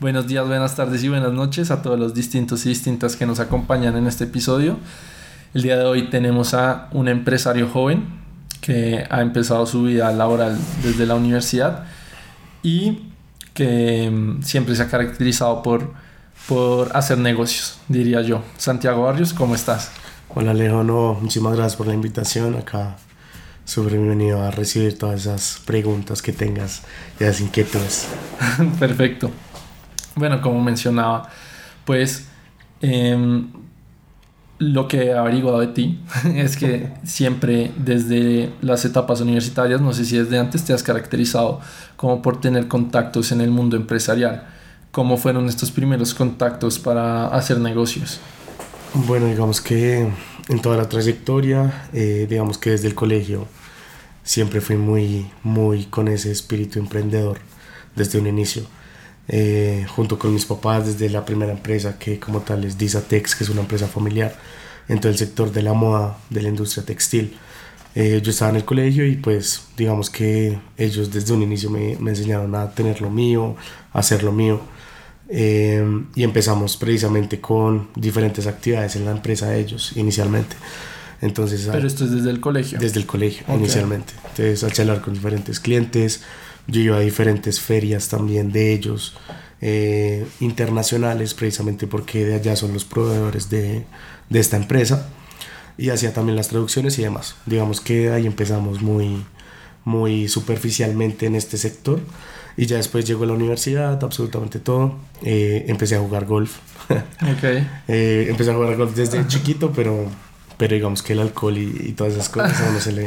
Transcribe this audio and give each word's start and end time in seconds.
Buenos 0.00 0.26
días, 0.26 0.46
buenas 0.46 0.76
tardes 0.76 1.04
y 1.04 1.10
buenas 1.10 1.34
noches 1.34 1.70
a 1.70 1.82
todos 1.82 1.98
los 1.98 2.14
distintos 2.14 2.64
y 2.64 2.70
distintas 2.70 3.16
que 3.16 3.26
nos 3.26 3.38
acompañan 3.38 3.98
en 3.98 4.06
este 4.06 4.24
episodio. 4.24 4.78
El 5.52 5.60
día 5.60 5.76
de 5.76 5.84
hoy 5.84 6.08
tenemos 6.08 6.54
a 6.54 6.88
un 6.92 7.06
empresario 7.06 7.68
joven 7.68 8.06
que 8.62 9.04
ha 9.10 9.20
empezado 9.20 9.66
su 9.66 9.82
vida 9.82 10.10
laboral 10.12 10.56
desde 10.82 11.04
la 11.04 11.16
universidad 11.16 11.84
y 12.62 13.10
que 13.52 14.10
mm, 14.10 14.42
siempre 14.42 14.74
se 14.74 14.84
ha 14.84 14.88
caracterizado 14.88 15.62
por, 15.62 15.92
por 16.48 16.96
hacer 16.96 17.18
negocios, 17.18 17.78
diría 17.88 18.22
yo. 18.22 18.42
Santiago 18.56 19.02
Barrios, 19.02 19.34
¿cómo 19.34 19.54
estás? 19.54 19.90
Hola 20.30 20.52
Alejo, 20.52 20.82
no, 20.82 21.18
muchísimas 21.20 21.52
gracias 21.52 21.76
por 21.76 21.88
la 21.88 21.92
invitación 21.92 22.54
acá. 22.56 22.96
Súper 23.66 23.98
bienvenido 23.98 24.42
a 24.42 24.50
recibir 24.50 24.96
todas 24.96 25.20
esas 25.20 25.60
preguntas 25.66 26.22
que 26.22 26.32
tengas 26.32 26.84
y 27.20 27.24
esas 27.24 27.42
inquietudes. 27.42 28.08
Perfecto. 28.80 29.30
Bueno, 30.16 30.40
como 30.40 30.60
mencionaba, 30.62 31.28
pues 31.84 32.26
em, 32.80 33.48
lo 34.58 34.88
que 34.88 35.06
he 35.06 35.14
averiguado 35.14 35.60
de 35.60 35.68
ti 35.68 36.00
es 36.34 36.56
que 36.56 36.92
siempre 37.04 37.72
desde 37.76 38.52
las 38.60 38.84
etapas 38.84 39.20
universitarias, 39.20 39.80
no 39.80 39.92
sé 39.92 40.04
si 40.04 40.18
desde 40.18 40.38
antes 40.38 40.64
te 40.64 40.72
has 40.72 40.82
caracterizado 40.82 41.60
como 41.96 42.22
por 42.22 42.40
tener 42.40 42.68
contactos 42.68 43.32
en 43.32 43.40
el 43.40 43.50
mundo 43.50 43.76
empresarial. 43.76 44.46
¿Cómo 44.92 45.16
fueron 45.16 45.48
estos 45.48 45.70
primeros 45.70 46.14
contactos 46.14 46.78
para 46.78 47.28
hacer 47.28 47.58
negocios? 47.60 48.20
Bueno, 48.92 49.26
digamos 49.26 49.60
que 49.60 50.12
en 50.48 50.62
toda 50.62 50.76
la 50.76 50.88
trayectoria, 50.88 51.88
eh, 51.92 52.26
digamos 52.28 52.58
que 52.58 52.70
desde 52.70 52.88
el 52.88 52.96
colegio 52.96 53.46
siempre 54.24 54.60
fui 54.60 54.76
muy, 54.76 55.30
muy 55.44 55.84
con 55.84 56.08
ese 56.08 56.32
espíritu 56.32 56.80
emprendedor 56.80 57.38
desde 57.94 58.18
un 58.18 58.26
inicio. 58.26 58.64
Eh, 59.32 59.86
junto 59.88 60.18
con 60.18 60.34
mis 60.34 60.44
papás 60.44 60.86
desde 60.86 61.08
la 61.08 61.24
primera 61.24 61.52
empresa 61.52 61.96
que 62.00 62.18
como 62.18 62.40
tal 62.40 62.64
es 62.64 62.76
Disatex, 62.76 63.36
que 63.36 63.44
es 63.44 63.50
una 63.50 63.60
empresa 63.60 63.86
familiar 63.86 64.36
en 64.88 64.98
todo 64.98 65.12
el 65.12 65.18
sector 65.18 65.52
de 65.52 65.62
la 65.62 65.72
moda, 65.72 66.18
de 66.30 66.42
la 66.42 66.48
industria 66.48 66.84
textil. 66.84 67.36
Eh, 67.94 68.20
yo 68.24 68.32
estaba 68.32 68.50
en 68.50 68.56
el 68.56 68.64
colegio 68.64 69.06
y 69.06 69.16
pues 69.16 69.62
digamos 69.76 70.10
que 70.10 70.58
ellos 70.76 71.12
desde 71.12 71.32
un 71.32 71.42
inicio 71.42 71.70
me, 71.70 71.96
me 72.00 72.10
enseñaron 72.10 72.52
a 72.56 72.72
tener 72.72 73.00
lo 73.00 73.08
mío, 73.08 73.54
a 73.92 74.00
hacer 74.00 74.24
lo 74.24 74.32
mío. 74.32 74.60
Eh, 75.28 75.80
y 76.16 76.24
empezamos 76.24 76.76
precisamente 76.76 77.40
con 77.40 77.88
diferentes 77.94 78.48
actividades 78.48 78.96
en 78.96 79.04
la 79.04 79.12
empresa 79.12 79.48
de 79.48 79.60
ellos 79.60 79.92
inicialmente. 79.94 80.56
Entonces, 81.20 81.68
Pero 81.70 81.86
esto 81.86 82.04
es 82.04 82.10
desde 82.10 82.30
el 82.30 82.40
colegio. 82.40 82.78
Desde 82.80 82.98
el 82.98 83.06
colegio, 83.06 83.44
inicialmente. 83.54 84.14
Entonces, 84.30 84.64
a 84.64 84.70
charlar 84.70 85.02
con 85.02 85.14
diferentes 85.14 85.60
clientes, 85.60 86.22
yo 86.70 86.80
iba 86.80 86.96
a 86.96 87.00
diferentes 87.00 87.60
ferias 87.60 88.08
también 88.08 88.52
de 88.52 88.72
ellos, 88.72 89.16
eh, 89.60 90.26
internacionales, 90.40 91.34
precisamente 91.34 91.86
porque 91.86 92.24
de 92.24 92.34
allá 92.34 92.56
son 92.56 92.72
los 92.72 92.84
proveedores 92.84 93.50
de, 93.50 93.84
de 94.28 94.40
esta 94.40 94.56
empresa. 94.56 95.08
Y 95.76 95.90
hacía 95.90 96.12
también 96.12 96.36
las 96.36 96.48
traducciones 96.48 96.98
y 96.98 97.02
demás. 97.02 97.36
Digamos 97.46 97.80
que 97.80 98.10
ahí 98.10 98.26
empezamos 98.26 98.82
muy, 98.82 99.24
muy 99.84 100.28
superficialmente 100.28 101.26
en 101.26 101.36
este 101.36 101.56
sector. 101.56 102.00
Y 102.56 102.66
ya 102.66 102.76
después 102.76 103.06
llegó 103.06 103.24
a 103.24 103.28
la 103.28 103.32
universidad, 103.32 104.02
absolutamente 104.04 104.58
todo. 104.58 104.96
Eh, 105.22 105.64
empecé 105.68 105.96
a 105.96 106.00
jugar 106.00 106.26
golf. 106.26 106.58
Okay. 107.36 107.66
eh, 107.86 108.26
empecé 108.28 108.50
a 108.50 108.54
jugar 108.54 108.76
golf 108.76 108.96
desde 108.96 109.24
chiquito, 109.28 109.72
pero, 109.72 110.06
pero 110.60 110.74
digamos 110.74 111.02
que 111.02 111.14
el 111.14 111.20
alcohol 111.20 111.56
y, 111.56 111.74
y, 111.88 111.92
todas 111.92 112.12
esas 112.12 112.28
cosas 112.28 112.60
a 112.60 112.68
uno 112.68 112.80
se 112.80 112.92
le, 112.92 113.06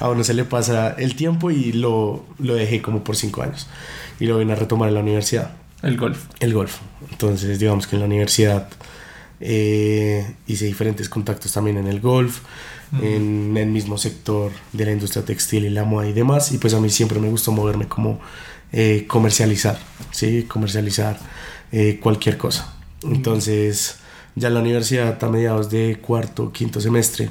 a 0.00 0.08
uno 0.08 0.24
se 0.24 0.32
le 0.32 0.44
pasa 0.44 0.94
el 0.96 1.14
tiempo 1.14 1.50
y 1.50 1.72
lo, 1.72 2.24
lo 2.38 2.54
dejé 2.54 2.80
como 2.80 3.04
por 3.04 3.16
cinco 3.16 3.42
años. 3.42 3.66
Y 4.18 4.24
lo 4.24 4.38
vine 4.38 4.54
a 4.54 4.56
retomar 4.56 4.88
en 4.88 4.94
la 4.94 5.00
universidad. 5.00 5.50
El 5.82 5.98
golf. 5.98 6.24
El 6.40 6.54
golf. 6.54 6.78
Entonces, 7.10 7.58
digamos 7.58 7.86
que 7.86 7.96
en 7.96 8.00
la 8.00 8.06
universidad 8.06 8.66
eh, 9.40 10.36
hice 10.46 10.64
diferentes 10.64 11.10
contactos 11.10 11.52
también 11.52 11.76
en 11.76 11.86
el 11.86 12.00
golf, 12.00 12.40
mm. 12.92 13.04
en 13.04 13.56
el 13.58 13.68
mismo 13.68 13.98
sector 13.98 14.50
de 14.72 14.86
la 14.86 14.92
industria 14.92 15.22
textil 15.22 15.66
y 15.66 15.68
la 15.68 15.84
moda 15.84 16.08
y 16.08 16.14
demás. 16.14 16.50
Y 16.52 16.56
pues 16.56 16.72
a 16.72 16.80
mí 16.80 16.88
siempre 16.88 17.20
me 17.20 17.28
gustó 17.28 17.52
moverme 17.52 17.88
como 17.88 18.20
eh, 18.72 19.04
comercializar, 19.06 19.78
¿sí? 20.12 20.44
Comercializar 20.44 21.18
eh, 21.72 22.00
cualquier 22.02 22.38
cosa. 22.38 22.74
Entonces, 23.02 23.99
ya 24.34 24.48
en 24.48 24.54
la 24.54 24.60
universidad, 24.60 25.22
a 25.22 25.28
mediados 25.28 25.70
de 25.70 25.98
cuarto, 26.00 26.52
quinto 26.52 26.80
semestre, 26.80 27.30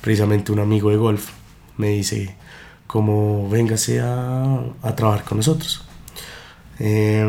precisamente 0.00 0.52
un 0.52 0.60
amigo 0.60 0.90
de 0.90 0.96
golf 0.96 1.30
me 1.76 1.88
dice, 1.88 2.34
como 2.86 3.48
véngase 3.48 4.00
a, 4.00 4.60
a 4.82 4.96
trabajar 4.96 5.24
con 5.24 5.38
nosotros. 5.38 5.84
Eh, 6.78 7.24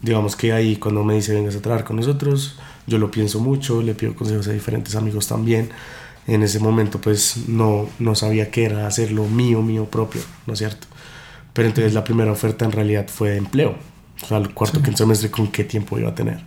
digamos 0.00 0.36
que 0.36 0.52
ahí 0.52 0.76
cuando 0.76 1.04
me 1.04 1.14
dice 1.14 1.34
vengas 1.34 1.56
a 1.56 1.62
trabajar 1.62 1.86
con 1.86 1.96
nosotros, 1.96 2.58
yo 2.86 2.98
lo 2.98 3.10
pienso 3.10 3.40
mucho, 3.40 3.82
le 3.82 3.94
pido 3.94 4.14
consejos 4.14 4.48
a 4.48 4.52
diferentes 4.52 4.94
amigos 4.96 5.26
también. 5.26 5.70
En 6.26 6.42
ese 6.42 6.58
momento 6.58 7.00
pues 7.00 7.48
no, 7.48 7.88
no 7.98 8.14
sabía 8.14 8.50
qué 8.50 8.64
era 8.64 8.86
hacerlo 8.86 9.24
mío, 9.26 9.62
mío 9.62 9.86
propio, 9.86 10.22
¿no 10.46 10.52
es 10.52 10.58
cierto? 10.58 10.86
Pero 11.52 11.68
entonces 11.68 11.94
la 11.94 12.04
primera 12.04 12.32
oferta 12.32 12.64
en 12.64 12.72
realidad 12.72 13.08
fue 13.08 13.30
de 13.30 13.36
empleo. 13.38 13.76
O 14.22 14.26
sea, 14.26 14.38
el 14.38 14.52
cuarto, 14.52 14.78
sí. 14.78 14.84
quinto 14.84 14.98
semestre, 14.98 15.30
¿con 15.30 15.48
qué 15.48 15.64
tiempo 15.64 15.98
iba 15.98 16.10
a 16.10 16.14
tener 16.14 16.42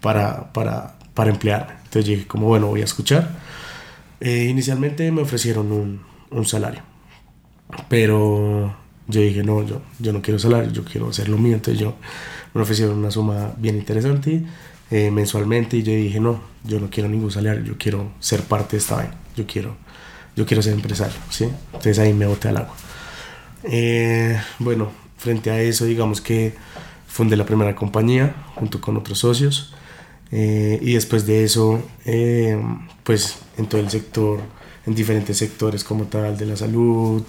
para, 0.00 0.52
para, 0.52 0.94
para 1.20 1.32
emplearme? 1.32 1.74
Entonces 1.84 2.06
dije 2.06 2.26
como, 2.26 2.46
bueno, 2.46 2.68
voy 2.68 2.80
a 2.80 2.84
escuchar. 2.84 3.28
Eh, 4.20 4.46
inicialmente 4.48 5.12
me 5.12 5.20
ofrecieron 5.20 5.70
un, 5.70 6.00
un 6.30 6.46
salario, 6.46 6.80
pero 7.90 8.74
yo 9.06 9.20
dije, 9.20 9.42
no, 9.42 9.62
yo, 9.62 9.82
yo 9.98 10.14
no 10.14 10.22
quiero 10.22 10.38
salario, 10.38 10.72
yo 10.72 10.82
quiero 10.82 11.10
hacer 11.10 11.28
lo 11.28 11.36
mío. 11.36 11.56
Entonces 11.56 11.78
yo 11.78 11.96
me 12.54 12.62
ofrecieron 12.62 12.96
una 12.96 13.10
suma 13.10 13.52
bien 13.58 13.76
interesante 13.76 14.42
eh, 14.90 15.10
mensualmente 15.10 15.76
y 15.76 15.82
yo 15.82 15.92
dije, 15.92 16.20
no, 16.20 16.40
yo 16.64 16.80
no 16.80 16.88
quiero 16.88 17.10
ningún 17.10 17.30
salario, 17.30 17.62
yo 17.64 17.74
quiero 17.76 18.12
ser 18.18 18.40
parte 18.44 18.76
de 18.76 18.78
esta 18.78 18.96
vaina, 18.96 19.14
yo 19.36 19.46
quiero, 19.46 19.76
yo 20.36 20.46
quiero 20.46 20.62
ser 20.62 20.72
empresario, 20.72 21.18
¿sí? 21.28 21.50
Entonces 21.66 21.98
ahí 21.98 22.14
me 22.14 22.24
boté 22.24 22.48
al 22.48 22.56
agua. 22.56 22.74
Eh, 23.64 24.40
bueno, 24.58 24.90
frente 25.18 25.50
a 25.50 25.60
eso, 25.60 25.84
digamos 25.84 26.22
que 26.22 26.54
fundé 27.06 27.36
la 27.36 27.44
primera 27.44 27.76
compañía 27.76 28.34
junto 28.54 28.80
con 28.80 28.96
otros 28.96 29.18
socios 29.18 29.74
eh, 30.32 30.78
y 30.80 30.94
después 30.94 31.26
de 31.26 31.44
eso, 31.44 31.82
eh, 32.04 32.60
pues 33.02 33.36
en 33.56 33.66
todo 33.66 33.80
el 33.80 33.90
sector, 33.90 34.40
en 34.86 34.94
diferentes 34.94 35.36
sectores 35.36 35.84
como 35.84 36.04
tal 36.04 36.36
de 36.36 36.46
la 36.46 36.56
salud, 36.56 37.22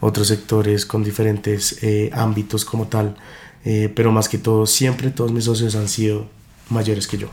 otros 0.00 0.28
sectores 0.28 0.84
con 0.84 1.02
diferentes 1.02 1.82
eh, 1.82 2.10
ámbitos 2.12 2.64
como 2.64 2.86
tal, 2.88 3.16
eh, 3.64 3.90
pero 3.94 4.12
más 4.12 4.28
que 4.28 4.38
todo, 4.38 4.66
siempre 4.66 5.10
todos 5.10 5.32
mis 5.32 5.44
socios 5.44 5.74
han 5.76 5.88
sido 5.88 6.26
mayores 6.68 7.06
que 7.06 7.16
yo. 7.16 7.28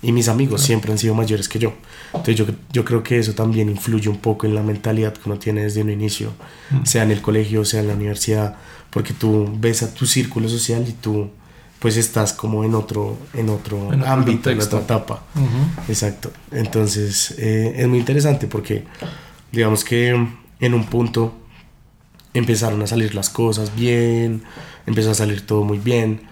Y 0.00 0.12
mis 0.12 0.28
amigos 0.28 0.62
siempre 0.62 0.92
han 0.92 0.98
sido 0.98 1.14
mayores 1.14 1.48
que 1.48 1.58
yo. 1.58 1.72
Entonces 2.14 2.36
yo, 2.36 2.46
yo 2.72 2.84
creo 2.84 3.02
que 3.02 3.18
eso 3.18 3.34
también 3.34 3.68
influye 3.68 4.08
un 4.08 4.18
poco 4.18 4.46
en 4.46 4.54
la 4.54 4.62
mentalidad 4.62 5.12
que 5.12 5.28
uno 5.28 5.40
tiene 5.40 5.64
desde 5.64 5.82
un 5.82 5.90
inicio, 5.90 6.32
mm. 6.70 6.84
sea 6.84 7.02
en 7.02 7.10
el 7.10 7.20
colegio, 7.20 7.64
sea 7.64 7.80
en 7.80 7.88
la 7.88 7.94
universidad, 7.94 8.56
porque 8.90 9.12
tú 9.12 9.52
ves 9.58 9.82
a 9.82 9.92
tu 9.92 10.06
círculo 10.06 10.48
social 10.48 10.86
y 10.88 10.92
tú 10.92 11.30
pues 11.78 11.96
estás 11.96 12.32
como 12.32 12.64
en 12.64 12.74
otro, 12.74 13.16
en 13.34 13.48
otro 13.48 13.92
en 13.92 14.04
ámbito, 14.04 14.50
en 14.50 14.60
otra 14.60 14.80
etapa. 14.80 15.22
Uh 15.34 15.40
-huh. 15.40 15.88
Exacto. 15.88 16.30
Entonces 16.50 17.34
eh, 17.38 17.74
es 17.76 17.86
muy 17.88 17.98
interesante 17.98 18.46
porque 18.46 18.84
digamos 19.52 19.84
que 19.84 20.08
en 20.60 20.74
un 20.74 20.84
punto 20.86 21.34
empezaron 22.34 22.82
a 22.82 22.86
salir 22.86 23.14
las 23.14 23.30
cosas 23.30 23.74
bien, 23.74 24.42
empezó 24.86 25.10
a 25.12 25.14
salir 25.14 25.46
todo 25.46 25.62
muy 25.62 25.78
bien 25.78 26.22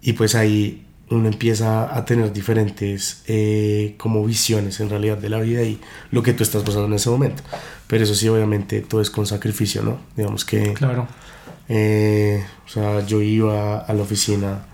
y 0.00 0.14
pues 0.14 0.34
ahí 0.34 0.86
uno 1.08 1.28
empieza 1.28 1.94
a 1.96 2.04
tener 2.04 2.32
diferentes 2.32 3.22
eh, 3.26 3.94
como 3.96 4.24
visiones 4.24 4.80
en 4.80 4.90
realidad 4.90 5.18
de 5.18 5.28
la 5.28 5.38
vida 5.38 5.62
y 5.62 5.78
lo 6.10 6.22
que 6.22 6.32
tú 6.32 6.42
estás 6.42 6.62
pasando 6.62 6.86
en 6.86 6.94
ese 6.94 7.10
momento. 7.10 7.42
Pero 7.86 8.02
eso 8.02 8.14
sí, 8.14 8.28
obviamente 8.28 8.80
todo 8.80 9.00
es 9.00 9.10
con 9.10 9.26
sacrificio, 9.26 9.82
¿no? 9.82 9.98
Digamos 10.16 10.44
que... 10.44 10.72
Claro. 10.72 11.06
Eh, 11.68 12.44
o 12.64 12.68
sea, 12.68 13.06
yo 13.06 13.20
iba 13.22 13.78
a 13.78 13.92
la 13.92 14.02
oficina 14.02 14.66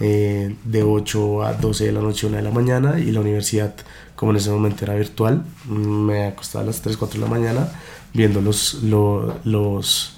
eh, 0.00 0.54
de 0.64 0.82
8 0.82 1.44
a 1.44 1.52
12 1.54 1.86
de 1.86 1.92
la 1.92 2.00
noche, 2.00 2.26
1 2.26 2.36
de 2.36 2.42
la 2.42 2.50
mañana 2.50 2.98
y 2.98 3.10
la 3.12 3.20
universidad, 3.20 3.74
como 4.16 4.32
en 4.32 4.38
ese 4.38 4.50
momento 4.50 4.84
era 4.84 4.94
virtual, 4.94 5.44
me 5.68 6.26
acostaba 6.26 6.64
a 6.64 6.66
las 6.66 6.80
3, 6.80 6.96
4 6.96 7.20
de 7.20 7.26
la 7.26 7.30
mañana 7.30 7.68
viendo 8.12 8.40
los, 8.40 8.82
los, 8.82 10.16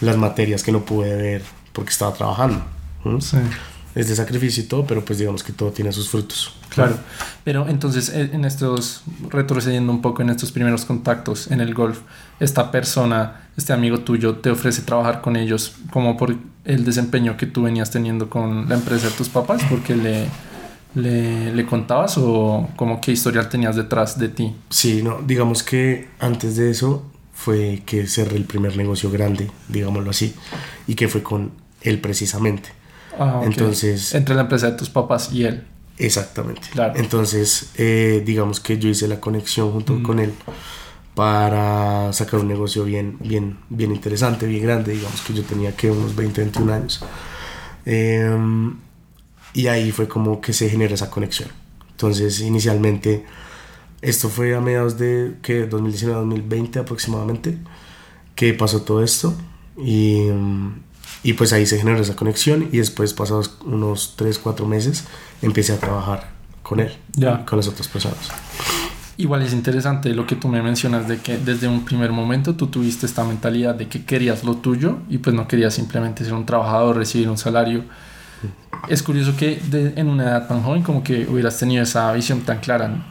las 0.00 0.16
materias 0.16 0.62
que 0.62 0.72
no 0.72 0.84
pude 0.84 1.14
ver 1.16 1.42
porque 1.72 1.90
estaba 1.90 2.12
trabajando. 2.12 2.62
¿sí? 3.20 3.20
Sí. 3.20 3.38
Es 3.96 4.08
de 4.08 4.14
sacrificio 4.14 4.62
y 4.62 4.66
todo, 4.66 4.86
pero 4.86 5.04
pues 5.04 5.18
digamos 5.18 5.42
que 5.42 5.52
todo 5.52 5.72
tiene 5.72 5.90
sus 5.90 6.10
frutos. 6.10 6.52
Claro, 6.68 6.98
pero 7.44 7.66
entonces 7.66 8.10
en 8.10 8.44
estos, 8.44 9.02
retrocediendo 9.30 9.90
un 9.90 10.02
poco 10.02 10.20
en 10.20 10.28
estos 10.28 10.52
primeros 10.52 10.84
contactos 10.84 11.50
en 11.50 11.62
el 11.62 11.72
golf, 11.72 12.00
esta 12.38 12.70
persona, 12.70 13.48
este 13.56 13.72
amigo 13.72 14.00
tuyo, 14.00 14.36
te 14.36 14.50
ofrece 14.50 14.82
trabajar 14.82 15.22
con 15.22 15.34
ellos 15.34 15.76
como 15.90 16.18
por 16.18 16.36
el 16.66 16.84
desempeño 16.84 17.38
que 17.38 17.46
tú 17.46 17.62
venías 17.62 17.90
teniendo 17.90 18.28
con 18.28 18.68
la 18.68 18.74
empresa 18.74 19.08
de 19.08 19.14
tus 19.14 19.30
papás, 19.30 19.62
porque 19.70 19.96
le, 19.96 20.26
le, 20.94 21.54
le 21.54 21.66
contabas 21.66 22.18
o 22.18 22.68
como 22.76 23.00
qué 23.00 23.12
historial 23.12 23.48
tenías 23.48 23.76
detrás 23.76 24.18
de 24.18 24.28
ti. 24.28 24.54
Sí, 24.68 25.02
no, 25.02 25.22
digamos 25.26 25.62
que 25.62 26.10
antes 26.18 26.56
de 26.56 26.70
eso 26.70 27.02
fue 27.32 27.82
que 27.86 28.06
cerré 28.06 28.36
el 28.36 28.44
primer 28.44 28.76
negocio 28.76 29.10
grande, 29.10 29.50
digámoslo 29.68 30.10
así, 30.10 30.34
y 30.86 30.94
que 30.94 31.08
fue 31.08 31.22
con 31.22 31.52
él 31.80 32.00
precisamente. 32.00 32.70
Ah, 33.18 33.38
ok. 33.40 33.46
Entonces, 33.46 34.14
Entre 34.14 34.34
la 34.34 34.42
empresa 34.42 34.70
de 34.70 34.76
tus 34.76 34.90
papás 34.90 35.32
y 35.32 35.44
él. 35.44 35.64
exactamente. 35.98 36.62
Claro. 36.72 36.94
Entonces, 36.96 37.70
eh, 37.76 38.22
digamos 38.24 38.60
que 38.60 38.78
yo 38.78 38.88
hice 38.88 39.08
la 39.08 39.20
conexión 39.20 39.72
junto 39.72 39.94
Mm. 39.94 40.02
con 40.02 40.18
él 40.18 40.32
para 41.14 42.12
sacar 42.12 42.40
un 42.40 42.48
negocio 42.48 42.84
bien, 42.84 43.16
bien, 43.20 43.58
bien 43.70 43.92
interesante, 43.92 44.46
bien 44.46 44.62
grande. 44.62 44.92
Digamos 44.92 45.20
que 45.22 45.32
yo 45.32 45.42
tenía 45.44 45.74
que 45.74 45.90
unos 45.90 46.14
20, 46.14 46.42
21 46.42 46.70
años. 46.74 47.00
Eh, 47.86 48.36
y 49.54 49.68
ahí 49.68 49.92
fue 49.92 50.06
como 50.08 50.40
que 50.40 50.52
se 50.52 50.68
genera 50.68 50.92
esa 50.94 51.08
conexión. 51.10 51.48
Entonces, 51.92 52.40
inicialmente, 52.42 53.24
esto 54.02 54.28
fue 54.28 54.54
a 54.54 54.60
mediados 54.60 54.98
de 54.98 55.36
que 55.40 55.64
2019-2020 55.66 56.80
aproximadamente, 56.80 57.56
que 58.34 58.52
pasó 58.52 58.82
todo 58.82 59.02
esto. 59.02 59.34
Y, 59.78 60.20
mm, 60.30 60.82
y 61.28 61.32
pues 61.34 61.52
ahí 61.52 61.66
se 61.66 61.78
generó 61.78 62.00
esa 62.00 62.14
conexión. 62.16 62.68
Y 62.72 62.78
después, 62.78 63.12
pasados 63.14 63.56
unos 63.64 64.14
3, 64.16 64.38
4 64.38 64.66
meses, 64.66 65.04
empecé 65.42 65.72
a 65.72 65.78
trabajar 65.78 66.30
con 66.62 66.80
él, 66.80 66.92
Ya. 67.14 67.44
con 67.44 67.58
las 67.58 67.68
otras 67.68 67.88
personas. 67.88 68.18
Igual 69.18 69.42
es 69.42 69.52
interesante 69.54 70.10
lo 70.10 70.26
que 70.26 70.36
tú 70.36 70.46
me 70.48 70.60
mencionas 70.62 71.08
de 71.08 71.18
que 71.18 71.38
desde 71.38 71.68
un 71.68 71.84
primer 71.86 72.12
momento 72.12 72.54
tú 72.54 72.66
tuviste 72.66 73.06
esta 73.06 73.24
mentalidad 73.24 73.74
de 73.74 73.88
que 73.88 74.04
querías 74.04 74.44
lo 74.44 74.56
tuyo 74.56 74.98
y 75.08 75.18
pues 75.18 75.34
no 75.34 75.48
querías 75.48 75.72
simplemente 75.74 76.22
ser 76.24 76.34
un 76.34 76.44
trabajador, 76.44 76.96
recibir 76.96 77.28
un 77.30 77.38
salario. 77.38 77.84
Es 78.88 79.02
curioso 79.02 79.34
que 79.36 79.56
de- 79.70 79.94
en 79.96 80.08
una 80.08 80.24
edad 80.24 80.46
tan 80.48 80.62
joven 80.62 80.82
como 80.82 81.02
que 81.02 81.26
hubieras 81.26 81.58
tenido 81.58 81.82
esa 81.82 82.12
visión 82.12 82.42
tan 82.42 82.58
clara. 82.60 83.06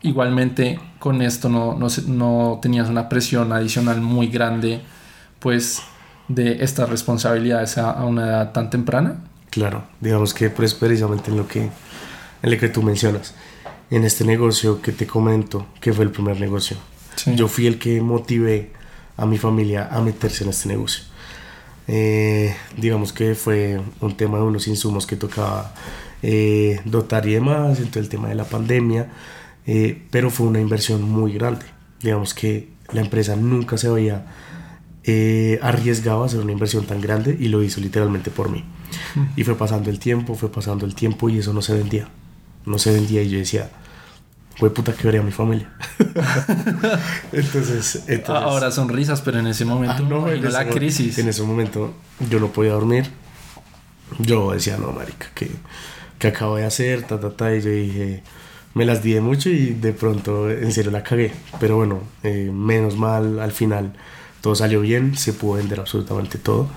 Igualmente 0.00 0.78
con 1.00 1.22
esto 1.22 1.48
no, 1.48 1.74
no, 1.74 1.88
no 2.06 2.58
tenías 2.62 2.88
una 2.88 3.08
presión 3.08 3.52
adicional 3.52 4.00
muy 4.00 4.28
grande 4.28 4.80
pues 5.40 5.82
de 6.28 6.62
estas 6.62 6.88
responsabilidades 6.88 7.78
a, 7.78 7.90
a 7.90 8.04
una 8.04 8.26
edad 8.26 8.52
tan 8.52 8.70
temprana. 8.70 9.16
Claro, 9.50 9.84
digamos 10.00 10.34
que 10.34 10.50
pues 10.50 10.74
precisamente 10.74 11.30
en 11.30 11.36
lo 11.38 11.48
que, 11.48 11.62
en 12.42 12.50
lo 12.50 12.58
que 12.58 12.68
tú 12.68 12.82
mencionas, 12.82 13.34
en 13.90 14.04
este 14.04 14.24
negocio 14.24 14.82
que 14.82 14.92
te 14.92 15.06
comento, 15.06 15.66
que 15.80 15.92
fue 15.92 16.04
el 16.04 16.10
primer 16.10 16.38
negocio, 16.40 16.76
Sí. 17.16 17.34
yo 17.34 17.48
fui 17.48 17.66
el 17.66 17.78
que 17.80 18.00
motivé 18.00 18.70
a 19.16 19.26
mi 19.26 19.38
familia 19.38 19.88
a 19.90 20.00
meterse 20.00 20.44
en 20.44 20.50
este 20.50 20.68
negocio. 20.68 21.02
Eh, 21.88 22.54
digamos 22.76 23.12
que 23.12 23.34
fue 23.34 23.80
un 24.00 24.16
tema 24.16 24.38
de 24.38 24.44
unos 24.44 24.68
insumos 24.68 25.06
que 25.06 25.16
tocaba 25.16 25.72
eh, 26.22 26.80
dotar 26.84 27.26
y 27.26 27.32
demás, 27.32 27.80
en 27.80 27.88
todo 27.88 28.00
el 28.00 28.08
tema 28.08 28.28
de 28.28 28.34
la 28.34 28.44
pandemia, 28.44 29.08
eh, 29.66 30.02
pero 30.10 30.30
fue 30.30 30.46
una 30.46 30.60
inversión 30.60 31.02
muy 31.02 31.32
grande. 31.32 31.64
Digamos 32.02 32.34
que 32.34 32.68
la 32.92 33.00
empresa 33.00 33.34
nunca 33.36 33.76
se 33.78 33.88
había 33.88 34.26
eh, 35.04 35.58
arriesgado 35.62 36.22
a 36.22 36.26
hacer 36.26 36.40
una 36.40 36.52
inversión 36.52 36.84
tan 36.84 37.00
grande 37.00 37.36
y 37.38 37.48
lo 37.48 37.62
hizo 37.62 37.80
literalmente 37.80 38.30
por 38.30 38.50
mí. 38.50 38.64
Y 39.36 39.44
fue 39.44 39.56
pasando 39.56 39.90
el 39.90 39.98
tiempo, 39.98 40.34
fue 40.34 40.50
pasando 40.50 40.84
el 40.86 40.94
tiempo 40.94 41.28
y 41.28 41.38
eso 41.38 41.52
no 41.52 41.62
se 41.62 41.74
vendía. 41.74 42.08
No 42.66 42.78
se 42.78 42.92
vendía 42.92 43.22
y 43.22 43.30
yo 43.30 43.38
decía, 43.38 43.70
fue 44.56 44.70
puta 44.70 44.92
que 44.92 45.04
veré 45.04 45.18
a 45.18 45.22
mi 45.22 45.30
familia. 45.30 45.70
entonces, 47.32 48.04
entonces 48.08 48.28
Ahora 48.28 48.70
son 48.70 48.88
risas, 48.88 49.20
pero 49.22 49.38
en 49.38 49.46
ese 49.46 49.64
momento 49.64 49.94
Ah, 49.98 50.08
no, 50.08 50.22
me 50.22 50.34
en 50.34 50.52
la 50.52 50.62
ese 50.62 50.70
crisis. 50.70 51.18
En 51.18 51.28
ese 51.28 51.42
momento 51.42 51.94
yo 52.28 52.40
no 52.40 52.48
podía 52.48 52.72
dormir. 52.72 53.08
Yo 54.18 54.52
decía, 54.52 54.76
no, 54.78 54.90
marica, 54.92 55.28
¿qué, 55.34 55.50
qué 56.18 56.28
acabo 56.28 56.56
de 56.56 56.64
hacer? 56.64 57.04
Ta, 57.04 57.20
ta, 57.20 57.30
ta. 57.30 57.54
Y 57.54 57.62
yo 57.62 57.70
dije, 57.70 58.22
me 58.74 58.84
las 58.84 59.02
di 59.02 59.12
de 59.12 59.20
mucho 59.20 59.48
y 59.48 59.74
de 59.74 59.92
pronto 59.92 60.50
en 60.50 60.72
serio 60.72 60.90
la 60.90 61.02
cagué. 61.02 61.32
Pero 61.60 61.76
bueno, 61.76 62.00
eh, 62.24 62.50
menos 62.52 62.96
mal, 62.96 63.38
al 63.38 63.52
final 63.52 63.92
todo 64.48 64.54
salió 64.54 64.80
bien, 64.80 65.14
se 65.14 65.34
pudo 65.34 65.58
vender 65.58 65.78
absolutamente 65.78 66.38
todo. 66.38 66.68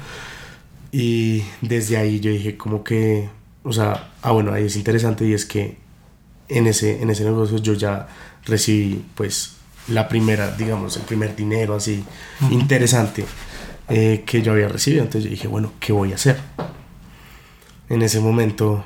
Y 0.92 1.44
desde 1.62 1.96
ahí 1.96 2.20
yo 2.20 2.30
dije 2.30 2.58
como 2.58 2.84
que, 2.84 3.30
o 3.64 3.72
sea, 3.72 4.10
ah 4.22 4.32
bueno, 4.34 4.52
ahí 4.52 4.66
es 4.66 4.76
interesante 4.76 5.26
y 5.26 5.32
es 5.32 5.46
que 5.46 5.78
en 6.50 6.68
ese, 6.68 7.02
en 7.02 7.10
ese 7.10 7.24
negocio 7.24 7.60
yo 7.60 7.72
ya 7.74 8.10
recibí 8.46 9.02
pues 9.16 9.54
la 9.88 10.10
primera, 10.10 10.52
digamos, 10.52 10.98
el 10.98 11.04
primer 11.04 11.34
dinero 11.34 11.76
así 11.76 12.04
interesante 12.50 13.24
eh, 13.88 14.24
que 14.26 14.42
yo 14.42 14.52
había 14.52 14.68
recibido. 14.68 15.04
Entonces 15.04 15.24
yo 15.24 15.30
dije, 15.30 15.48
bueno, 15.48 15.72
¿qué 15.80 15.94
voy 15.94 16.12
a 16.12 16.16
hacer? 16.16 16.42
En 17.88 18.02
ese 18.02 18.20
momento 18.20 18.84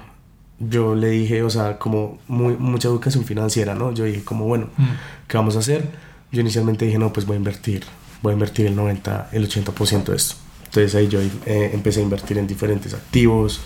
yo 0.59 0.93
le 0.93 1.09
dije, 1.09 1.41
o 1.41 1.49
sea, 1.49 1.79
como 1.79 2.19
muy, 2.27 2.55
mucha 2.55 2.87
educación 2.87 3.25
financiera, 3.25 3.73
¿no? 3.73 3.91
Yo 3.95 4.03
dije 4.03 4.23
como, 4.23 4.45
bueno, 4.45 4.67
Mm. 4.77 4.83
¿qué 5.27 5.37
vamos 5.37 5.55
a 5.55 5.59
hacer? 5.59 5.89
Yo 6.31 6.41
inicialmente 6.41 6.85
dije, 6.85 6.99
no, 6.99 7.11
pues 7.11 7.25
voy 7.25 7.33
a 7.33 7.37
invertir, 7.37 7.83
voy 8.25 8.31
a 8.31 8.33
invertir 8.33 8.65
el 8.65 8.75
90, 8.75 9.29
el 9.33 9.47
80% 9.47 10.05
de 10.05 10.15
esto. 10.15 10.35
Entonces 10.65 10.95
ahí 10.95 11.07
yo 11.07 11.19
eh, 11.21 11.69
empecé 11.73 11.99
a 11.99 12.03
invertir 12.03 12.37
en 12.39 12.47
diferentes 12.47 12.93
activos, 12.93 13.59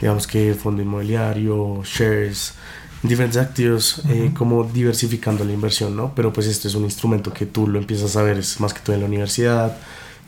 digamos 0.00 0.26
que 0.28 0.54
fondo 0.54 0.80
inmobiliario, 0.80 1.82
shares, 1.84 2.54
diferentes 3.02 3.36
activos, 3.36 4.02
eh, 4.08 4.30
como 4.36 4.62
diversificando 4.64 5.44
la 5.44 5.52
inversión, 5.52 5.96
¿no? 5.96 6.14
Pero 6.14 6.32
pues 6.32 6.46
esto 6.46 6.68
es 6.68 6.74
un 6.76 6.84
instrumento 6.84 7.32
que 7.32 7.46
tú 7.46 7.66
lo 7.66 7.78
empiezas 7.80 8.16
a 8.16 8.22
ver, 8.22 8.38
es 8.38 8.60
más 8.60 8.72
que 8.72 8.80
todo 8.80 8.94
en 8.94 9.00
la 9.02 9.06
universidad, 9.08 9.76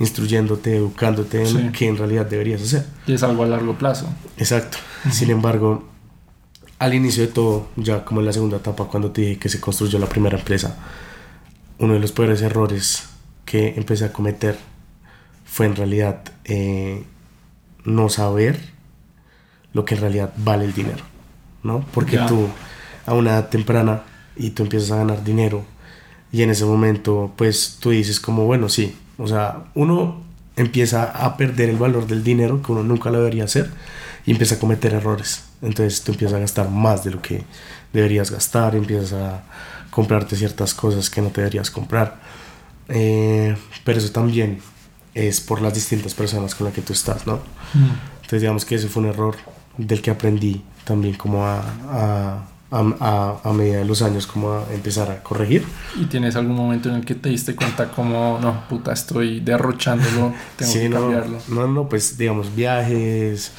instruyéndote, 0.00 0.76
educándote 0.76 1.40
en 1.40 1.46
Sí. 1.46 1.70
qué 1.72 1.88
en 1.88 1.96
realidad 1.96 2.26
deberías 2.26 2.60
hacer. 2.62 2.84
Y 3.06 3.12
es 3.14 3.22
algo 3.22 3.44
a 3.44 3.46
largo 3.46 3.78
plazo. 3.78 4.06
Exacto. 4.36 4.78
Sin 5.12 5.30
embargo, 5.30 5.88
al 6.80 6.94
inicio 6.94 7.22
de 7.22 7.28
todo, 7.32 7.68
ya 7.76 8.04
como 8.04 8.20
en 8.20 8.26
la 8.26 8.32
segunda 8.32 8.56
etapa, 8.58 8.84
cuando 8.86 9.12
te 9.12 9.20
dije 9.22 9.38
que 9.38 9.48
se 9.48 9.60
construyó 9.60 9.98
la 9.98 10.08
primera 10.08 10.36
empresa, 10.36 10.76
uno 11.78 11.94
de 11.94 12.00
los 12.00 12.12
peores 12.12 12.42
errores 12.42 13.04
que 13.48 13.74
empecé 13.78 14.04
a 14.04 14.12
cometer 14.12 14.58
fue 15.46 15.64
en 15.64 15.74
realidad 15.74 16.20
eh, 16.44 17.02
no 17.82 18.10
saber 18.10 18.60
lo 19.72 19.86
que 19.86 19.94
en 19.94 20.02
realidad 20.02 20.34
vale 20.36 20.66
el 20.66 20.74
dinero, 20.74 21.02
¿no? 21.62 21.82
Porque 21.94 22.18
tú 22.28 22.46
a 23.06 23.14
una 23.14 23.30
edad 23.30 23.48
temprana 23.48 24.02
y 24.36 24.50
tú 24.50 24.64
empiezas 24.64 24.90
a 24.90 24.96
ganar 24.96 25.24
dinero 25.24 25.64
y 26.30 26.42
en 26.42 26.50
ese 26.50 26.66
momento 26.66 27.32
pues 27.36 27.78
tú 27.80 27.88
dices 27.88 28.20
como 28.20 28.44
bueno 28.44 28.68
sí, 28.68 28.94
o 29.16 29.26
sea, 29.26 29.64
uno 29.74 30.20
empieza 30.56 31.04
a 31.04 31.38
perder 31.38 31.70
el 31.70 31.78
valor 31.78 32.06
del 32.06 32.22
dinero 32.22 32.60
que 32.60 32.70
uno 32.72 32.82
nunca 32.82 33.08
lo 33.10 33.16
debería 33.18 33.44
hacer 33.44 33.70
y 34.26 34.32
empieza 34.32 34.56
a 34.56 34.58
cometer 34.58 34.92
errores. 34.92 35.44
Entonces 35.62 36.02
tú 36.02 36.12
empiezas 36.12 36.36
a 36.36 36.40
gastar 36.40 36.68
más 36.68 37.02
de 37.02 37.12
lo 37.12 37.22
que 37.22 37.44
deberías 37.94 38.30
gastar, 38.30 38.74
empiezas 38.76 39.14
a 39.14 39.42
comprarte 39.90 40.36
ciertas 40.36 40.74
cosas 40.74 41.08
que 41.08 41.22
no 41.22 41.30
te 41.30 41.40
deberías 41.40 41.70
comprar. 41.70 42.27
Eh, 42.88 43.56
pero 43.84 43.98
eso 43.98 44.10
también 44.12 44.60
es 45.14 45.40
por 45.40 45.60
las 45.60 45.74
distintas 45.74 46.14
personas 46.14 46.54
con 46.54 46.66
las 46.66 46.74
que 46.74 46.82
tú 46.82 46.92
estás, 46.92 47.26
¿no? 47.26 47.40
Entonces 48.16 48.40
digamos 48.42 48.64
que 48.64 48.76
ese 48.76 48.88
fue 48.88 49.02
un 49.02 49.08
error 49.10 49.36
del 49.76 50.02
que 50.02 50.10
aprendí 50.10 50.62
también 50.84 51.14
como 51.16 51.46
a, 51.46 51.60
a, 51.60 52.44
a, 52.70 52.80
a- 53.00 53.40
a 53.44 53.52
medida 53.52 53.78
de 53.78 53.84
los 53.84 54.02
años 54.02 54.26
como 54.26 54.52
a 54.52 54.64
empezar 54.72 55.10
a 55.10 55.22
corregir. 55.22 55.64
¿Y 56.00 56.06
tienes 56.06 56.36
algún 56.36 56.56
momento 56.56 56.88
en 56.88 56.96
el 56.96 57.04
que 57.04 57.14
te 57.14 57.28
diste 57.30 57.54
cuenta 57.54 57.90
como, 57.90 58.38
no, 58.40 58.68
puta, 58.68 58.92
estoy 58.92 59.40
derrochándolo, 59.40 60.34
tengo 60.56 60.72
Sí, 60.72 60.78
que 60.80 60.88
no, 60.88 61.00
cambiarlo? 61.00 61.38
no, 61.48 61.66
no, 61.68 61.88
pues 61.88 62.16
digamos 62.18 62.54
viajes, 62.54 63.52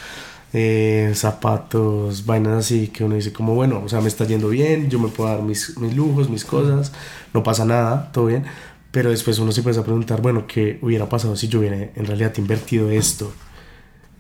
eh, 0.54 1.12
zapatos, 1.16 2.26
vainas 2.26 2.66
así 2.66 2.88
que 2.88 3.04
uno 3.04 3.16
dice 3.16 3.32
como 3.34 3.54
bueno, 3.56 3.82
o 3.86 3.90
sea, 3.90 4.02
me 4.02 4.08
está 4.08 4.26
yendo 4.26 4.50
bien, 4.50 4.90
yo 4.90 5.00
me 5.00 5.10
puedo 5.10 5.30
dar 5.30 5.42
mis, 5.44 5.78
mis 5.78 5.96
lujos, 5.96 6.30
mis 6.30 6.46
cosas, 6.46 6.92
no 7.34 7.44
pasa 7.44 7.66
nada, 7.66 8.12
todo 8.12 8.28
bien, 8.28 8.46
pero 8.92 9.12
después 9.12 9.38
uno 9.40 9.52
se 9.52 9.60
empieza 9.60 9.82
a 9.82 9.84
preguntar, 9.84 10.22
bueno, 10.22 10.48
¿qué 10.48 10.80
hubiera 10.82 11.08
pasado 11.08 11.36
si 11.36 11.48
yo 11.48 11.60
hubiera 11.60 11.78
en 11.78 12.06
realidad 12.06 12.34
invertido 12.38 12.90
esto 12.90 13.32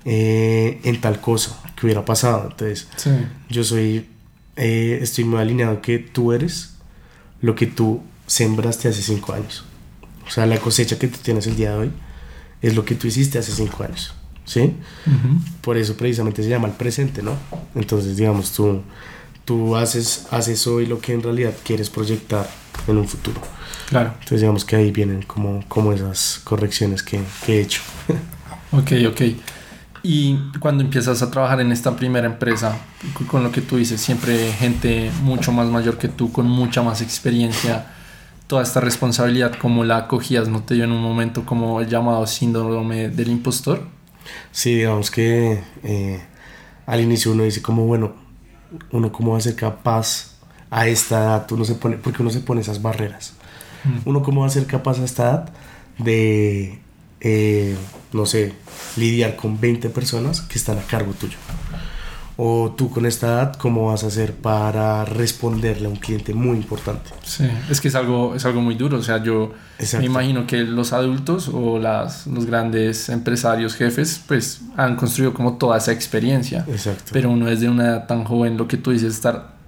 eh, 0.05 0.79
en 0.83 1.01
tal 1.01 1.19
cosa? 1.21 1.59
¿Qué 1.75 1.87
hubiera 1.87 2.05
pasado? 2.05 2.49
Entonces, 2.51 2.87
Sí, 2.95 3.09
yo 3.49 3.63
soy, 3.63 4.07
eh, 4.55 4.99
estoy 5.01 5.23
muy 5.23 5.39
alineado 5.39 5.81
que 5.81 5.97
tú 5.99 6.33
eres 6.33 6.75
lo 7.41 7.55
que 7.55 7.65
tú 7.65 8.01
sembraste 8.27 8.89
hace 8.89 9.01
cinco 9.01 9.33
años. 9.33 9.63
O 10.27 10.31
sea, 10.31 10.45
la 10.45 10.59
cosecha 10.59 10.99
que 10.99 11.07
tú 11.07 11.17
tienes 11.21 11.47
el 11.47 11.55
día 11.55 11.71
de 11.71 11.77
hoy 11.77 11.91
es 12.61 12.75
lo 12.75 12.85
que 12.85 12.93
tú 12.93 13.07
hiciste 13.07 13.39
hace 13.39 13.51
cinco 13.51 13.83
años. 13.83 14.13
¿Sí? 14.45 14.73
Por 15.61 15.77
eso 15.77 15.95
precisamente 15.95 16.41
se 16.41 16.49
llama 16.49 16.67
el 16.67 16.73
presente, 16.73 17.21
¿no? 17.21 17.33
Entonces, 17.75 18.17
digamos, 18.17 18.51
tú, 18.51 18.81
tú 19.45 19.75
haces, 19.75 20.25
haces 20.31 20.65
hoy 20.65 20.87
lo 20.87 20.99
que 20.99 21.13
en 21.13 21.21
realidad 21.21 21.53
quieres 21.63 21.91
proyectar 21.91 22.49
en 22.87 22.97
un 22.97 23.07
futuro. 23.07 23.41
claro. 23.87 24.11
Entonces, 24.13 24.41
digamos 24.41 24.65
que 24.65 24.75
ahí 24.75 24.91
vienen 24.91 25.21
como, 25.23 25.63
como 25.67 25.93
esas 25.93 26.41
correcciones 26.43 27.03
que, 27.03 27.19
que 27.45 27.57
he 27.57 27.61
hecho. 27.61 27.81
Ok, 28.71 28.91
ok. 29.07 29.21
Y 30.03 30.37
cuando 30.59 30.83
empiezas 30.83 31.21
a 31.21 31.31
trabajar 31.31 31.59
en 31.59 31.71
esta 31.71 31.95
primera 31.95 32.25
empresa, 32.25 32.77
con 33.29 33.43
lo 33.43 33.51
que 33.51 33.61
tú 33.61 33.77
dices, 33.77 33.99
siempre 33.99 34.51
gente 34.53 35.11
mucho 35.23 35.51
más 35.51 35.67
mayor 35.67 35.97
que 35.97 36.07
tú, 36.07 36.31
con 36.31 36.47
mucha 36.47 36.81
más 36.81 37.01
experiencia, 37.01 37.87
toda 38.47 38.63
esta 38.63 38.79
responsabilidad, 38.79 39.55
¿cómo 39.59 39.83
la 39.83 39.97
acogías? 39.97 40.47
¿No 40.47 40.63
te 40.63 40.75
dio 40.75 40.85
en 40.85 40.91
un 40.91 41.01
momento 41.01 41.45
como 41.45 41.81
el 41.81 41.87
llamado 41.87 42.25
síndrome 42.27 43.09
del 43.09 43.29
impostor? 43.29 43.87
Sí, 44.51 44.75
digamos 44.75 45.11
que 45.11 45.63
eh, 45.83 46.21
al 46.85 47.01
inicio 47.01 47.31
uno 47.31 47.43
dice 47.43 47.61
como, 47.61 47.85
bueno, 47.85 48.13
uno 48.91 49.11
cómo 49.11 49.33
va 49.33 49.39
a 49.39 49.41
ser 49.41 49.55
capaz 49.55 50.28
a 50.71 50.87
esta 50.87 51.23
edad, 51.23 51.51
uno 51.51 51.65
se 51.65 51.75
pone, 51.75 51.97
porque 51.97 52.21
uno 52.21 52.31
se 52.31 52.39
pone 52.39 52.61
esas 52.61 52.81
barreras. 52.81 53.33
Uno 54.05 54.21
cómo 54.21 54.41
va 54.41 54.47
a 54.47 54.49
ser 54.49 54.65
capaz 54.65 54.99
a 54.99 55.05
esta 55.05 55.23
edad 55.23 55.49
de, 55.99 56.79
eh, 57.21 57.75
no 58.11 58.25
sé, 58.25 58.53
lidiar 58.97 59.35
con 59.35 59.59
20 59.59 59.89
personas 59.89 60.41
que 60.41 60.57
están 60.57 60.77
a 60.77 60.81
cargo 60.81 61.13
tuyo. 61.13 61.37
O 62.41 62.73
tú 62.77 62.89
con 62.89 63.05
esta 63.05 63.27
edad, 63.27 63.53
¿cómo 63.55 63.87
vas 63.87 64.05
a 64.05 64.07
hacer 64.07 64.33
para 64.33 65.03
responderle 65.03 65.87
a 65.87 65.89
un 65.89 65.97
cliente 65.97 66.33
muy 66.33 66.55
importante? 66.55 67.09
Sí, 67.23 67.45
es 67.69 67.81
que 67.81 67.89
es 67.89 67.95
algo, 67.95 68.33
es 68.33 68.45
algo 68.45 68.61
muy 68.61 68.75
duro. 68.75 68.97
O 68.97 69.01
sea, 69.01 69.21
yo 69.21 69.53
me 69.97 70.05
imagino 70.05 70.47
que 70.47 70.59
los 70.59 70.93
adultos 70.93 71.49
o 71.53 71.79
las, 71.79 72.27
los 72.27 72.45
grandes 72.45 73.09
empresarios, 73.09 73.75
jefes, 73.75 74.21
pues 74.25 74.61
han 74.77 74.95
construido 74.95 75.33
como 75.33 75.57
toda 75.57 75.77
esa 75.77 75.91
experiencia. 75.91 76.65
Exacto. 76.69 77.11
Pero 77.11 77.29
uno 77.29 77.49
es 77.49 77.59
de 77.59 77.67
una 77.67 77.87
edad 77.87 78.07
tan 78.07 78.23
joven, 78.23 78.55
lo 78.55 78.69
que 78.69 78.77
tú 78.77 78.91
dices, 78.91 79.15
estar 79.15 79.58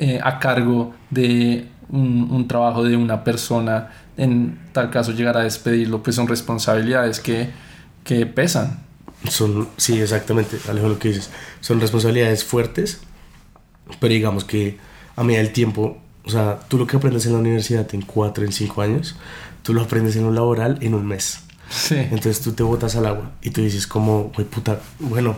eh, 0.00 0.20
a 0.22 0.38
cargo 0.38 0.94
de 1.10 1.66
un, 1.88 2.28
un, 2.30 2.48
trabajo 2.48 2.84
de 2.84 2.96
una 2.96 3.24
persona, 3.24 3.90
en 4.16 4.58
tal 4.72 4.90
caso 4.90 5.12
llegar 5.12 5.36
a 5.36 5.42
despedirlo, 5.42 6.02
pues 6.02 6.16
son 6.16 6.28
responsabilidades 6.28 7.20
que, 7.20 7.50
que 8.04 8.26
pesan. 8.26 8.80
Son, 9.28 9.68
sí, 9.76 10.00
exactamente, 10.00 10.58
Alejo, 10.68 10.88
lo 10.88 10.98
que 10.98 11.08
dices. 11.08 11.30
Son 11.60 11.80
responsabilidades 11.80 12.44
fuertes, 12.44 13.00
pero 14.00 14.12
digamos 14.14 14.44
que 14.44 14.78
a 15.16 15.24
medida 15.24 15.42
del 15.42 15.52
tiempo, 15.52 15.98
o 16.24 16.30
sea, 16.30 16.60
tú 16.68 16.78
lo 16.78 16.86
que 16.86 16.96
aprendes 16.96 17.26
en 17.26 17.32
la 17.32 17.38
universidad 17.38 17.92
en 17.94 18.02
cuatro, 18.02 18.44
en 18.44 18.52
cinco 18.52 18.82
años, 18.82 19.16
tú 19.62 19.74
lo 19.74 19.82
aprendes 19.82 20.14
en 20.16 20.24
un 20.24 20.34
laboral 20.34 20.78
en 20.80 20.94
un 20.94 21.06
mes. 21.06 21.40
Sí. 21.68 21.96
Entonces 21.96 22.40
tú 22.40 22.52
te 22.52 22.62
botas 22.62 22.96
al 22.96 23.06
agua 23.06 23.32
y 23.42 23.50
tú 23.50 23.60
dices 23.60 23.86
como, 23.86 24.30
güey 24.34 24.46
puta, 24.46 24.80
bueno, 25.00 25.36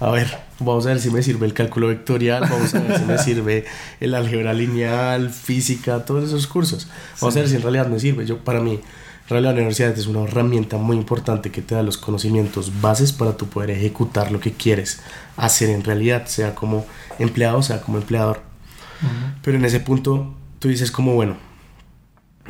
a 0.00 0.10
ver, 0.10 0.38
vamos 0.58 0.86
a 0.86 0.90
ver 0.90 1.00
si 1.00 1.10
me 1.10 1.22
sirve 1.22 1.46
el 1.46 1.52
cálculo 1.52 1.88
vectorial, 1.88 2.42
vamos 2.48 2.74
a 2.74 2.80
ver 2.80 2.98
si 2.98 3.04
me 3.04 3.18
sirve 3.22 3.64
el 4.00 4.14
álgebra 4.14 4.54
lineal, 4.54 5.30
física, 5.30 6.04
todos 6.04 6.24
esos 6.24 6.46
cursos. 6.46 6.88
Vamos 7.20 7.36
a 7.36 7.40
ver 7.40 7.48
si 7.48 7.56
en 7.56 7.62
realidad 7.62 7.86
me 7.86 8.00
sirve. 8.00 8.24
Yo, 8.26 8.38
para 8.38 8.60
mí, 8.60 8.80
la 9.28 9.50
universidad 9.50 9.96
es 9.96 10.06
una 10.08 10.22
herramienta 10.24 10.76
muy 10.78 10.96
importante 10.96 11.52
que 11.52 11.62
te 11.62 11.76
da 11.76 11.82
los 11.82 11.98
conocimientos 11.98 12.80
bases 12.80 13.12
para 13.12 13.36
tú 13.36 13.46
poder 13.46 13.70
ejecutar 13.70 14.32
lo 14.32 14.40
que 14.40 14.52
quieres 14.52 15.00
hacer 15.36 15.70
en 15.70 15.84
realidad, 15.84 16.26
sea 16.26 16.54
como 16.54 16.84
empleado, 17.18 17.62
sea 17.62 17.80
como 17.80 17.98
empleador. 17.98 18.40
Pero 19.42 19.56
en 19.56 19.64
ese 19.64 19.80
punto 19.80 20.34
tú 20.58 20.68
dices 20.68 20.90
como, 20.90 21.14
bueno, 21.14 21.36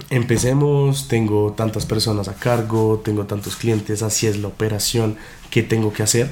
empecemos, 0.09 1.09
tengo 1.09 1.53
tantas 1.53 1.85
personas 1.85 2.29
a 2.29 2.35
cargo, 2.35 3.03
tengo 3.05 3.27
tantos 3.27 3.57
clientes, 3.57 4.03
así 4.03 4.27
es 4.27 4.39
la 4.39 4.49
operación 4.49 5.17
que 5.51 5.63
tengo 5.63 5.93
que 5.93 6.03
hacer. 6.03 6.31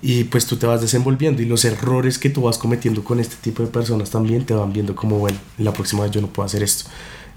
Y 0.00 0.24
pues 0.24 0.46
tú 0.46 0.56
te 0.56 0.66
vas 0.66 0.80
desenvolviendo 0.80 1.42
y 1.42 1.46
los 1.46 1.64
errores 1.64 2.18
que 2.18 2.30
tú 2.30 2.42
vas 2.42 2.56
cometiendo 2.56 3.02
con 3.02 3.18
este 3.18 3.36
tipo 3.36 3.62
de 3.62 3.68
personas 3.68 4.10
también 4.10 4.46
te 4.46 4.54
van 4.54 4.72
viendo 4.72 4.94
como, 4.94 5.18
bueno, 5.18 5.38
la 5.58 5.72
próxima 5.72 6.04
vez 6.04 6.12
yo 6.12 6.20
no 6.20 6.28
puedo 6.28 6.46
hacer 6.46 6.62
esto. 6.62 6.88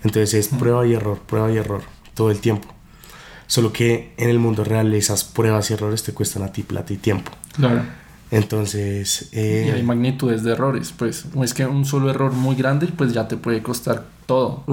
Entonces 0.04 0.34
es 0.34 0.48
prueba 0.48 0.86
y 0.86 0.94
error, 0.94 1.20
prueba 1.20 1.52
y 1.52 1.58
error 1.58 1.82
todo 2.14 2.30
el 2.30 2.40
tiempo. 2.40 2.68
Solo 3.48 3.74
que 3.74 4.14
en 4.18 4.30
el 4.30 4.40
mundo 4.40 4.64
real 4.64 4.94
esas 4.94 5.24
pruebas 5.24 5.72
y 5.72 5.74
errores 5.74 6.04
te 6.04 6.14
cuestan 6.14 6.44
a 6.44 6.52
ti 6.52 6.64
plata 6.64 6.94
y 6.94 6.98
tiempo. 6.98 7.32
Claro. 7.54 7.84
Entonces... 8.30 9.30
Eh, 9.34 9.66
y 9.68 9.72
hay 9.72 9.84
magnitudes 9.84 10.44
de 10.44 10.54
errores, 10.54 10.94
pues. 10.98 11.26
Es 11.44 11.54
que 11.54 11.66
un 11.66 11.84
solo 11.84 12.10
error 12.10 12.32
muy 12.32 12.56
grande, 12.56 12.88
pues 12.88 13.12
ya 13.12 13.28
te 13.28 13.38
puede 13.38 13.62
costar 13.62 14.06
todo. 14.26 14.64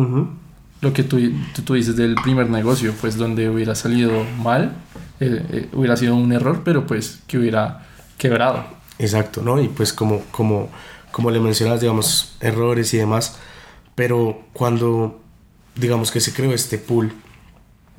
Lo 0.81 0.93
que 0.93 1.03
tú, 1.03 1.19
tú, 1.65 1.75
dices 1.75 1.97
del 1.97 2.15
primer 2.15 2.49
negocio, 2.51 2.95
pues 3.01 3.17
donde 3.17 3.49
hubiera 3.49 3.75
salido 3.75 4.25
mal, 4.39 4.73
eh, 5.19 5.45
eh, 5.51 5.69
hubiera 5.73 5.97
sido 5.97 6.15
un 6.15 6.33
error, 6.33 6.63
pero 6.65 6.87
pues 6.87 7.21
que 7.27 7.39
hubiera 7.39 7.87
quebrado. 8.17 8.65
Exacto, 8.99 9.43
¿no? 9.43 9.61
Y 9.61 9.69
pues 9.69 9.93
como, 9.93 10.23
como, 10.31 10.71
como 11.11 11.31
le 11.31 11.41
mencionas, 11.41 11.81
digamos, 11.81 12.37
errores 12.41 12.95
y 12.95 12.99
demás, 12.99 13.39
pero 13.95 14.45
cuando, 14.53 15.21
digamos 15.75 16.13
que 16.13 16.21
se 16.21 16.33
creó 16.33 16.53
este 16.53 16.79
pool 16.79 17.13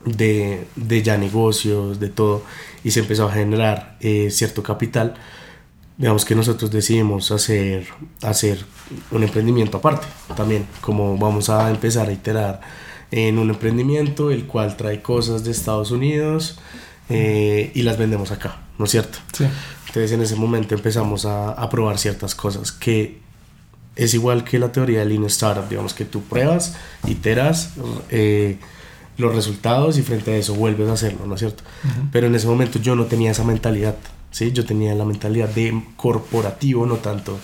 de, 0.06 0.66
de 0.76 1.04
ya 1.04 1.18
negocios, 1.18 2.00
de 2.00 2.10
todo, 2.10 2.44
y 2.84 2.92
se 2.92 3.02
empezó 3.02 3.28
a 3.28 3.32
generar 3.34 3.98
eh, 4.00 4.30
cierto 4.32 4.64
capital, 4.64 5.16
digamos 6.00 6.24
que 6.24 6.34
nosotros 6.34 6.72
decidimos 6.72 7.30
hacer, 7.30 7.86
hacer 8.22 8.66
un 9.12 9.22
emprendimiento 9.22 9.78
aparte 9.78 10.08
también, 10.36 10.66
como 10.80 11.18
vamos 11.18 11.50
a 11.50 11.70
empezar 11.70 12.08
a 12.08 12.14
iterar 12.14 12.62
en 13.12 13.38
un 13.38 13.50
emprendimiento 13.50 14.32
el 14.32 14.46
cual 14.46 14.78
trae 14.78 15.02
cosas 15.02 15.44
de 15.44 15.52
Estados 15.52 15.92
Unidos 15.92 16.58
eh, 17.10 17.72
y 17.76 17.82
las 17.82 17.98
vendemos 17.98 18.32
acá, 18.32 18.62
¿no 18.78 18.86
es 18.86 18.92
cierto? 18.92 19.20
Sí. 19.34 19.46
Entonces 19.88 20.14
en 20.14 20.22
ese 20.22 20.38
momento 20.38 20.74
empezamos 20.74 21.26
a, 21.26 21.52
a 21.52 21.70
probar 21.70 21.98
ciertas 21.98 22.34
cosas 22.34 22.72
que 22.72 23.20
es 23.98 24.14
igual 24.14 24.46
que 24.46 24.58
la 24.58 24.72
teoría 24.72 25.00
del 25.00 25.10
Lean 25.10 25.26
Startup, 25.26 25.68
digamos 25.68 25.94
que 25.94 26.06
tú 26.06 26.22
pruebas, 26.22 26.78
iteras, 27.08 27.74
eh, 28.10 28.58
los 29.18 29.36
resultados 29.36 29.98
y 29.98 30.04
frente 30.04 30.32
a 30.32 30.38
eso 30.38 30.56
vuelves 30.56 30.88
a 30.88 30.94
hacerlo, 30.94 31.26
¿no 31.26 31.34
es 31.34 31.42
cierto? 31.42 31.66
Pero 32.14 32.28
en 32.28 32.36
ese 32.36 32.48
momento 32.48 32.80
yo 32.80 32.96
no 32.96 33.06
tenía 33.08 33.32
esa 33.32 33.44
mentalidad, 33.44 33.96
¿sí? 34.32 34.52
Yo 34.52 34.66
tenía 34.66 34.94
la 34.96 35.06
mentalidad 35.06 35.50
de 35.50 35.84
corporativo, 35.96 36.86
no 36.86 36.96
tanto 36.96 37.40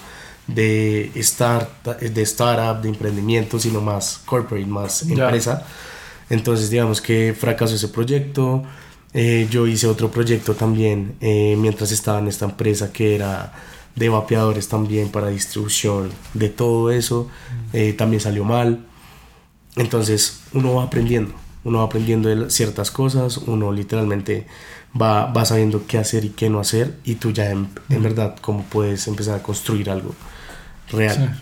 de, 0.48 1.12
start, 1.18 1.86
de 2.00 2.22
startup, 2.22 2.82
de 2.82 2.89
emprendimiento, 2.89 3.60
sino 3.60 3.82
más 3.82 4.22
corporate, 4.25 4.65
más 4.65 5.04
empresa. 5.04 5.65
Entonces, 6.30 6.70
digamos 6.70 7.01
que 7.01 7.36
fracasó 7.38 7.75
ese 7.75 7.88
proyecto. 7.88 8.63
Eh, 9.13 9.48
yo 9.50 9.65
hice 9.65 9.88
otro 9.88 10.12
proyecto 10.12 10.56
también 10.56 11.15
eh, 11.22 11.56
mientras 11.58 11.92
estaba 11.92 12.20
en 12.20 12.27
esta 12.27 12.46
empresa 12.46 12.92
que 12.92 13.15
era 13.15 13.54
de 13.96 14.10
vapeadores 14.10 14.68
también 14.68 15.10
para 15.10 15.27
distribución 15.27 16.12
de 16.34 16.50
todo 16.50 16.92
eso. 16.92 17.30
Eh, 17.74 17.94
también 17.94 18.22
salió 18.22 18.44
mal. 18.44 18.86
Entonces, 19.75 20.42
uno 20.54 20.75
va 20.75 20.84
aprendiendo 20.84 21.34
uno 21.65 21.80
va 21.80 21.86
aprendiendo 21.86 22.50
ciertas 22.50 22.92
cosas, 22.92 23.38
uno 23.38 23.74
literalmente 23.74 24.46
va, 24.99 25.25
va 25.27 25.45
sabiendo 25.45 25.85
qué 25.87 25.97
hacer 25.97 26.25
y 26.25 26.29
qué 26.29 26.49
no 26.49 26.59
hacer 26.59 26.95
y 27.03 27.15
tú 27.15 27.31
ya 27.31 27.49
en, 27.49 27.69
verdad 27.89 28.35
cómo 28.41 28.63
puedes 28.63 29.07
empezar 29.07 29.35
a 29.35 29.43
construir 29.43 29.89
algo 29.89 30.15
real. 30.91 31.39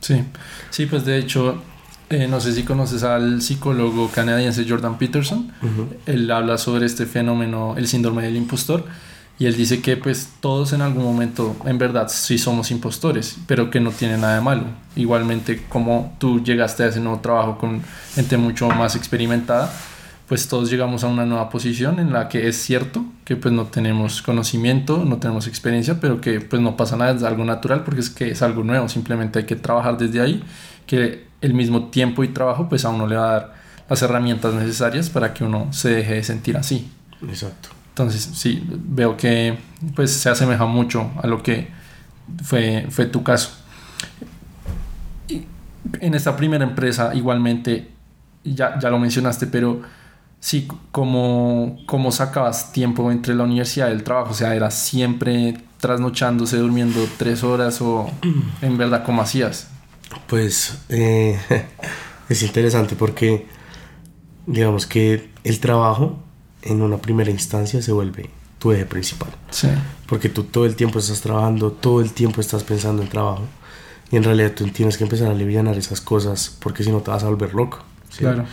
Sí, 0.00 0.22
sí, 0.70 0.86
pues 0.86 1.04
de 1.04 1.18
hecho, 1.18 1.62
eh, 2.10 2.28
no 2.28 2.40
sé 2.40 2.52
si 2.52 2.62
conoces 2.62 3.02
al 3.02 3.42
psicólogo 3.42 4.10
canadiense 4.10 4.66
Jordan 4.68 4.98
Peterson, 4.98 5.52
él 6.06 6.30
habla 6.30 6.58
sobre 6.58 6.86
este 6.86 7.06
fenómeno, 7.06 7.74
el 7.76 7.88
síndrome 7.88 8.22
del 8.22 8.36
impostor 8.36 8.84
y 9.38 9.44
él 9.44 9.54
dice 9.54 9.82
que 9.82 9.96
pues 9.96 10.30
todos 10.40 10.72
en 10.72 10.80
algún 10.80 11.04
momento 11.04 11.56
en 11.66 11.76
verdad 11.76 12.08
sí 12.08 12.38
somos 12.38 12.70
impostores, 12.70 13.36
pero 13.46 13.68
que 13.70 13.80
no 13.80 13.90
tiene 13.90 14.16
nada 14.16 14.36
de 14.36 14.40
malo. 14.40 14.64
Igualmente 14.94 15.64
como 15.68 16.16
tú 16.18 16.42
llegaste 16.42 16.84
a 16.84 16.86
ese 16.86 17.00
nuevo 17.00 17.20
trabajo 17.20 17.58
con 17.58 17.82
gente 18.14 18.38
mucho 18.38 18.68
más 18.70 18.96
experimentada, 18.96 19.70
pues 20.28 20.48
todos 20.48 20.70
llegamos 20.70 21.04
a 21.04 21.06
una 21.06 21.24
nueva 21.24 21.48
posición 21.50 22.00
en 22.00 22.12
la 22.12 22.28
que 22.28 22.48
es 22.48 22.56
cierto 22.56 23.04
que 23.24 23.36
pues 23.36 23.54
no 23.54 23.66
tenemos 23.66 24.22
conocimiento, 24.22 25.04
no 25.04 25.18
tenemos 25.18 25.46
experiencia, 25.46 26.00
pero 26.00 26.20
que 26.20 26.40
pues 26.40 26.60
no 26.60 26.76
pasa 26.76 26.96
nada, 26.96 27.12
es 27.12 27.22
algo 27.22 27.44
natural 27.44 27.84
porque 27.84 28.00
es 28.00 28.10
que 28.10 28.30
es 28.30 28.42
algo 28.42 28.64
nuevo, 28.64 28.88
simplemente 28.88 29.40
hay 29.40 29.46
que 29.46 29.56
trabajar 29.56 29.96
desde 29.96 30.20
ahí, 30.20 30.42
que 30.86 31.26
el 31.40 31.54
mismo 31.54 31.88
tiempo 31.88 32.24
y 32.24 32.28
trabajo 32.28 32.68
pues 32.68 32.84
a 32.84 32.88
uno 32.88 33.06
le 33.06 33.16
va 33.16 33.28
a 33.28 33.32
dar 33.32 33.54
las 33.88 34.02
herramientas 34.02 34.52
necesarias 34.54 35.10
para 35.10 35.32
que 35.32 35.44
uno 35.44 35.72
se 35.72 35.90
deje 35.90 36.14
de 36.14 36.24
sentir 36.24 36.56
así. 36.56 36.90
Exacto. 37.28 37.68
Entonces, 37.90 38.28
sí, 38.34 38.62
veo 38.68 39.16
que 39.16 39.56
pues 39.94 40.10
se 40.10 40.28
asemeja 40.28 40.66
mucho 40.66 41.10
a 41.22 41.26
lo 41.26 41.42
que 41.42 41.68
fue, 42.42 42.86
fue 42.90 43.06
tu 43.06 43.22
caso. 43.22 43.52
en 46.00 46.14
esta 46.14 46.36
primera 46.36 46.64
empresa, 46.64 47.14
igualmente, 47.14 47.90
ya, 48.44 48.78
ya 48.78 48.90
lo 48.90 48.98
mencionaste, 48.98 49.46
pero 49.46 49.82
sí, 50.40 50.68
como, 50.92 51.78
como 51.86 52.12
sacabas 52.12 52.72
tiempo 52.72 53.10
entre 53.10 53.34
la 53.34 53.44
universidad 53.44 53.88
y 53.88 53.92
el 53.92 54.04
trabajo, 54.04 54.30
o 54.30 54.34
sea, 54.34 54.54
era 54.54 54.70
siempre 54.70 55.58
trasnochándose, 55.80 56.56
durmiendo 56.56 57.06
tres 57.18 57.42
horas 57.42 57.80
o 57.80 58.10
en 58.62 58.78
verdad, 58.78 59.04
¿cómo 59.04 59.22
hacías? 59.22 59.68
Pues 60.26 60.78
eh, 60.88 61.38
es 62.28 62.42
interesante 62.42 62.96
porque 62.96 63.46
digamos 64.46 64.86
que 64.86 65.30
el 65.44 65.60
trabajo 65.60 66.18
en 66.62 66.82
una 66.82 66.98
primera 66.98 67.30
instancia 67.30 67.82
se 67.82 67.92
vuelve 67.92 68.30
tu 68.58 68.72
eje 68.72 68.86
principal. 68.86 69.30
Sí. 69.50 69.68
Porque 70.06 70.28
tú 70.28 70.44
todo 70.44 70.66
el 70.66 70.76
tiempo 70.76 70.98
estás 70.98 71.20
trabajando, 71.20 71.72
todo 71.72 72.00
el 72.00 72.12
tiempo 72.12 72.40
estás 72.40 72.64
pensando 72.64 73.02
en 73.02 73.08
trabajo. 73.08 73.44
Y 74.10 74.16
en 74.16 74.24
realidad 74.24 74.52
tú 74.52 74.66
tienes 74.68 74.96
que 74.96 75.04
empezar 75.04 75.28
a 75.28 75.32
aliviar 75.32 75.66
esas 75.76 76.00
cosas 76.00 76.56
porque 76.60 76.84
si 76.84 76.90
no 76.90 77.00
te 77.00 77.10
vas 77.10 77.24
a 77.24 77.28
volver 77.28 77.54
loco. 77.54 77.78
Claro. 78.16 78.44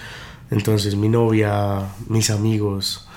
Entonces 0.51 0.95
mi 0.95 1.09
novia, 1.09 1.81
mis 2.07 2.29
amigos, 2.29 3.07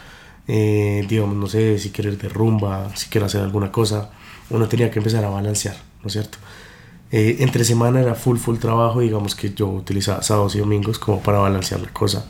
eh, 0.49 1.05
digamos, 1.09 1.37
no 1.37 1.47
sé, 1.47 1.79
si 1.79 1.91
quieres 1.91 2.19
de 2.19 2.29
rumba, 2.29 2.95
si 2.97 3.09
quiero 3.09 3.27
hacer 3.27 3.43
alguna 3.43 3.71
cosa, 3.71 4.11
uno 4.51 4.69
tenía 4.69 4.91
que 4.91 4.99
empezar 4.99 5.25
a 5.25 5.29
balancear, 5.29 5.77
¿no 6.03 6.07
es 6.07 6.13
cierto? 6.13 6.39
Eh, 7.11 7.37
entre 7.41 7.65
semana 7.65 8.01
era 8.01 8.15
full, 8.15 8.39
full 8.39 8.59
trabajo, 8.59 9.01
digamos 9.01 9.35
que 9.35 9.53
yo 9.55 9.69
utilizaba 9.69 10.23
sábados 10.23 10.55
y 10.57 10.59
domingos 10.59 10.99
como 10.99 11.21
para 11.21 11.39
balancear 11.39 11.81
la 11.81 11.93
cosa 11.93 12.27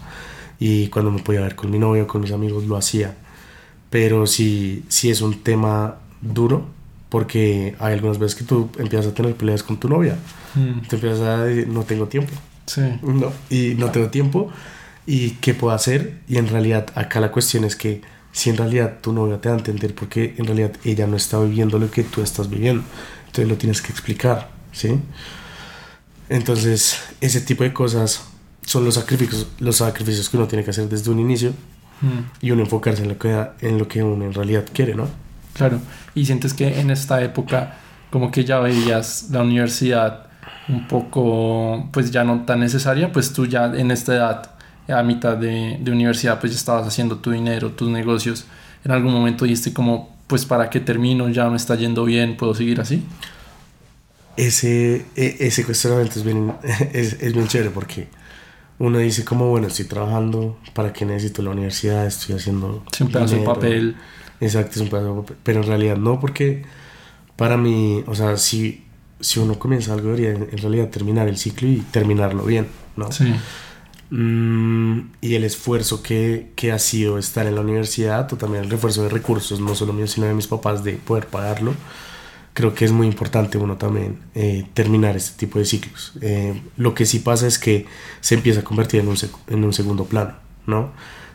y 0.59 0.89
cuando 0.89 1.11
me 1.11 1.23
podía 1.23 1.41
ver 1.41 1.55
con 1.55 1.71
mi 1.71 1.79
novio, 1.79 2.07
con 2.07 2.23
mis 2.23 2.33
amigos, 2.33 2.65
lo 2.65 2.77
hacía. 2.77 3.15
Pero 3.91 4.27
sí, 4.27 4.85
sí 4.89 5.11
es 5.11 5.21
un 5.21 5.43
tema 5.43 5.97
duro 6.21 6.67
porque 7.09 7.77
hay 7.79 7.95
algunas 7.95 8.19
veces 8.19 8.37
que 8.37 8.45
tú 8.45 8.69
empiezas 8.79 9.13
a 9.13 9.15
tener 9.15 9.35
peleas 9.35 9.63
con 9.63 9.79
tu 9.79 9.89
novia. 9.89 10.17
Mm. 10.55 10.87
Te 10.89 10.97
empiezas 10.97 11.21
a 11.21 11.45
decir, 11.45 11.69
no 11.69 11.83
tengo 11.83 12.07
tiempo. 12.07 12.33
Sí. 12.67 12.83
No, 13.03 13.33
y 13.51 13.75
no 13.77 13.91
tengo 13.91 14.09
tiempo. 14.09 14.51
¿Y 15.07 15.31
qué 15.41 15.55
puedo 15.55 15.75
hacer? 15.75 16.21
Y 16.29 16.39
en 16.39 16.49
realidad 16.49 16.87
acá 16.95 17.21
la 17.21 17.31
cuestión 17.31 17.65
es 17.65 17.77
que 17.77 18.03
si 18.33 18.51
en 18.51 18.57
realidad 18.57 18.99
tu 19.01 19.13
novia 19.13 19.41
te 19.41 19.49
va 19.49 19.55
a 19.55 19.59
entender 19.59 19.95
porque 19.95 20.35
en 20.37 20.45
realidad 20.45 20.73
ella 20.85 21.07
no 21.07 21.17
está 21.17 21.39
viviendo 21.41 21.79
lo 21.79 21.91
que 21.91 22.03
tú 22.03 22.23
estás 22.23 22.51
viviendo. 22.51 22.83
Entonces 23.27 23.49
lo 23.49 23.57
tienes 23.57 23.81
que 23.81 23.93
explicar, 23.93 24.51
¿sí? 24.73 24.99
Entonces, 26.29 26.99
ese 27.21 27.41
tipo 27.41 27.63
de 27.63 27.73
cosas 27.73 28.25
son 28.65 28.85
los 28.85 28.95
sacrificios, 28.95 29.47
los 29.61 29.77
sacrificios 29.77 30.29
que 30.29 30.37
uno 30.37 30.49
tiene 30.49 30.65
que 30.65 30.71
hacer 30.71 30.89
desde 30.89 31.11
un 31.11 31.21
inicio 31.21 31.51
mm. 32.01 32.45
y 32.45 32.51
uno 32.51 32.63
enfocarse 32.63 33.03
en 33.03 33.11
lo, 33.11 33.19
que, 33.19 33.47
en 33.61 33.79
lo 33.79 33.87
que 33.87 34.03
uno 34.03 34.25
en 34.25 34.35
realidad 34.35 34.65
quiere, 34.73 34.95
¿no? 34.95 35.09
Claro, 35.55 35.81
y 36.15 36.27
sientes 36.27 36.53
que 36.53 36.81
en 36.81 36.91
esta 36.91 37.23
época 37.23 37.79
como 38.11 38.31
que 38.31 38.45
ya 38.45 38.59
veías 38.59 39.29
la 39.31 39.43
universidad 39.43 40.27
un 40.69 40.89
poco, 40.89 41.89
pues 41.93 42.11
ya 42.11 42.25
no 42.25 42.45
tan 42.45 42.61
necesaria, 42.61 43.13
pues 43.13 43.33
tú 43.33 43.47
ya 43.47 43.67
en 43.67 43.91
esta 43.91 44.15
edad, 44.15 44.51
a 44.89 45.03
mitad 45.03 45.37
de, 45.37 45.79
de 45.81 45.91
universidad, 45.91 46.41
pues 46.41 46.53
ya 46.53 46.59
estabas 46.59 46.87
haciendo 46.87 47.19
tu 47.19 47.31
dinero, 47.31 47.73
tus 47.73 47.89
negocios. 47.89 48.47
En 48.85 48.93
algún 48.93 49.13
momento 49.13 49.45
dijiste 49.45 49.73
como, 49.73 50.17
pues 50.27 50.45
para 50.45 50.71
qué 50.71 50.81
termino, 50.81 51.29
ya 51.29 51.49
me 51.49 51.57
está 51.57 51.75
yendo 51.75 52.05
bien, 52.05 52.37
puedo 52.37 52.55
seguir 52.55 52.81
así. 52.81 53.03
Ese, 54.37 55.07
e, 55.17 55.37
ese 55.41 55.65
cuestionamiento 55.65 56.19
es 56.19 56.25
bien, 56.25 56.53
es, 56.93 57.15
es 57.21 57.33
bien 57.33 57.49
chévere 57.49 57.71
porque 57.71 58.09
uno 58.79 58.99
dice 58.99 59.25
como, 59.25 59.49
bueno, 59.49 59.69
estoy 59.69 59.87
trabajando, 59.87 60.59
¿para 60.75 60.93
qué 60.93 61.05
necesito 61.05 61.43
la 61.43 61.51
universidad? 61.51 62.07
Estoy 62.07 62.37
haciendo... 62.37 62.85
Es 62.93 63.01
un 63.01 63.11
pedazo 63.11 63.37
de 63.37 63.43
papel. 63.43 63.97
Exacto, 64.41 64.73
es 64.77 64.81
un 64.83 64.89
pedazo 64.89 65.15
de 65.15 65.21
papel. 65.23 65.37
Pero 65.43 65.61
en 65.63 65.67
realidad 65.67 65.97
no, 65.97 66.21
porque 66.21 66.65
para 67.37 67.57
mí, 67.57 68.05
o 68.07 68.15
sea, 68.15 68.37
si, 68.37 68.85
si 69.21 69.41
uno 69.41 69.59
comienza 69.59 69.95
algo, 69.95 70.13
debería 70.13 70.31
en 70.31 70.59
realidad 70.59 70.91
terminar 70.91 71.27
el 71.29 71.39
ciclo 71.39 71.69
y 71.69 71.79
terminarlo 71.91 72.45
bien, 72.45 72.67
¿no? 72.97 73.11
Sí. 73.11 73.35
Mm, 74.11 75.01
y 75.21 75.35
el 75.35 75.45
esfuerzo 75.45 76.03
que, 76.03 76.53
que, 76.55 76.73
ha 76.73 76.79
sido 76.79 77.19
estar 77.19 77.47
en 77.47 77.55
la 77.57 77.61
universidad, 77.61 78.33
o 78.33 78.37
también 78.37 78.65
el 78.65 78.71
refuerzo 78.71 79.03
de 79.03 79.09
recursos, 79.09 79.61
no 79.61 79.75
solo 79.75 79.93
mío, 79.93 80.07
sino 80.07 80.27
de 80.27 80.35
mis 80.35 80.47
papás, 80.47 80.85
de 80.85 80.93
poder 80.93 81.27
pagarlo, 81.27 81.75
creo 82.57 82.75
que 82.75 82.87
es 82.87 82.93
muy 82.93 83.07
importante 83.07 83.59
uno 83.59 83.77
también 83.77 84.19
eh, 84.35 84.67
terminar 84.73 85.15
este 85.15 85.37
tipo 85.39 85.59
de 85.59 85.67
ciclos. 85.67 86.13
Eh, 86.23 86.63
lo 86.79 86.95
que 86.95 87.05
sí 87.05 87.19
pasa 87.19 87.47
es 87.47 87.59
que 87.59 87.85
se 88.21 88.35
empieza 88.35 88.61
a 88.61 88.65
convertir 88.65 89.01
en 89.01 89.09
un, 89.09 89.17
en 89.49 89.63
un 89.63 89.75
segundo 89.75 90.07
plano, 90.07 90.35
¿no? 90.67 90.91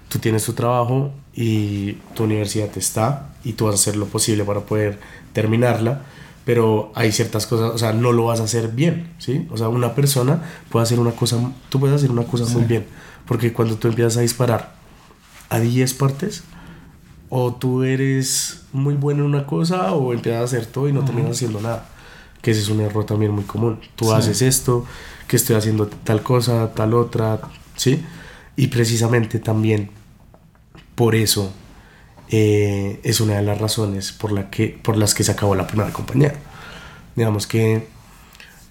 Tú 0.09 0.17
tienes 0.17 0.43
tu 0.43 0.53
trabajo 0.53 1.13
y 1.33 1.93
tu 2.15 2.23
universidad 2.23 2.75
está 2.75 3.35
y 3.43 3.53
tú 3.53 3.65
vas 3.65 3.73
a 3.73 3.75
hacer 3.75 3.97
lo 3.97 4.07
posible 4.07 4.43
para 4.43 4.61
poder 4.61 4.99
terminarla, 5.31 6.01
pero 6.45 6.91
hay 6.95 7.11
ciertas 7.11 7.45
cosas, 7.45 7.71
o 7.73 7.77
sea, 7.77 7.93
no 7.93 8.11
lo 8.11 8.25
vas 8.25 8.39
a 8.39 8.43
hacer 8.43 8.69
bien, 8.69 9.13
¿sí? 9.19 9.47
O 9.51 9.57
sea, 9.57 9.69
una 9.69 9.95
persona 9.95 10.41
puede 10.69 10.83
hacer 10.83 10.99
una 10.99 11.11
cosa, 11.11 11.37
tú 11.69 11.79
puedes 11.79 11.95
hacer 11.95 12.11
una 12.11 12.23
cosa 12.23 12.45
muy 12.51 12.63
bien, 12.63 12.85
porque 13.25 13.53
cuando 13.53 13.75
tú 13.77 13.87
empiezas 13.87 14.17
a 14.17 14.21
disparar 14.21 14.73
a 15.49 15.59
10 15.59 15.93
partes, 15.95 16.43
o 17.33 17.53
tú 17.53 17.83
eres 17.83 18.63
muy 18.73 18.95
bueno 18.95 19.21
en 19.21 19.27
una 19.27 19.45
cosa 19.47 19.93
o 19.93 20.11
empiezas 20.11 20.41
a 20.41 20.43
hacer 20.43 20.65
todo 20.65 20.89
y 20.89 20.93
no 20.93 21.05
terminas 21.05 21.31
haciendo 21.31 21.61
nada. 21.61 21.87
Que 22.41 22.51
ese 22.51 22.59
es 22.59 22.67
un 22.67 22.81
error 22.81 23.05
también 23.05 23.31
muy 23.31 23.45
común. 23.45 23.79
Tú 23.95 24.11
haces 24.11 24.41
esto, 24.41 24.85
que 25.27 25.37
estoy 25.37 25.55
haciendo 25.55 25.87
tal 25.87 26.23
cosa, 26.23 26.73
tal 26.73 26.93
otra, 26.93 27.39
¿sí? 27.77 28.03
Y 28.57 28.67
precisamente 28.67 29.39
también 29.39 29.91
por 30.93 31.15
eso 31.15 31.53
eh, 32.31 32.99
es 33.03 33.19
una 33.19 33.35
de 33.35 33.43
las 33.43 33.59
razones 33.59 34.11
por, 34.13 34.31
la 34.31 34.49
que, 34.49 34.69
por 34.81 34.97
las 34.97 35.13
que 35.13 35.23
se 35.23 35.31
acabó 35.31 35.53
la 35.53 35.67
primera 35.67 35.91
compañía. 35.91 36.33
Digamos 37.15 37.45
que, 37.45 37.87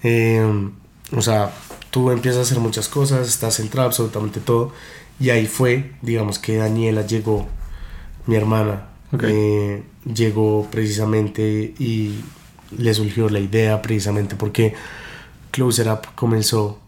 eh, 0.02 0.70
o 1.14 1.22
sea, 1.22 1.52
tú 1.90 2.10
empiezas 2.10 2.38
a 2.38 2.42
hacer 2.42 2.58
muchas 2.58 2.88
cosas, 2.88 3.28
estás 3.28 3.56
centrado 3.56 3.88
absolutamente 3.88 4.40
todo, 4.40 4.72
y 5.20 5.30
ahí 5.30 5.46
fue, 5.46 5.92
digamos 6.00 6.38
que 6.38 6.56
Daniela 6.56 7.06
llegó 7.06 7.46
mi 8.26 8.36
hermana, 8.36 8.88
eh, 9.22 9.82
llegó 10.14 10.66
precisamente 10.70 11.74
y 11.78 12.20
le 12.76 12.94
surgió 12.94 13.28
la 13.28 13.40
idea 13.40 13.82
precisamente 13.82 14.36
porque 14.36 14.74
Closer 15.50 15.88
Up 15.88 16.14
comenzó 16.14 16.78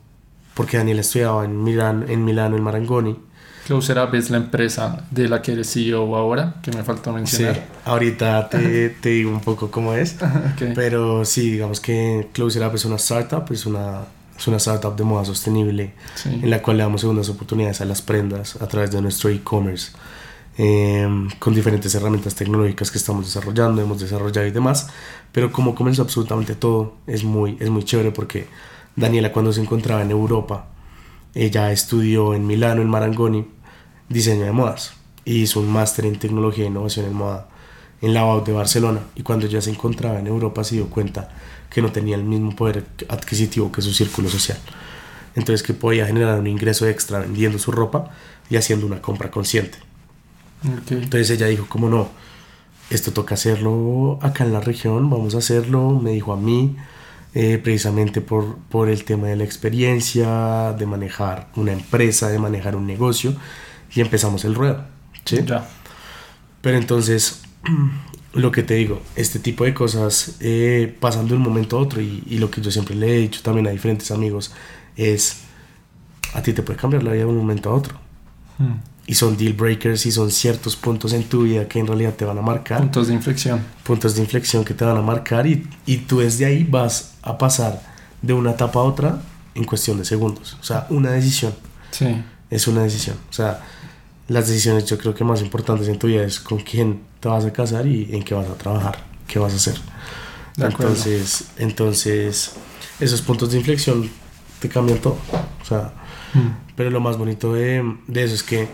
porque 0.54 0.76
Daniel 0.76 1.00
estudiaba 1.00 1.44
en 1.44 1.62
Milán, 1.62 2.06
en 2.08 2.24
Milano, 2.24 2.56
en 2.56 2.62
Marangoni. 2.62 3.18
Closer 3.66 3.98
Up 3.98 4.14
es 4.14 4.30
la 4.30 4.38
empresa 4.38 5.04
de 5.10 5.28
la 5.28 5.40
que 5.40 5.52
eres 5.52 5.72
CEO 5.72 6.16
ahora, 6.16 6.54
que 6.62 6.72
me 6.72 6.82
faltó 6.82 7.12
mencionar. 7.12 7.54
Sí, 7.54 7.60
ahorita 7.84 8.48
te, 8.48 8.88
te 9.00 9.08
digo 9.10 9.30
un 9.30 9.40
poco 9.40 9.70
cómo 9.70 9.94
es, 9.94 10.16
pero 10.74 11.24
sí, 11.24 11.52
digamos 11.52 11.80
que 11.80 12.28
Closer 12.32 12.66
Up 12.66 12.74
es 12.74 12.84
una 12.84 12.96
startup, 12.96 13.44
es 13.52 13.66
una, 13.66 14.00
es 14.36 14.48
una 14.48 14.56
startup 14.56 14.96
de 14.96 15.04
moda 15.04 15.24
sostenible 15.24 15.92
en 16.24 16.50
la 16.50 16.60
cual 16.60 16.78
le 16.78 16.82
damos 16.82 17.00
segundas 17.00 17.28
oportunidades 17.28 17.80
a 17.80 17.84
las 17.84 18.02
prendas 18.02 18.60
a 18.60 18.66
través 18.66 18.90
de 18.90 19.00
nuestro 19.00 19.30
e-commerce. 19.30 19.92
Em, 20.58 21.30
con 21.38 21.54
diferentes 21.54 21.94
herramientas 21.94 22.34
tecnológicas 22.34 22.90
que 22.90 22.98
estamos 22.98 23.24
desarrollando, 23.24 23.80
hemos 23.80 24.00
desarrollado 24.00 24.46
y 24.46 24.50
demás, 24.50 24.88
pero 25.32 25.50
como 25.50 25.74
comenzó 25.74 26.02
absolutamente 26.02 26.54
todo, 26.54 26.96
es 27.06 27.24
muy, 27.24 27.56
es 27.58 27.70
muy 27.70 27.84
chévere 27.84 28.10
porque 28.10 28.48
Daniela 28.94 29.32
cuando 29.32 29.50
se 29.52 29.62
encontraba 29.62 30.02
en 30.02 30.10
Europa, 30.10 30.66
ella 31.34 31.72
estudió 31.72 32.34
en 32.34 32.46
Milano, 32.46 32.82
en 32.82 32.88
Marangoni, 32.88 33.46
diseño 34.08 34.44
de 34.44 34.52
modas, 34.52 34.94
y 35.24 35.42
hizo 35.42 35.60
un 35.60 35.70
máster 35.70 36.06
en 36.06 36.18
tecnología 36.18 36.64
e 36.64 36.68
innovación 36.68 37.06
en 37.06 37.14
moda 37.14 37.48
en 38.00 38.14
la 38.14 38.24
UAU 38.26 38.44
de 38.44 38.52
Barcelona, 38.52 39.00
y 39.14 39.22
cuando 39.22 39.46
ella 39.46 39.62
se 39.62 39.70
encontraba 39.70 40.18
en 40.18 40.26
Europa 40.26 40.64
se 40.64 40.74
dio 40.74 40.90
cuenta 40.90 41.30
que 41.70 41.80
no 41.80 41.92
tenía 41.92 42.16
el 42.16 42.24
mismo 42.24 42.54
poder 42.54 42.84
adquisitivo 43.08 43.70
que 43.70 43.80
su 43.80 43.92
círculo 43.92 44.28
social. 44.28 44.58
Entonces 45.34 45.62
que 45.62 45.72
podía 45.72 46.06
generar 46.06 46.38
un 46.38 46.46
ingreso 46.46 46.86
extra 46.86 47.20
vendiendo 47.20 47.58
su 47.58 47.72
ropa 47.72 48.10
y 48.50 48.56
haciendo 48.56 48.86
una 48.86 49.00
compra 49.00 49.30
consciente. 49.30 49.78
Entonces 50.90 51.30
ella 51.30 51.46
dijo, 51.46 51.66
como 51.68 51.88
no, 51.88 52.08
esto 52.90 53.12
toca 53.12 53.34
hacerlo 53.34 54.18
acá 54.20 54.44
en 54.44 54.52
la 54.52 54.60
región, 54.60 55.08
vamos 55.08 55.34
a 55.34 55.38
hacerlo, 55.38 55.98
me 55.98 56.10
dijo 56.10 56.32
a 56.32 56.36
mí, 56.36 56.76
eh, 57.34 57.58
precisamente 57.58 58.20
por, 58.20 58.58
por 58.68 58.88
el 58.88 59.04
tema 59.04 59.28
de 59.28 59.36
la 59.36 59.44
experiencia, 59.44 60.74
de 60.78 60.86
manejar 60.86 61.48
una 61.56 61.72
empresa, 61.72 62.28
de 62.28 62.38
manejar 62.38 62.76
un 62.76 62.86
negocio, 62.86 63.34
y 63.94 64.00
empezamos 64.00 64.44
el 64.44 64.54
ruedo. 64.54 64.84
¿sí? 65.24 65.40
Ya. 65.44 65.68
Pero 66.60 66.76
entonces, 66.76 67.42
lo 68.34 68.52
que 68.52 68.62
te 68.62 68.74
digo, 68.74 69.02
este 69.16 69.38
tipo 69.38 69.64
de 69.64 69.74
cosas 69.74 70.36
eh, 70.40 70.94
pasan 71.00 71.28
de 71.28 71.34
un 71.34 71.42
momento 71.42 71.78
a 71.78 71.80
otro, 71.80 72.00
y, 72.00 72.22
y, 72.26 72.38
lo 72.38 72.50
que 72.50 72.60
yo 72.60 72.70
siempre 72.70 72.94
le 72.94 73.16
he 73.16 73.18
dicho 73.20 73.40
también 73.42 73.66
a 73.66 73.70
diferentes 73.70 74.10
amigos 74.10 74.52
es, 74.96 75.42
a 76.34 76.42
ti 76.42 76.52
te 76.52 76.62
puede 76.62 76.78
cambiar 76.78 77.02
la 77.02 77.12
vida 77.12 77.24
de 77.24 77.30
un 77.30 77.36
momento 77.36 77.70
a 77.70 77.74
otro. 77.74 77.96
Hmm 78.58 78.91
y 79.06 79.14
son 79.14 79.36
deal 79.36 79.52
breakers 79.52 80.06
y 80.06 80.12
son 80.12 80.30
ciertos 80.30 80.76
puntos 80.76 81.12
en 81.12 81.24
tu 81.24 81.42
vida 81.42 81.66
que 81.66 81.80
en 81.80 81.86
realidad 81.86 82.14
te 82.14 82.24
van 82.24 82.38
a 82.38 82.42
marcar. 82.42 82.78
Puntos 82.78 83.08
de 83.08 83.14
inflexión. 83.14 83.60
Puntos 83.82 84.14
de 84.14 84.22
inflexión 84.22 84.64
que 84.64 84.74
te 84.74 84.84
van 84.84 84.96
a 84.96 85.02
marcar 85.02 85.46
y, 85.46 85.68
y 85.86 85.98
tú 85.98 86.20
desde 86.20 86.44
ahí 86.44 86.64
vas 86.64 87.14
a 87.22 87.36
pasar 87.36 87.82
de 88.22 88.32
una 88.32 88.52
etapa 88.52 88.80
a 88.80 88.84
otra 88.84 89.20
en 89.54 89.64
cuestión 89.64 89.98
de 89.98 90.04
segundos. 90.04 90.56
O 90.60 90.64
sea, 90.64 90.86
una 90.90 91.10
decisión. 91.10 91.54
Sí. 91.90 92.22
Es 92.48 92.68
una 92.68 92.82
decisión. 92.82 93.16
O 93.28 93.32
sea, 93.32 93.60
las 94.28 94.48
decisiones 94.48 94.84
yo 94.86 94.98
creo 94.98 95.14
que 95.14 95.24
más 95.24 95.42
importantes 95.42 95.88
en 95.88 95.98
tu 95.98 96.06
vida 96.06 96.22
es 96.22 96.38
con 96.38 96.58
quién 96.58 97.02
te 97.20 97.28
vas 97.28 97.44
a 97.44 97.52
casar 97.52 97.86
y 97.86 98.08
en 98.14 98.22
qué 98.22 98.34
vas 98.34 98.48
a 98.48 98.54
trabajar, 98.54 98.98
qué 99.26 99.38
vas 99.38 99.52
a 99.52 99.56
hacer. 99.56 99.76
entonces, 100.56 101.50
entonces, 101.56 102.52
esos 103.00 103.20
puntos 103.22 103.50
de 103.50 103.58
inflexión 103.58 104.08
te 104.60 104.68
cambian 104.68 104.98
todo. 104.98 105.18
O 105.60 105.64
sea, 105.64 105.92
mm. 106.34 106.74
pero 106.76 106.90
lo 106.90 107.00
más 107.00 107.16
bonito 107.16 107.52
de, 107.52 107.96
de 108.06 108.24
eso 108.24 108.34
es 108.34 108.42
que 108.42 108.68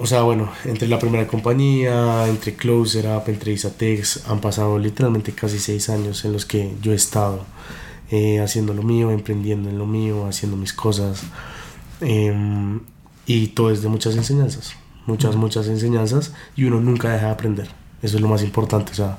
o 0.00 0.06
sea, 0.06 0.22
bueno, 0.22 0.48
entre 0.64 0.86
la 0.86 1.00
primera 1.00 1.26
compañía, 1.26 2.28
entre 2.28 2.54
Closer 2.54 3.06
Up, 3.08 3.24
entre 3.26 3.52
Isatex, 3.52 4.28
han 4.28 4.40
pasado 4.40 4.78
literalmente 4.78 5.32
casi 5.32 5.58
seis 5.58 5.88
años 5.88 6.24
en 6.24 6.32
los 6.32 6.46
que 6.46 6.72
yo 6.80 6.92
he 6.92 6.94
estado 6.94 7.44
eh, 8.10 8.40
haciendo 8.40 8.74
lo 8.74 8.84
mío, 8.84 9.10
emprendiendo 9.10 9.68
en 9.68 9.76
lo 9.76 9.86
mío, 9.86 10.26
haciendo 10.26 10.56
mis 10.56 10.72
cosas. 10.72 11.22
Em, 12.00 12.80
y 13.26 13.48
todo 13.48 13.72
es 13.72 13.82
de 13.82 13.88
muchas 13.88 14.14
enseñanzas, 14.14 14.74
muchas, 15.06 15.34
muchas 15.34 15.66
enseñanzas, 15.66 16.32
y 16.54 16.64
uno 16.64 16.80
nunca 16.80 17.10
deja 17.10 17.26
de 17.26 17.32
aprender. 17.32 17.68
Eso 18.00 18.16
es 18.16 18.22
lo 18.22 18.28
más 18.28 18.44
importante. 18.44 18.92
O 18.92 18.94
sea, 18.94 19.18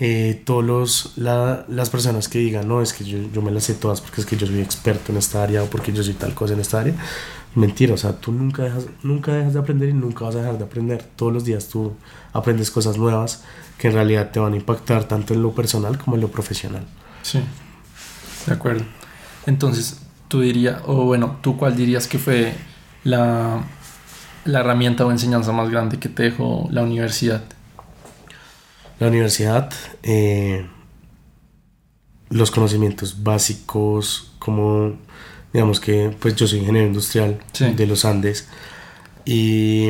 eh, 0.00 0.42
todos 0.44 1.12
las 1.16 1.90
personas 1.90 2.28
que 2.28 2.40
digan, 2.40 2.66
no, 2.66 2.82
es 2.82 2.92
que 2.92 3.04
yo, 3.04 3.18
yo 3.32 3.42
me 3.42 3.52
las 3.52 3.62
sé 3.62 3.74
todas 3.74 4.00
porque 4.00 4.20
es 4.22 4.26
que 4.26 4.36
yo 4.36 4.46
soy 4.48 4.60
experto 4.60 5.12
en 5.12 5.18
esta 5.18 5.44
área 5.44 5.62
o 5.62 5.66
porque 5.66 5.92
yo 5.92 6.02
soy 6.02 6.14
tal 6.14 6.34
cosa 6.34 6.54
en 6.54 6.60
esta 6.60 6.80
área 6.80 6.96
mentira, 7.54 7.94
o 7.94 7.96
sea, 7.96 8.12
tú 8.20 8.32
nunca 8.32 8.62
dejas, 8.62 8.86
nunca 9.02 9.32
dejas 9.32 9.54
de 9.54 9.60
aprender 9.60 9.88
y 9.88 9.92
nunca 9.92 10.24
vas 10.24 10.34
a 10.34 10.38
dejar 10.38 10.58
de 10.58 10.64
aprender. 10.64 11.04
Todos 11.16 11.32
los 11.32 11.44
días 11.44 11.68
tú 11.68 11.94
aprendes 12.32 12.70
cosas 12.70 12.96
nuevas 12.96 13.44
que 13.78 13.88
en 13.88 13.94
realidad 13.94 14.30
te 14.30 14.40
van 14.40 14.52
a 14.54 14.56
impactar 14.56 15.04
tanto 15.04 15.34
en 15.34 15.42
lo 15.42 15.52
personal 15.52 15.98
como 15.98 16.16
en 16.16 16.22
lo 16.22 16.28
profesional. 16.28 16.84
Sí, 17.22 17.40
de 18.46 18.52
acuerdo. 18.52 18.84
Entonces, 19.46 20.00
tú 20.28 20.40
dirías, 20.40 20.80
o 20.86 21.04
bueno, 21.04 21.38
¿tú 21.42 21.56
cuál 21.56 21.76
dirías 21.76 22.06
que 22.06 22.18
fue 22.18 22.54
la, 23.04 23.64
la 24.44 24.60
herramienta 24.60 25.04
o 25.06 25.10
enseñanza 25.10 25.52
más 25.52 25.70
grande 25.70 25.98
que 25.98 26.08
te 26.08 26.24
dejó 26.24 26.68
la 26.70 26.82
universidad? 26.82 27.44
La 29.00 29.08
universidad, 29.08 29.72
eh, 30.02 30.66
los 32.30 32.50
conocimientos 32.50 33.22
básicos, 33.22 34.32
como 34.38 34.96
digamos 35.54 35.80
que 35.80 36.14
pues 36.18 36.34
yo 36.34 36.46
soy 36.46 36.58
ingeniero 36.58 36.88
industrial 36.88 37.38
de 37.58 37.86
los 37.86 38.04
Andes 38.04 38.48
y 39.24 39.86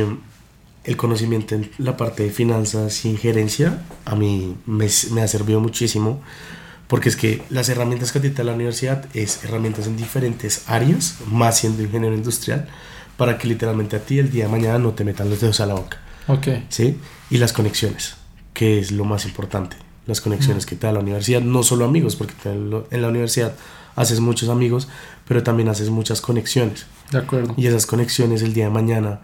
el 0.85 0.97
conocimiento 0.97 1.55
en 1.55 1.71
la 1.79 1.97
parte 1.97 2.23
de 2.23 2.31
finanzas 2.31 3.05
y 3.07 3.09
injerencia 3.09 3.83
a 4.05 4.15
mí 4.15 4.57
me, 4.67 4.87
me 5.11 5.23
ha 5.23 5.27
servido 5.27 5.61
muchísimo 5.61 6.21
porque 6.87 7.09
es 7.09 7.17
que 7.17 7.43
las 7.49 7.71
herramientas 7.71 8.13
que 8.13 8.21
te 8.21 8.31
da 8.31 8.45
la 8.45 8.53
universidad 8.53 9.07
es 9.15 9.43
herramientas 9.43 9.87
en 9.87 9.97
diferentes 9.97 10.69
áreas, 10.69 11.17
más 11.27 11.59
siendo 11.59 11.83
ingeniero 11.83 12.15
industrial, 12.15 12.69
para 13.17 13.39
que 13.39 13.49
literalmente 13.49 13.97
a 13.97 14.01
ti 14.01 14.19
el 14.19 14.31
día 14.31 14.45
de 14.45 14.51
mañana 14.51 14.79
no 14.79 14.93
te 14.93 15.03
metan 15.03 15.31
los 15.31 15.41
dedos 15.41 15.61
a 15.61 15.67
la 15.67 15.75
boca. 15.75 15.99
Ok. 16.29 16.49
¿Sí? 16.69 16.99
Y 17.31 17.39
las 17.39 17.55
conexiones, 17.55 18.17
que 18.53 18.79
es 18.79 18.93
lo 18.93 19.05
más 19.05 19.25
importante. 19.25 19.77
Las 20.07 20.21
conexiones 20.21 20.67
que 20.67 20.77
te 20.77 20.87
da 20.87 20.93
la 20.93 21.01
universidad, 21.01 21.41
no 21.41 21.63
solo 21.63 21.87
amigos, 21.87 22.17
porque 22.17 22.35
en 22.45 23.03
la 23.03 23.09
universidad 23.09 23.55
haces 23.97 24.21
muchos 24.21 24.49
amigos, 24.49 24.89
pero 25.27 25.43
también 25.43 25.69
haces 25.69 25.91
muchas 25.91 26.21
conexiones. 26.21 26.87
De 27.11 27.19
acuerdo. 27.19 27.55
Y 27.57 27.67
esas 27.67 27.87
conexiones 27.87 28.43
el 28.43 28.55
día 28.55 28.65
de 28.65 28.71
mañana 28.71 29.21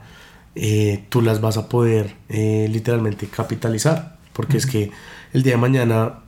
eh, 0.55 1.05
tú 1.09 1.23
las 1.23 1.41
vas 1.41 1.57
a 1.57 1.69
poder 1.69 2.17
eh, 2.29 2.69
literalmente 2.71 3.27
capitalizar, 3.27 4.19
porque 4.33 4.57
es 4.57 4.67
que 4.67 4.91
el 5.33 5.43
día 5.43 5.53
de 5.53 5.59
mañana 5.59 6.21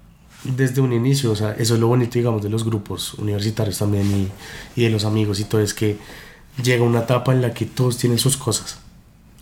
desde 0.45 0.81
un 0.81 0.93
inicio, 0.93 1.31
o 1.31 1.37
sea, 1.37 1.53
eso 1.53 1.75
es 1.75 1.81
lo 1.81 1.87
bonito, 1.87 2.15
digamos, 2.15 2.43
de 2.43 2.49
los 2.49 2.65
grupos 2.65 3.15
universitarios 3.15 3.79
también 3.79 4.11
y, 4.11 4.81
y, 4.81 4.85
de 4.85 4.91
los 4.91 5.05
amigos 5.05 5.39
y 5.41 5.45
todo, 5.45 5.61
es 5.61 5.73
que 5.73 5.99
llega 6.63 6.83
una 6.83 7.01
etapa 7.01 7.33
en 7.33 7.43
la 7.43 7.55
que 7.55 7.65
todos 7.67 7.97
tienen 7.97 8.19
sus 8.19 8.37
cosas. 8.37 8.79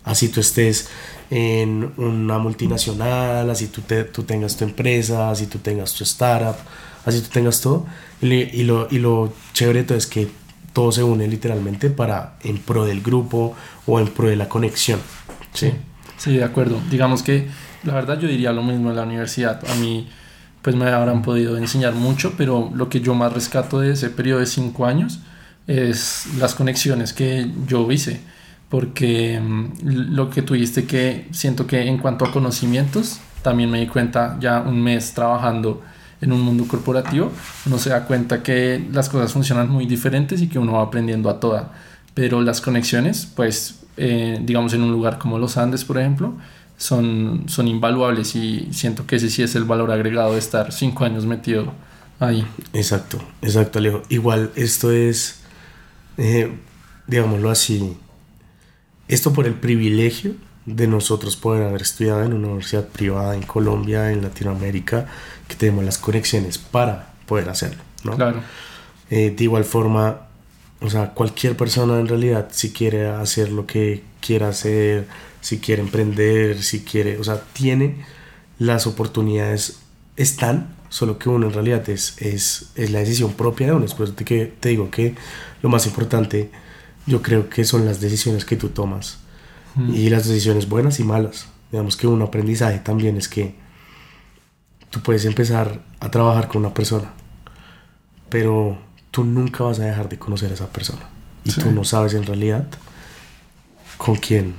Así 0.03 0.29
tú 0.29 0.39
estés 0.39 0.89
en 1.29 1.93
una 1.97 2.39
multinacional, 2.39 3.49
así 3.49 3.67
tú, 3.67 3.81
te, 3.81 4.03
tú 4.03 4.23
tengas 4.23 4.57
tu 4.57 4.63
empresa, 4.63 5.29
así 5.29 5.45
tú 5.45 5.59
tengas 5.59 5.93
tu 5.93 6.03
startup, 6.03 6.55
así 7.05 7.21
tú 7.21 7.29
tengas 7.29 7.61
todo. 7.61 7.85
Y, 8.21 8.33
y, 8.33 8.63
lo, 8.63 8.87
y 8.91 8.99
lo 8.99 9.33
chévere 9.53 9.83
todo 9.83 9.97
es 9.97 10.07
que 10.07 10.27
todo 10.73 10.91
se 10.91 11.03
une 11.03 11.27
literalmente 11.27 11.89
para 11.89 12.37
en 12.43 12.57
pro 12.57 12.85
del 12.85 13.01
grupo 13.01 13.55
o 13.85 13.99
en 13.99 14.07
pro 14.07 14.27
de 14.27 14.35
la 14.35 14.47
conexión. 14.47 14.99
Sí, 15.53 15.71
sí, 16.17 16.37
de 16.37 16.43
acuerdo. 16.43 16.79
Digamos 16.89 17.23
que 17.23 17.47
la 17.83 17.93
verdad 17.93 18.19
yo 18.19 18.27
diría 18.27 18.51
lo 18.51 18.63
mismo 18.63 18.89
en 18.89 18.95
la 18.95 19.03
universidad. 19.03 19.61
A 19.69 19.75
mí 19.75 20.07
pues 20.61 20.75
me 20.75 20.87
habrán 20.89 21.23
podido 21.23 21.57
enseñar 21.57 21.93
mucho, 21.93 22.33
pero 22.37 22.71
lo 22.73 22.89
que 22.89 23.01
yo 23.01 23.15
más 23.15 23.33
rescato 23.33 23.79
de 23.79 23.93
ese 23.93 24.09
periodo 24.09 24.39
de 24.39 24.45
cinco 24.45 24.85
años 24.85 25.19
es 25.67 26.27
las 26.37 26.53
conexiones 26.55 27.13
que 27.13 27.49
yo 27.67 27.89
hice, 27.91 28.21
porque 28.69 29.39
mm, 29.39 29.71
lo 29.83 30.29
que 30.29 30.41
tuviste 30.41 30.85
que 30.85 31.27
siento 31.31 31.65
que 31.65 31.81
en 31.87 31.97
cuanto 31.97 32.25
a 32.25 32.31
conocimientos, 32.31 33.19
también 33.41 33.71
me 33.71 33.79
di 33.79 33.87
cuenta 33.87 34.37
ya 34.39 34.61
un 34.61 34.81
mes 34.81 35.13
trabajando 35.13 35.81
en 36.21 36.31
un 36.31 36.41
mundo 36.41 36.67
corporativo, 36.67 37.31
uno 37.65 37.77
se 37.79 37.89
da 37.89 38.05
cuenta 38.05 38.43
que 38.43 38.87
las 38.91 39.09
cosas 39.09 39.33
funcionan 39.33 39.69
muy 39.69 39.87
diferentes 39.87 40.41
y 40.41 40.47
que 40.47 40.59
uno 40.59 40.73
va 40.73 40.83
aprendiendo 40.83 41.29
a 41.29 41.39
toda, 41.39 41.73
pero 42.13 42.41
las 42.41 42.61
conexiones, 42.61 43.27
pues 43.35 43.79
eh, 43.97 44.39
digamos 44.41 44.73
en 44.73 44.83
un 44.83 44.91
lugar 44.91 45.17
como 45.17 45.39
los 45.39 45.57
Andes, 45.57 45.83
por 45.83 45.97
ejemplo, 45.97 46.35
son, 46.77 47.43
son 47.47 47.67
invaluables 47.67 48.35
y 48.35 48.69
siento 48.71 49.05
que 49.05 49.17
ese 49.17 49.29
sí 49.29 49.43
es 49.43 49.55
el 49.55 49.63
valor 49.65 49.91
agregado 49.91 50.33
de 50.33 50.39
estar 50.39 50.71
cinco 50.71 51.05
años 51.05 51.25
metido 51.25 51.73
ahí. 52.19 52.45
Exacto, 52.73 53.19
exacto, 53.41 53.79
Alejo. 53.79 54.03
Igual 54.09 54.51
esto 54.55 54.91
es, 54.91 55.41
eh, 56.17 56.55
digámoslo 57.07 57.49
así, 57.49 57.97
esto 59.07 59.33
por 59.33 59.45
el 59.47 59.55
privilegio 59.55 60.35
de 60.65 60.87
nosotros 60.87 61.35
poder 61.35 61.63
haber 61.63 61.81
estudiado 61.81 62.23
en 62.23 62.33
una 62.33 62.47
universidad 62.47 62.87
privada 62.87 63.35
en 63.35 63.41
Colombia, 63.41 64.11
en 64.11 64.21
Latinoamérica, 64.21 65.07
que 65.47 65.55
tenemos 65.55 65.83
las 65.83 65.97
conexiones 65.97 66.57
para 66.57 67.13
poder 67.25 67.49
hacerlo, 67.49 67.81
¿no? 68.03 68.15
Claro. 68.15 68.41
Eh, 69.09 69.33
de 69.35 69.43
igual 69.43 69.63
forma, 69.63 70.27
o 70.79 70.89
sea, 70.89 71.13
cualquier 71.13 71.57
persona 71.57 71.99
en 71.99 72.07
realidad, 72.07 72.49
si 72.51 72.71
quiere 72.71 73.09
hacer 73.09 73.51
lo 73.51 73.65
que 73.65 74.03
quiera 74.19 74.49
hacer, 74.49 75.07
si 75.41 75.59
quiere 75.59 75.81
emprender, 75.81 76.61
si 76.61 76.81
quiere, 76.81 77.17
o 77.17 77.23
sea, 77.23 77.41
tiene 77.53 78.05
las 78.59 78.85
oportunidades, 78.85 79.79
están, 80.15 80.75
solo 80.89 81.17
que 81.17 81.29
uno 81.29 81.47
en 81.47 81.53
realidad 81.53 81.89
es, 81.89 82.21
es, 82.21 82.71
es 82.75 82.91
la 82.91 82.99
decisión 82.99 83.33
propia 83.33 83.67
de 83.67 83.73
uno. 83.73 83.81
Después 83.81 84.15
de 84.15 84.23
que 84.23 84.53
te 84.59 84.69
digo 84.69 84.91
que 84.91 85.15
lo 85.63 85.69
más 85.69 85.87
importante, 85.87 86.51
yo 87.07 87.21
creo 87.21 87.49
que 87.49 87.63
son 87.63 87.85
las 87.85 87.99
decisiones 87.99 88.45
que 88.45 88.55
tú 88.55 88.69
tomas 88.69 89.17
mm. 89.75 89.93
y 89.93 90.09
las 90.09 90.27
decisiones 90.27 90.67
buenas 90.67 90.99
y 90.99 91.03
malas. 91.03 91.47
Digamos 91.71 91.95
que 91.95 92.07
un 92.07 92.21
aprendizaje 92.21 92.79
también 92.79 93.17
es 93.17 93.27
que 93.27 93.55
tú 94.89 95.01
puedes 95.01 95.25
empezar 95.25 95.81
a 95.99 96.11
trabajar 96.11 96.47
con 96.47 96.65
una 96.65 96.73
persona, 96.73 97.11
pero 98.29 98.77
tú 99.09 99.23
nunca 99.23 99.63
vas 99.63 99.79
a 99.79 99.85
dejar 99.85 100.09
de 100.09 100.17
conocer 100.17 100.51
a 100.51 100.53
esa 100.53 100.67
persona 100.67 101.01
y 101.43 101.51
tú 101.51 101.71
no 101.71 101.83
sabes 101.83 102.13
en 102.13 102.25
realidad 102.25 102.67
con 103.97 104.15
quién 104.15 104.55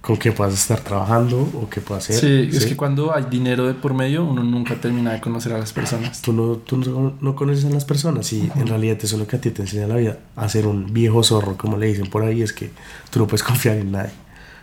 con 0.00 0.16
qué 0.16 0.32
puedas 0.32 0.54
estar 0.54 0.80
trabajando 0.80 1.38
o 1.40 1.68
qué 1.68 1.82
puedas 1.82 2.08
hacer. 2.08 2.48
Sí, 2.50 2.56
es 2.56 2.64
que 2.64 2.76
cuando 2.76 3.14
hay 3.14 3.24
dinero 3.24 3.66
de 3.66 3.74
por 3.74 3.92
medio, 3.92 4.24
uno 4.24 4.42
nunca 4.42 4.74
termina 4.76 5.12
de 5.12 5.20
conocer 5.20 5.52
a 5.52 5.58
las 5.58 5.72
personas. 5.72 6.22
Tú 6.22 6.32
no, 6.32 6.56
tú 6.56 6.78
no, 7.20 7.36
conoces 7.36 7.66
a 7.66 7.70
las 7.70 7.84
personas 7.84 8.32
y 8.32 8.50
en 8.54 8.68
realidad 8.68 8.96
eso 9.02 9.16
es 9.16 9.20
lo 9.20 9.26
que 9.26 9.36
a 9.36 9.40
ti 9.40 9.50
te 9.50 9.60
enseña 9.60 9.86
la 9.86 9.96
vida. 9.96 10.18
A 10.34 10.48
ser 10.48 10.66
un 10.66 10.94
viejo 10.94 11.22
zorro, 11.22 11.58
como 11.58 11.76
le 11.76 11.88
dicen 11.88 12.06
por 12.06 12.22
ahí, 12.22 12.40
es 12.40 12.54
que 12.54 12.70
tú 13.10 13.18
no 13.18 13.26
puedes 13.26 13.42
confiar 13.44 13.76
en 13.76 13.92
nadie. 13.92 14.12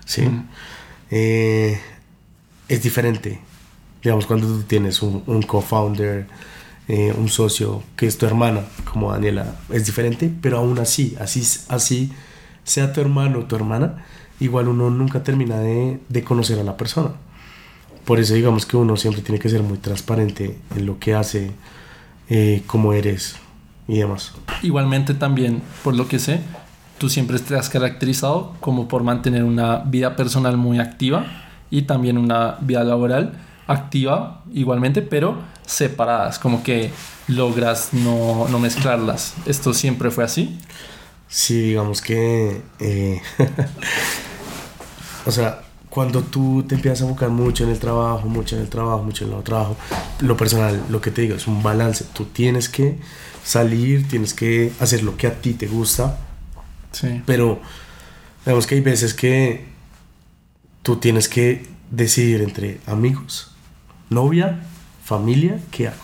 ¿Sí? 0.05 0.23
Eh, 1.11 1.79
es 2.67 2.83
diferente. 2.83 3.39
Digamos, 4.01 4.25
cuando 4.25 4.47
tú 4.47 4.63
tienes 4.63 5.01
un, 5.01 5.23
un 5.25 5.41
co-founder, 5.41 6.27
eh, 6.87 7.13
un 7.17 7.29
socio 7.29 7.81
que 7.95 8.05
es 8.05 8.17
tu 8.19 8.27
hermana, 8.27 8.61
como 8.91 9.11
Daniela, 9.11 9.55
es 9.71 9.87
diferente, 9.87 10.31
pero 10.41 10.59
aún 10.59 10.77
así, 10.77 11.15
así, 11.19 11.41
así 11.69 12.11
sea 12.63 12.93
tu 12.93 13.01
hermano 13.01 13.39
o 13.39 13.45
tu 13.45 13.55
hermana, 13.55 14.05
igual 14.39 14.67
uno 14.67 14.91
nunca 14.91 15.23
termina 15.23 15.57
de, 15.57 15.99
de, 16.09 16.23
conocer 16.23 16.59
a 16.59 16.63
la 16.63 16.77
persona. 16.77 17.13
Por 18.05 18.19
eso 18.19 18.35
digamos 18.35 18.67
que 18.67 18.77
uno 18.77 18.97
siempre 18.97 19.23
tiene 19.23 19.39
que 19.39 19.49
ser 19.49 19.63
muy 19.63 19.79
transparente 19.79 20.59
en 20.75 20.85
lo 20.85 20.99
que 20.99 21.15
hace, 21.15 21.53
eh, 22.29 22.61
cómo 22.67 22.93
eres 22.93 23.37
y 23.87 23.97
demás. 23.97 24.33
Igualmente 24.61 25.15
también, 25.15 25.63
por 25.83 25.95
lo 25.95 26.07
que 26.07 26.19
sé, 26.19 26.41
tú 26.97 27.09
siempre 27.09 27.39
te 27.39 27.55
has 27.55 27.69
caracterizado 27.69 28.53
como 28.59 28.87
por 28.87 29.03
mantener 29.03 29.43
una 29.43 29.79
vida 29.79 30.15
personal 30.15 30.57
muy 30.57 30.79
activa 30.79 31.25
y 31.69 31.83
también 31.83 32.17
una 32.17 32.57
vida 32.61 32.83
laboral 32.83 33.33
activa 33.67 34.43
igualmente, 34.53 35.01
pero 35.01 35.37
separadas, 35.65 36.39
como 36.39 36.63
que 36.63 36.91
logras 37.27 37.89
no, 37.93 38.47
no 38.49 38.59
mezclarlas. 38.59 39.33
¿Esto 39.45 39.73
siempre 39.73 40.11
fue 40.11 40.23
así? 40.23 40.57
Sí, 41.27 41.59
digamos 41.59 42.01
que... 42.01 42.61
Eh, 42.79 43.21
o 45.25 45.31
sea, 45.31 45.61
cuando 45.89 46.21
tú 46.21 46.63
te 46.67 46.75
empiezas 46.75 47.01
a 47.01 47.05
buscar 47.05 47.29
mucho 47.29 47.63
en 47.63 47.71
el 47.71 47.79
trabajo, 47.79 48.27
mucho 48.27 48.55
en 48.55 48.61
el 48.61 48.69
trabajo, 48.69 49.03
mucho 49.03 49.25
en 49.25 49.33
el 49.33 49.43
trabajo, 49.43 49.75
lo 50.19 50.37
personal, 50.37 50.83
lo 50.89 51.01
que 51.01 51.09
te 51.09 51.21
digo, 51.21 51.35
es 51.35 51.47
un 51.47 51.63
balance. 51.63 52.05
Tú 52.13 52.25
tienes 52.25 52.69
que 52.69 52.99
salir, 53.43 54.07
tienes 54.07 54.33
que 54.33 54.71
hacer 54.79 55.03
lo 55.03 55.17
que 55.17 55.27
a 55.27 55.41
ti 55.41 55.53
te 55.53 55.67
gusta. 55.67 56.19
Sí. 56.95 57.21
Pero, 57.25 57.59
digamos 58.45 58.67
que 58.67 58.75
hay 58.75 58.81
veces 58.81 59.13
que 59.13 59.65
tú 60.81 60.97
tienes 60.97 61.27
que 61.27 61.67
decidir 61.91 62.41
entre 62.41 62.79
amigos, 62.85 63.51
novia, 64.09 64.61
familia, 65.03 65.59
¿qué 65.71 65.89
hago? 65.89 65.97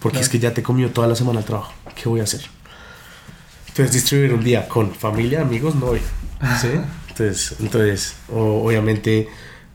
Porque 0.00 0.20
es 0.20 0.28
que 0.28 0.38
ya 0.38 0.52
te 0.52 0.62
comió 0.62 0.90
toda 0.90 1.06
la 1.06 1.14
semana 1.14 1.40
el 1.40 1.46
trabajo. 1.46 1.72
¿Qué 1.94 2.08
voy 2.08 2.20
a 2.20 2.24
hacer? 2.24 2.42
Entonces 3.68 3.92
distribuir 3.94 4.34
un 4.34 4.44
día 4.44 4.68
con 4.68 4.94
familia, 4.94 5.40
amigos, 5.40 5.74
novia. 5.74 6.02
¿sí? 6.60 6.68
Entonces, 7.08 7.56
entonces 7.60 8.16
obviamente 8.30 9.28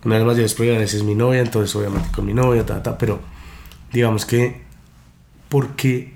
una 0.03 0.15
de 0.15 0.21
las 0.21 0.27
mayores 0.27 0.53
prioridades 0.53 0.93
es 0.93 1.03
mi 1.03 1.15
novia, 1.15 1.41
entonces 1.41 1.75
obviamente 1.75 2.10
con 2.12 2.25
mi 2.25 2.34
novia, 2.34 2.65
ta, 2.65 2.84
ta, 2.84 2.97
pero 2.97 3.19
digamos 3.91 4.25
que 4.25 4.62
porque 5.49 6.13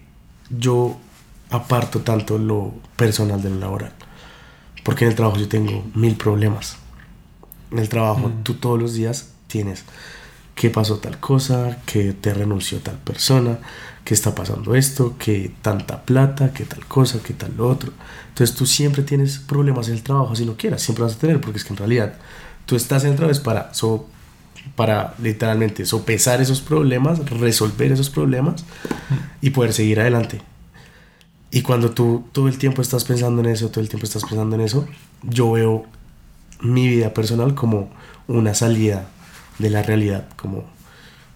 yo 0.50 1.00
aparto 1.50 2.02
tanto 2.02 2.38
lo 2.38 2.74
personal 2.96 3.42
de 3.42 3.50
lo 3.50 3.60
laboral. 3.60 3.94
Porque 4.84 5.06
en 5.06 5.12
el 5.12 5.16
trabajo 5.16 5.38
yo 5.38 5.48
tengo 5.48 5.84
mil 5.96 6.16
problemas. 6.16 6.78
En 7.72 7.80
el 7.80 7.90
trabajo 7.90 8.30
mm. 8.30 8.44
tú 8.44 8.56
todos 8.56 8.80
los 8.80 8.94
días 8.94 9.30
tienes 9.48 9.86
que 10.56 10.70
pasó 10.70 10.98
tal 10.98 11.20
cosa, 11.20 11.78
que 11.86 12.14
te 12.14 12.34
renunció 12.34 12.80
tal 12.80 12.98
persona, 12.98 13.58
que 14.04 14.14
está 14.14 14.36
pasando 14.36 14.76
esto, 14.76 15.16
que 15.18 15.52
tanta 15.62 16.04
plata, 16.04 16.54
que 16.54 16.66
tal 16.66 16.86
cosa, 16.86 17.20
que 17.24 17.34
tal 17.34 17.54
lo 17.58 17.70
otro. 17.70 17.92
Entonces 18.30 18.56
tú 18.56 18.66
siempre 18.66 19.04
tienes 19.04 19.40
problemas 19.40 19.88
en 19.88 19.96
el 19.96 20.04
trabajo, 20.04 20.36
si 20.36 20.46
no 20.46 20.56
quieras, 20.56 20.82
siempre 20.82 21.04
vas 21.04 21.16
a 21.16 21.20
tener, 21.20 21.42
porque 21.42 21.58
es 21.58 21.66
que 21.66 21.74
en 21.74 21.78
realidad 21.78 22.14
tú 22.66 22.76
estás 22.76 23.04
en 23.04 23.12
el 23.12 23.16
trabajo 23.16 23.42
para, 23.44 23.72
para 24.76 25.16
literalmente 25.22 25.86
sopesar 25.86 26.42
esos 26.42 26.62
problemas, 26.62 27.20
resolver 27.30 27.92
esos 27.92 28.10
problemas 28.10 28.66
y 29.42 29.50
poder 29.52 29.74
seguir 29.74 30.00
adelante. 30.00 30.42
Y 31.54 31.62
cuando 31.62 31.92
tú 31.92 32.26
todo 32.32 32.48
el 32.48 32.58
tiempo 32.58 32.82
estás 32.82 33.06
pensando 33.06 33.42
en 33.42 33.48
eso, 33.48 33.70
todo 33.70 33.82
el 33.82 33.88
tiempo 33.88 34.06
estás 34.06 34.24
pensando 34.24 34.56
en 34.56 34.62
eso, 34.62 34.88
yo 35.22 35.52
veo 35.52 35.86
mi 36.62 36.88
vida 36.88 37.14
personal 37.14 37.54
como 37.54 37.92
una 38.28 38.56
salida 38.56 39.08
de 39.60 39.70
la 39.70 39.84
realidad, 39.84 40.28
como 40.36 40.64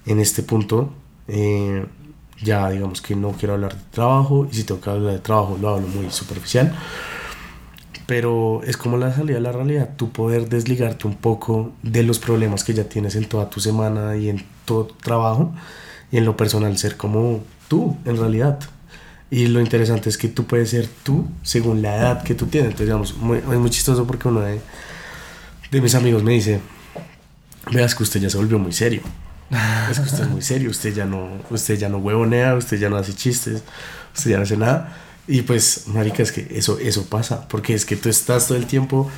en 0.08 0.20
este 0.20 0.42
punto 0.42 0.92
eh, 1.28 1.86
ya 2.42 2.70
digamos 2.72 3.02
que 3.02 3.16
no 3.16 3.34
quiero 3.34 3.54
hablar 3.54 3.76
de 3.76 3.84
trabajo 3.92 4.48
y 4.52 4.56
si 4.56 4.64
tengo 4.64 4.82
que 4.82 4.90
hablar 4.90 5.14
de 5.14 5.20
trabajo 5.20 5.58
lo 5.62 5.70
hablo 5.70 5.88
muy 5.88 6.10
superficial 6.10 6.74
pero 8.08 8.64
es 8.64 8.78
como 8.78 8.98
la 8.98 9.14
salida 9.14 9.38
a 9.38 9.42
la 9.42 9.52
realidad, 9.52 9.90
tú 9.98 10.10
poder 10.12 10.48
desligarte 10.48 11.08
un 11.08 11.16
poco 11.16 11.74
de 11.84 12.04
los 12.04 12.20
problemas 12.20 12.64
que 12.64 12.74
ya 12.74 12.86
tienes 12.86 13.16
en 13.16 13.26
toda 13.26 13.50
tu 13.50 13.60
semana 13.60 14.16
y 14.16 14.30
en 14.30 14.46
todo 14.64 14.86
tu 14.86 14.96
trabajo 14.96 15.52
y 16.10 16.18
en 16.18 16.26
lo 16.26 16.38
personal 16.38 16.78
ser 16.78 16.96
como 16.96 17.42
tú 17.68 17.98
en 18.06 18.18
realidad. 18.18 18.60
Y 19.30 19.48
lo 19.48 19.60
interesante 19.60 20.10
es 20.10 20.18
que 20.18 20.30
tú 20.30 20.46
puedes 20.46 20.70
ser 20.70 20.88
tú 21.04 21.28
según 21.44 21.82
la 21.82 21.96
edad 21.98 22.24
que 22.24 22.34
tú 22.34 22.46
tienes. 22.46 22.72
Entonces, 22.72 22.88
digamos, 22.88 23.18
muy, 23.18 23.40
es 23.40 23.46
muy 23.46 23.70
chistoso 23.70 24.08
porque 24.08 24.28
uno 24.28 24.42
de, 24.42 24.62
de 25.70 25.82
mis 25.82 25.96
amigos 25.96 26.24
me 26.24 26.34
dice, 26.34 26.62
veas 27.72 27.94
que 27.94 28.04
usted 28.04 28.22
ya 28.22 28.30
se 28.30 28.38
volvió 28.38 28.58
muy 28.58 28.72
serio. 28.72 29.02
Es 29.90 30.00
que 30.00 30.06
usted 30.06 30.24
es 30.24 30.30
muy 30.30 30.42
serio, 30.42 30.70
usted 30.70 30.94
ya 30.94 31.06
no, 31.06 31.30
usted 31.50 31.78
ya 31.78 31.90
no 31.90 31.98
huevonea, 32.00 32.56
usted 32.56 32.78
ya 32.78 32.90
no 32.90 32.98
hace 32.98 33.14
chistes, 33.14 33.64
usted 34.16 34.32
ya 34.32 34.38
no 34.38 34.44
hace 34.44 34.58
nada. 34.58 34.98
Y 35.28 35.42
pues, 35.42 35.88
marica, 35.88 36.24
es 36.24 36.32
que 36.32 36.48
eso, 36.52 36.80
eso 36.80 37.06
pasa, 37.06 37.48
porque 37.48 37.74
es 37.74 37.86
que 37.86 37.96
tú 37.96 38.10
estás 38.10 38.48
todo 38.48 38.58
el 38.58 38.66
tiempo, 38.66 39.10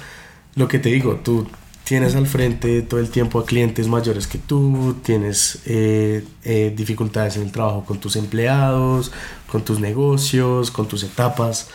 lo 0.55 0.67
que 0.67 0.79
te 0.79 0.89
digo, 0.89 1.15
tú 1.23 1.47
tienes 1.83 2.15
al 2.15 2.27
frente 2.27 2.81
todo 2.81 2.99
el 2.99 3.09
tiempo 3.09 3.39
a 3.39 3.45
clientes 3.45 3.87
mayores 3.87 4.27
que 4.27 4.37
tú, 4.37 4.97
tienes 5.03 5.59
eh, 5.65 6.23
eh, 6.43 6.73
dificultades 6.75 7.35
en 7.37 7.43
el 7.43 7.51
trabajo 7.51 7.83
con 7.83 7.99
tus 7.99 8.15
empleados, 8.15 9.11
con 9.51 9.63
tus 9.63 9.79
negocios, 9.79 10.71
con 10.71 10.87
tus 10.87 11.03
etapas 11.03 11.69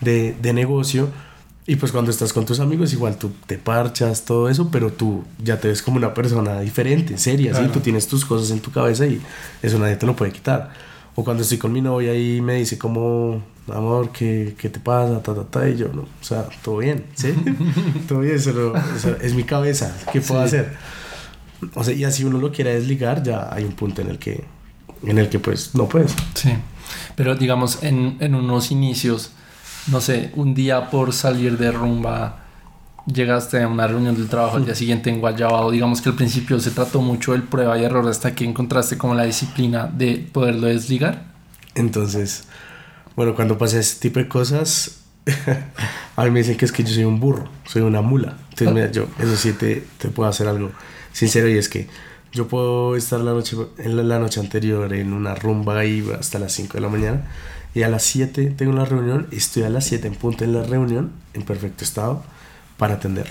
de, 0.00 0.34
de 0.40 0.52
negocio. 0.52 1.08
Y 1.66 1.76
pues 1.76 1.92
cuando 1.92 2.10
estás 2.10 2.32
con 2.32 2.44
tus 2.46 2.58
amigos, 2.58 2.92
igual 2.92 3.16
tú 3.16 3.30
te 3.46 3.56
parchas, 3.56 4.24
todo 4.24 4.48
eso, 4.48 4.70
pero 4.72 4.92
tú 4.92 5.22
ya 5.40 5.60
te 5.60 5.68
ves 5.68 5.82
como 5.82 5.98
una 5.98 6.14
persona 6.14 6.58
diferente, 6.60 7.16
seria, 7.16 7.54
¿sí? 7.54 7.62
Tú 7.72 7.78
tienes 7.78 8.08
tus 8.08 8.24
cosas 8.24 8.50
en 8.50 8.58
tu 8.58 8.72
cabeza 8.72 9.06
y 9.06 9.20
eso 9.62 9.78
nadie 9.78 9.94
te 9.94 10.04
lo 10.04 10.16
puede 10.16 10.32
quitar. 10.32 10.72
O 11.14 11.22
cuando 11.22 11.44
estoy 11.44 11.58
con 11.58 11.72
mi 11.72 11.80
novia 11.80 12.12
y 12.14 12.40
me 12.40 12.54
dice 12.54 12.76
como, 12.76 13.42
amor, 13.68 14.10
¿qué, 14.12 14.54
qué 14.58 14.68
te 14.68 14.80
pasa? 14.80 15.22
Ta, 15.22 15.34
ta, 15.34 15.44
ta, 15.44 15.68
y 15.68 15.76
yo, 15.76 15.88
no, 15.88 16.02
o 16.02 16.24
sea, 16.24 16.46
todo 16.62 16.78
bien, 16.78 17.06
¿sí? 17.14 17.34
todo 18.08 18.20
bien, 18.20 18.40
pero, 18.44 18.72
o 18.72 18.98
sea, 18.98 19.16
es 19.20 19.34
mi 19.34 19.44
cabeza, 19.44 19.96
¿qué 20.12 20.20
puedo 20.20 20.40
hacer? 20.40 20.76
O 21.74 21.84
sea, 21.84 21.94
y 21.94 22.04
así 22.04 22.24
uno 22.24 22.38
lo 22.38 22.52
quiere 22.52 22.74
desligar, 22.74 23.22
ya 23.22 23.52
hay 23.52 23.64
un 23.64 23.72
punto 23.72 24.02
en 24.02 24.08
el 24.08 24.18
que, 24.18 24.44
en 25.04 25.18
el 25.18 25.28
que 25.28 25.38
pues 25.38 25.74
no 25.74 25.88
puedes. 25.88 26.14
Sí, 26.34 26.50
pero 27.16 27.34
digamos, 27.34 27.82
en, 27.82 28.16
en 28.20 28.34
unos 28.34 28.70
inicios, 28.70 29.32
no 29.88 30.00
sé, 30.00 30.30
un 30.34 30.54
día 30.54 30.90
por 30.90 31.12
salir 31.12 31.58
de 31.58 31.70
rumba 31.70 32.40
llegaste 33.06 33.62
a 33.62 33.68
una 33.68 33.86
reunión 33.86 34.14
del 34.14 34.28
trabajo 34.28 34.56
al 34.56 34.64
día 34.64 34.74
siguiente 34.74 35.10
en 35.10 35.20
Guayabao, 35.20 35.70
digamos 35.70 36.00
que 36.00 36.10
al 36.10 36.14
principio 36.14 36.58
se 36.60 36.70
trató 36.70 37.00
mucho 37.00 37.34
el 37.34 37.42
prueba 37.42 37.78
y 37.78 37.84
error 37.84 38.06
hasta 38.08 38.34
que 38.34 38.44
encontraste 38.44 38.98
como 38.98 39.14
la 39.14 39.24
disciplina 39.24 39.86
de 39.86 40.28
poderlo 40.32 40.66
desligar. 40.66 41.24
Entonces, 41.74 42.44
bueno, 43.20 43.34
cuando 43.34 43.58
pasa 43.58 43.78
ese 43.78 44.00
tipo 44.00 44.18
de 44.18 44.28
cosas, 44.28 45.02
a 46.16 46.24
mí 46.24 46.30
me 46.30 46.38
dicen 46.38 46.56
que 46.56 46.64
es 46.64 46.72
que 46.72 46.82
yo 46.82 46.94
soy 46.94 47.04
un 47.04 47.20
burro, 47.20 47.50
soy 47.66 47.82
una 47.82 48.00
mula. 48.00 48.38
Entonces, 48.48 48.72
mira, 48.72 48.90
yo, 48.90 49.08
eso 49.18 49.36
sí 49.36 49.52
te, 49.52 49.84
te 49.98 50.08
puedo 50.08 50.26
hacer 50.26 50.48
algo 50.48 50.70
sincero 51.12 51.46
y 51.46 51.58
es 51.58 51.68
que 51.68 51.86
yo 52.32 52.48
puedo 52.48 52.96
estar 52.96 53.20
la 53.20 53.32
noche, 53.32 53.58
en 53.76 54.08
la 54.08 54.18
noche 54.18 54.40
anterior 54.40 54.90
en 54.94 55.12
una 55.12 55.34
rumba 55.34 55.80
ahí 55.80 56.02
hasta 56.18 56.38
las 56.38 56.52
5 56.52 56.72
de 56.72 56.80
la 56.80 56.88
mañana 56.88 57.28
y 57.74 57.82
a 57.82 57.90
las 57.90 58.04
7 58.04 58.54
tengo 58.56 58.72
una 58.72 58.86
reunión, 58.86 59.26
estoy 59.32 59.64
a 59.64 59.68
las 59.68 59.84
7 59.84 60.06
en 60.08 60.14
punto 60.14 60.44
en 60.44 60.54
la 60.54 60.62
reunión, 60.62 61.12
en 61.34 61.42
perfecto 61.42 61.84
estado, 61.84 62.24
para 62.78 62.94
atender. 62.94 63.26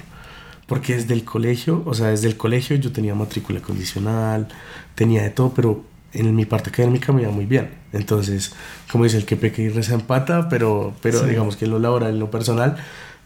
Porque 0.67 0.97
desde 0.97 1.15
el 1.15 1.23
colegio, 1.23 1.81
o 1.87 1.95
sea, 1.95 2.09
desde 2.09 2.27
el 2.27 2.37
colegio 2.37 2.75
yo 2.75 2.91
tenía 2.91 3.15
matrícula 3.15 3.59
condicional, 3.59 4.49
tenía 4.93 5.23
de 5.23 5.31
todo, 5.31 5.51
pero 5.55 5.83
en 6.13 6.35
mi 6.35 6.45
parte 6.45 6.69
académica 6.69 7.11
me 7.11 7.23
iba 7.23 7.31
muy 7.31 7.45
bien. 7.45 7.69
Entonces, 7.93 8.53
como 8.91 9.03
dice 9.03 9.17
el 9.17 9.25
que 9.25 9.35
peque 9.35 9.61
y 9.61 9.69
reza 9.69 9.93
empata, 9.93 10.49
pero, 10.49 10.93
pero 11.01 11.23
digamos 11.23 11.55
que 11.55 11.65
en 11.65 11.71
lo 11.71 11.79
laboral, 11.79 12.11
en 12.11 12.19
lo 12.19 12.31
personal, 12.31 12.77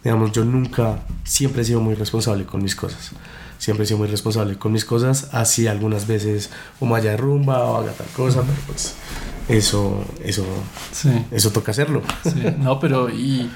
digamos, 0.04 0.32
yo 0.32 0.46
nunca, 0.46 1.00
siempre 1.24 1.62
he 1.62 1.66
sido 1.66 1.80
muy 1.80 1.96
responsable 1.96 2.46
con 2.46 2.62
mis 2.62 2.76
cosas. 2.76 3.12
Siempre 3.58 3.86
he 3.86 3.88
sido 3.88 4.00
muy 4.00 4.08
responsable 4.08 4.58
con 4.58 4.74
mis 4.74 4.84
cosas, 4.84 5.30
así 5.32 5.68
algunas 5.68 6.06
veces 6.08 6.50
o 6.80 6.88
vaya 6.88 7.12
de 7.12 7.18
rumba 7.18 7.64
o 7.64 7.78
haga 7.78 7.94
tal 7.94 8.08
cosa, 8.08 8.42
pero 8.42 8.58
pues 8.68 8.96
eso, 9.48 10.04
eso, 10.24 10.46
eso 11.32 11.52
toca 11.52 11.72
hacerlo. 11.72 12.02
No, 12.60 12.80
pero 12.80 13.10
y 13.10 13.50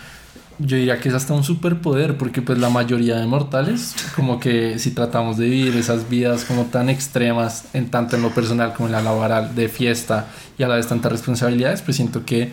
yo 0.60 0.78
diría 0.78 1.00
que 1.00 1.10
es 1.10 1.15
hasta 1.15 1.34
un 1.34 1.43
superpoder, 1.43 2.17
porque 2.17 2.41
pues 2.41 2.58
la 2.58 2.70
mayoría 2.70 3.17
de 3.17 3.26
mortales, 3.26 3.96
como 4.15 4.39
que 4.39 4.80
si 4.80 4.91
tratamos 4.91 5.38
de 5.38 5.50
vivir 5.50 5.76
esas 5.76 6.10
vidas 6.10 6.46
como 6.46 6.65
tan 6.65 6.89
extremas, 6.89 7.65
en 7.74 7.89
tanto 7.89 8.15
en 8.15 8.24
lo 8.24 8.32
personal 8.32 8.74
como 8.74 8.88
en 8.88 8.93
la 8.93 9.02
laboral, 9.02 9.56
de 9.56 9.70
fiesta 9.70 10.28
y 10.58 10.63
a 10.63 10.67
la 10.67 10.76
vez 10.76 10.88
tantas 10.88 11.12
responsabilidades, 11.12 11.82
pues 11.82 11.98
siento 11.98 12.26
que 12.26 12.52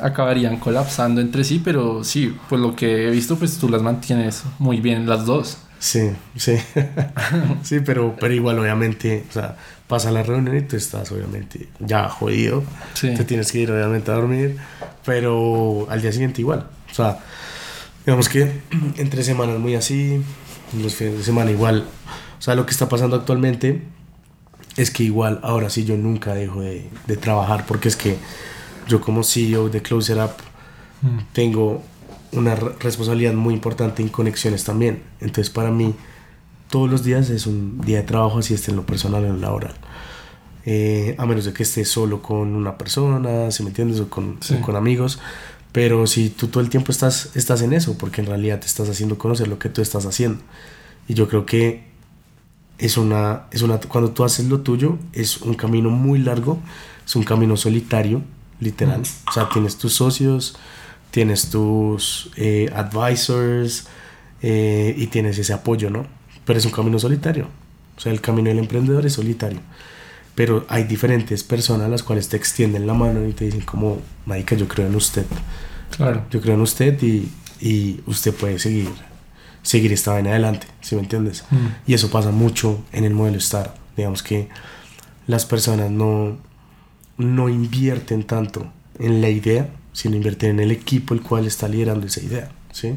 acabarían 0.00 0.58
colapsando 0.58 1.20
entre 1.20 1.44
sí, 1.44 1.60
pero 1.64 2.04
sí, 2.04 2.36
pues 2.48 2.60
lo 2.60 2.76
que 2.76 3.08
he 3.08 3.10
visto, 3.10 3.36
pues 3.36 3.58
tú 3.58 3.68
las 3.68 3.82
mantienes 3.82 4.42
muy 4.58 4.80
bien 4.80 5.08
las 5.08 5.24
dos. 5.24 5.58
Sí, 5.78 6.10
sí. 6.36 6.56
sí, 7.62 7.80
pero, 7.80 8.16
pero 8.18 8.34
igual 8.34 8.58
obviamente, 8.58 9.24
o 9.30 9.32
sea, 9.32 9.56
pasa 9.86 10.10
la 10.10 10.22
reunión 10.22 10.56
y 10.56 10.62
tú 10.62 10.76
estás 10.76 11.10
obviamente 11.12 11.68
ya 11.78 12.08
jodido. 12.08 12.64
Te 13.00 13.24
tienes 13.24 13.52
que 13.52 13.60
ir 13.60 13.70
obviamente 13.70 14.10
a 14.10 14.14
dormir, 14.14 14.56
pero 15.04 15.86
al 15.88 16.02
día 16.02 16.12
siguiente 16.12 16.40
igual. 16.40 16.66
O 16.90 16.94
sea, 16.94 17.20
digamos 18.04 18.28
que 18.28 18.60
entre 18.96 19.22
semanas 19.22 19.58
muy 19.58 19.74
así, 19.74 20.22
los 20.80 20.94
fines 20.94 21.18
de 21.18 21.24
semana 21.24 21.50
igual. 21.50 21.86
O 22.38 22.42
sea, 22.42 22.54
lo 22.54 22.66
que 22.66 22.72
está 22.72 22.88
pasando 22.88 23.16
actualmente 23.16 23.82
es 24.76 24.90
que 24.90 25.02
igual 25.02 25.40
ahora 25.42 25.70
sí 25.70 25.84
yo 25.84 25.96
nunca 25.96 26.34
dejo 26.34 26.60
de, 26.60 26.88
de 27.06 27.16
trabajar 27.16 27.66
porque 27.66 27.88
es 27.88 27.96
que 27.96 28.16
yo 28.86 29.00
como 29.00 29.24
CEO 29.24 29.68
de 29.68 29.82
Closer 29.82 30.18
Up 30.18 30.32
mm. 31.02 31.18
tengo 31.32 31.82
una 32.32 32.54
responsabilidad 32.54 33.32
muy 33.32 33.54
importante 33.54 34.02
en 34.02 34.08
conexiones 34.08 34.64
también. 34.64 35.02
Entonces 35.20 35.50
para 35.50 35.70
mí 35.70 35.94
todos 36.70 36.90
los 36.90 37.02
días 37.02 37.30
es 37.30 37.46
un 37.46 37.80
día 37.80 37.98
de 37.98 38.02
trabajo, 38.04 38.38
así 38.38 38.54
esté 38.54 38.70
en 38.70 38.76
lo 38.76 38.86
personal 38.86 39.24
o 39.24 39.26
en 39.26 39.34
lo 39.34 39.40
laboral. 39.40 39.74
Eh, 40.64 41.14
a 41.18 41.24
menos 41.24 41.46
de 41.46 41.52
que 41.52 41.62
esté 41.62 41.84
solo 41.84 42.20
con 42.20 42.54
una 42.54 42.76
persona, 42.76 43.50
si 43.50 43.62
me 43.62 43.70
entiendes, 43.70 44.00
o 44.00 44.10
con, 44.10 44.38
o 44.38 44.60
con 44.60 44.76
amigos. 44.76 45.18
Pero 45.72 46.06
si 46.06 46.30
tú 46.30 46.48
todo 46.48 46.62
el 46.62 46.70
tiempo 46.70 46.92
estás, 46.92 47.36
estás 47.36 47.62
en 47.62 47.72
eso, 47.72 47.96
porque 47.98 48.20
en 48.20 48.26
realidad 48.26 48.60
te 48.60 48.66
estás 48.66 48.88
haciendo 48.88 49.18
conocer 49.18 49.48
lo 49.48 49.58
que 49.58 49.68
tú 49.68 49.82
estás 49.82 50.06
haciendo. 50.06 50.40
Y 51.06 51.14
yo 51.14 51.28
creo 51.28 51.44
que 51.46 51.84
es 52.78 52.96
una, 52.96 53.46
es 53.50 53.62
una, 53.62 53.78
cuando 53.78 54.10
tú 54.10 54.24
haces 54.24 54.46
lo 54.46 54.60
tuyo, 54.60 54.98
es 55.12 55.40
un 55.42 55.54
camino 55.54 55.90
muy 55.90 56.18
largo, 56.18 56.58
es 57.04 57.16
un 57.16 57.24
camino 57.24 57.56
solitario, 57.56 58.22
literal. 58.60 59.02
O 59.28 59.32
sea, 59.32 59.48
tienes 59.48 59.76
tus 59.76 59.94
socios, 59.94 60.56
tienes 61.10 61.50
tus 61.50 62.30
eh, 62.36 62.70
advisors 62.74 63.86
eh, 64.42 64.94
y 64.96 65.06
tienes 65.08 65.38
ese 65.38 65.52
apoyo, 65.52 65.90
¿no? 65.90 66.06
Pero 66.44 66.58
es 66.58 66.64
un 66.64 66.72
camino 66.72 66.98
solitario. 66.98 67.48
O 67.96 68.00
sea, 68.00 68.12
el 68.12 68.20
camino 68.20 68.48
del 68.48 68.58
emprendedor 68.58 69.04
es 69.04 69.14
solitario. 69.14 69.60
Pero 70.38 70.64
hay 70.68 70.84
diferentes 70.84 71.42
personas 71.42 71.86
a 71.86 71.88
las 71.88 72.04
cuales 72.04 72.28
te 72.28 72.36
extienden 72.36 72.86
la 72.86 72.94
mano 72.94 73.26
y 73.26 73.32
te 73.32 73.46
dicen 73.46 73.62
como, 73.62 73.98
Marica, 74.24 74.54
yo 74.54 74.68
creo 74.68 74.86
en 74.86 74.94
usted. 74.94 75.26
Claro. 75.96 76.26
Yo 76.30 76.40
creo 76.40 76.54
en 76.54 76.60
usted 76.60 76.96
y, 77.02 77.28
y 77.60 78.00
usted 78.06 78.32
puede 78.32 78.60
seguir, 78.60 78.88
seguir 79.62 79.92
esta 79.92 80.12
vaina 80.12 80.30
adelante, 80.30 80.68
¿sí 80.80 80.94
me 80.94 81.00
entiendes? 81.00 81.42
Mm. 81.50 81.90
Y 81.90 81.94
eso 81.94 82.08
pasa 82.08 82.30
mucho 82.30 82.84
en 82.92 83.02
el 83.02 83.14
modelo 83.14 83.38
Star. 83.38 83.74
Digamos 83.96 84.22
que 84.22 84.48
las 85.26 85.44
personas 85.44 85.90
no, 85.90 86.38
no 87.16 87.48
invierten 87.48 88.22
tanto 88.22 88.70
en 89.00 89.20
la 89.20 89.30
idea, 89.30 89.70
sino 89.92 90.14
invierten 90.14 90.50
en 90.50 90.60
el 90.60 90.70
equipo 90.70 91.14
el 91.14 91.20
cual 91.20 91.48
está 91.48 91.66
liderando 91.66 92.06
esa 92.06 92.20
idea. 92.20 92.52
¿sí? 92.70 92.94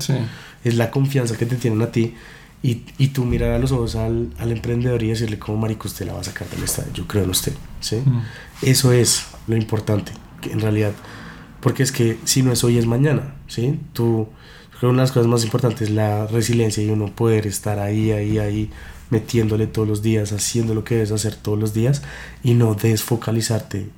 Es 0.63 0.75
la 0.75 0.91
confianza 0.91 1.35
que 1.37 1.47
te 1.47 1.55
tienen 1.55 1.81
a 1.81 1.91
ti 1.91 2.13
y, 2.63 2.83
y 2.97 3.07
tú 3.07 3.25
mirar 3.25 3.51
a 3.51 3.59
los 3.59 3.71
ojos 3.71 3.95
al, 3.95 4.29
al, 4.37 4.51
emprendedor 4.51 5.01
y 5.01 5.09
decirle 5.09 5.39
como 5.39 5.57
marico 5.57 5.87
usted 5.87 6.05
la 6.05 6.13
va 6.13 6.21
a 6.21 6.23
sacar 6.23 6.47
del 6.49 6.63
estadio, 6.63 6.91
yo 6.93 7.07
creo 7.07 7.23
en 7.23 7.31
usted. 7.31 7.53
¿sí? 7.79 7.97
Mm. 7.97 8.21
Eso 8.61 8.91
es 8.91 9.25
lo 9.47 9.55
importante, 9.55 10.11
que 10.41 10.51
en 10.51 10.59
realidad, 10.59 10.91
porque 11.59 11.83
es 11.83 11.91
que 11.91 12.19
si 12.23 12.43
no 12.43 12.51
es 12.51 12.63
hoy 12.63 12.77
es 12.77 12.85
mañana. 12.85 13.35
¿sí? 13.47 13.79
Tú, 13.93 14.27
creo 14.69 14.79
que 14.79 14.85
una 14.87 15.01
de 15.01 15.07
las 15.07 15.11
cosas 15.11 15.27
más 15.27 15.43
importantes 15.43 15.89
es 15.89 15.95
la 15.95 16.27
resiliencia 16.27 16.83
y 16.83 16.89
uno 16.89 17.07
poder 17.07 17.47
estar 17.47 17.79
ahí, 17.79 18.11
ahí, 18.11 18.37
ahí 18.37 18.69
metiéndole 19.09 19.67
todos 19.67 19.87
los 19.87 20.01
días, 20.01 20.31
haciendo 20.31 20.73
lo 20.73 20.83
que 20.83 20.95
debes 20.95 21.11
hacer 21.11 21.35
todos 21.35 21.59
los 21.59 21.73
días 21.73 22.01
y 22.43 22.53
no 22.53 22.75
desfocalizarte 22.75 23.89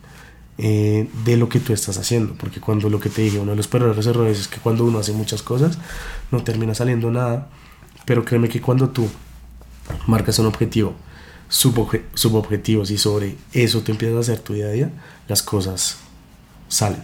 eh, 0.58 1.08
de 1.26 1.38
lo 1.38 1.50
que 1.50 1.60
tú 1.60 1.74
estás 1.74 1.98
haciendo. 1.98 2.36
Porque 2.36 2.60
cuando 2.60 2.90
lo 2.90 3.00
que 3.00 3.10
te 3.10 3.22
dije, 3.22 3.40
uno 3.40 3.52
de 3.52 3.58
los 3.58 3.68
peores 3.68 4.06
errores 4.06 4.40
es 4.40 4.48
que 4.48 4.60
cuando 4.60 4.86
uno 4.86 5.00
hace 5.00 5.14
muchas 5.14 5.42
cosas, 5.42 5.78
no 6.32 6.44
termina 6.44 6.74
saliendo 6.74 7.12
nada. 7.12 7.50
Pero 8.06 8.26
créeme 8.26 8.50
que 8.50 8.62
cuando 8.62 8.90
tú 8.90 9.10
marcas 10.08 10.40
un 10.40 10.48
objetivo, 10.48 10.94
subobjetivos 11.50 12.90
y 12.92 12.98
sobre 12.98 13.36
eso 13.54 13.82
te 13.82 13.92
empiezas 13.92 14.18
a 14.18 14.20
hacer 14.22 14.40
tu 14.40 14.54
día 14.54 14.66
a 14.66 14.72
día, 14.72 14.92
las 15.28 15.44
cosas 15.44 15.98
salen. 16.68 17.02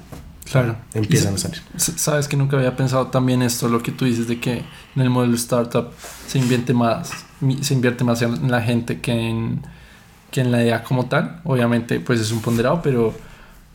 Claro. 0.52 0.78
Empiezan 0.94 1.36
a 1.36 1.38
salir. 1.38 1.62
Sabes 1.78 2.28
que 2.28 2.36
nunca 2.36 2.58
había 2.58 2.76
pensado 2.76 3.08
también 3.08 3.44
esto, 3.44 3.68
lo 3.68 3.84
que 3.84 3.92
tú 3.92 4.06
dices 4.06 4.28
de 4.28 4.40
que 4.40 4.64
en 4.96 5.02
el 5.02 5.10
modelo 5.10 5.36
startup 5.36 5.92
se 6.28 6.40
invierte 6.40 6.74
más, 6.74 7.12
se 7.62 7.74
invierte 7.76 8.04
más 8.04 8.22
en 8.24 8.50
la 8.50 8.62
gente 8.62 9.00
que 9.00 9.12
en, 9.12 9.62
que 10.32 10.42
en 10.42 10.52
la 10.52 10.64
idea 10.64 10.84
como 10.84 11.06
tal. 11.06 11.42
Obviamente, 11.44 12.00
pues 12.00 12.20
es 12.20 12.32
un 12.32 12.42
ponderado, 12.42 12.82
pero 12.82 13.14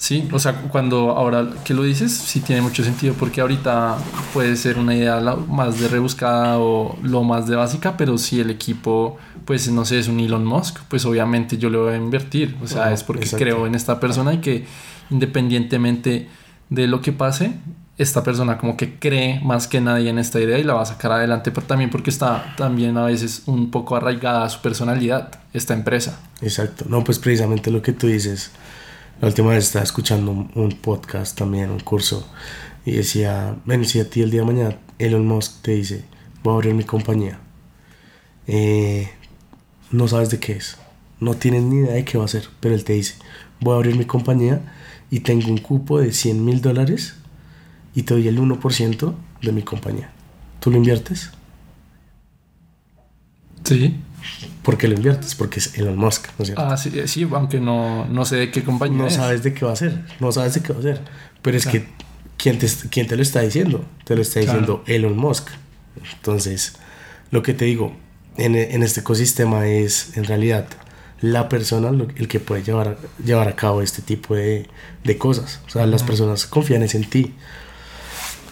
Sí, 0.05 0.29
o 0.33 0.39
sea, 0.39 0.61
cuando 0.69 1.13
ahora 1.13 1.49
que 1.65 1.73
lo 1.73 1.83
dices, 1.83 2.13
sí 2.13 2.41
tiene 2.41 2.61
mucho 2.61 2.85
sentido 2.85 3.15
porque 3.15 3.41
ahorita 3.41 3.97
puede 4.35 4.55
ser 4.57 4.77
una 4.77 4.95
idea 4.95 5.19
más 5.49 5.81
de 5.81 5.89
rebuscada 5.89 6.59
o 6.59 6.99
lo 7.03 7.23
más 7.23 7.47
de 7.47 7.57
básica, 7.57 7.97
pero 7.97 8.19
si 8.19 8.39
el 8.39 8.51
equipo, 8.51 9.17
pues 9.47 9.67
no 9.71 9.87
sé, 9.87 9.99
es 9.99 10.09
un 10.09 10.21
Elon 10.21 10.45
Musk, 10.45 10.81
pues 10.91 11.07
obviamente 11.07 11.57
yo 11.57 11.71
le 11.71 11.79
voy 11.79 11.95
a 11.95 11.97
invertir, 11.97 12.55
o 12.63 12.67
sea, 12.67 12.93
es 12.93 13.03
porque 13.03 13.27
creo 13.31 13.67
en 13.67 13.75
esta 13.75 13.99
persona 13.99 14.35
y 14.35 14.43
que 14.43 14.67
independientemente 15.09 16.29
de 16.69 16.87
lo 16.87 17.01
que 17.01 17.13
pase, 17.13 17.55
esta 17.97 18.23
persona 18.23 18.59
como 18.59 18.77
que 18.77 18.99
cree 18.99 19.41
más 19.41 19.67
que 19.69 19.81
nadie 19.81 20.11
en 20.11 20.19
esta 20.19 20.39
idea 20.39 20.59
y 20.59 20.65
la 20.65 20.75
va 20.75 20.83
a 20.83 20.85
sacar 20.85 21.13
adelante, 21.13 21.51
pero 21.51 21.67
también 21.67 21.89
porque 21.89 22.11
está 22.11 22.55
también 22.59 22.99
a 22.99 23.07
veces 23.07 23.45
un 23.47 23.71
poco 23.71 23.97
arraigada 23.97 24.45
a 24.45 24.51
su 24.51 24.61
personalidad, 24.61 25.31
esta 25.55 25.73
empresa. 25.73 26.21
Exacto, 26.43 26.85
no, 26.91 27.03
pues 27.03 27.19
precisamente 27.19 27.71
lo 27.71 27.81
que 27.81 27.95
tú 27.95 28.07
dices, 28.09 28.51
la 29.21 29.29
última 29.29 29.51
vez 29.51 29.65
estaba 29.65 29.85
escuchando 29.85 30.49
un, 30.55 30.71
podcast 30.81 31.37
también, 31.39 31.71
un 31.71 31.81
curso, 31.81 32.27
y 32.85 32.93
decía, 32.93 33.57
ven, 33.65 33.85
si 33.85 34.01
a 34.01 34.09
ti 34.09 34.23
el 34.23 34.31
día 34.31 34.41
de 34.41 34.47
mañana 34.47 34.79
Elon 34.99 35.27
Musk 35.27 35.63
te 35.63 35.73
dice, 35.73 36.05
voy 36.43 36.53
a 36.53 36.57
abrir 36.57 36.75
mi 36.75 36.85
compañía, 36.85 37.39
eh, 38.47 39.09
no 39.91 40.09
sabes 40.09 40.31
de 40.31 40.41
qué 40.41 40.53
es, 40.53 40.77
no 41.21 41.35
tienes 41.35 41.63
ni 41.63 41.77
idea 41.77 41.95
de 41.95 42.05
qué 42.05 42.19
va 42.19 42.25
a 42.25 42.27
hacer, 42.27 42.49
pero 42.61 42.75
él 42.75 42.85
te 42.85 42.95
dice, 42.95 43.15
voy 43.61 43.75
a 43.75 43.77
abrir 43.77 43.97
mi 43.97 44.05
compañía 44.05 44.61
y 45.11 45.21
tengo 45.21 45.49
un 45.49 45.59
cupo 45.59 46.01
de 46.01 46.13
100 46.13 46.45
mil 46.45 46.61
dólares 46.61 47.15
y 47.95 48.03
te 48.03 48.15
doy 48.15 48.29
el 48.29 48.39
1% 48.39 49.15
de 49.43 49.53
mi 49.53 49.63
compañía. 49.63 50.11
¿Tú 50.61 50.71
lo 50.71 50.77
inviertes? 50.77 51.31
Sí. 53.65 53.97
¿Por 54.65 54.79
qué 54.79 54.89
lo 54.89 54.95
inviertes? 54.95 55.35
Porque 55.35 55.61
es 55.61 55.77
Elon 55.79 55.97
Musk, 55.97 56.27
¿no 56.39 56.43
es 56.43 56.47
cierto? 56.49 56.63
Ah, 56.65 56.77
sí, 56.77 56.91
sí 57.07 57.29
aunque 57.31 57.61
no, 57.61 58.07
no 58.07 58.25
sé 58.25 58.37
de 58.37 58.51
qué 58.51 58.65
compañía 58.65 58.97
No 58.97 59.11
sabes 59.11 59.43
de 59.43 59.53
qué 59.53 59.65
va 59.65 59.73
a 59.73 59.77
ser, 59.77 60.05
no 60.21 60.33
sabes 60.33 60.55
de 60.55 60.63
qué 60.63 60.73
va 60.73 60.79
a 60.79 60.83
ser. 60.83 61.01
Pero 61.43 61.57
es 61.57 61.67
que, 61.67 61.87
¿quién 62.39 62.59
te, 62.59 62.67
¿quién 62.91 63.07
te 63.07 63.17
lo 63.17 63.23
está 63.23 63.43
diciendo? 63.43 63.85
Te 64.05 64.17
lo 64.17 64.23
está 64.23 64.41
diciendo 64.41 64.83
Elon 64.87 65.17
Musk. 65.17 65.51
Entonces, 66.17 66.77
lo 67.31 67.43
que 67.43 67.53
te 67.53 67.67
digo, 67.67 67.95
en, 68.39 68.57
en, 68.57 68.83
este 68.83 69.01
ecosistema 69.01 69.67
es 69.67 70.17
en 70.17 70.25
realidad 70.25 70.67
la 71.21 71.49
persona 71.51 71.91
el 72.17 72.27
que 72.27 72.41
puede 72.41 72.63
llevar, 72.63 72.97
llevar 73.23 73.49
a 73.49 73.57
cabo 73.57 73.83
este 73.83 74.01
tipo 74.01 74.35
de, 74.35 74.67
de 75.05 75.19
cosas. 75.19 75.61
O 75.67 75.71
sea, 75.71 75.87
las 75.87 76.03
personas 76.03 76.47
confían 76.47 76.83
en 76.83 77.05
ti 77.05 77.35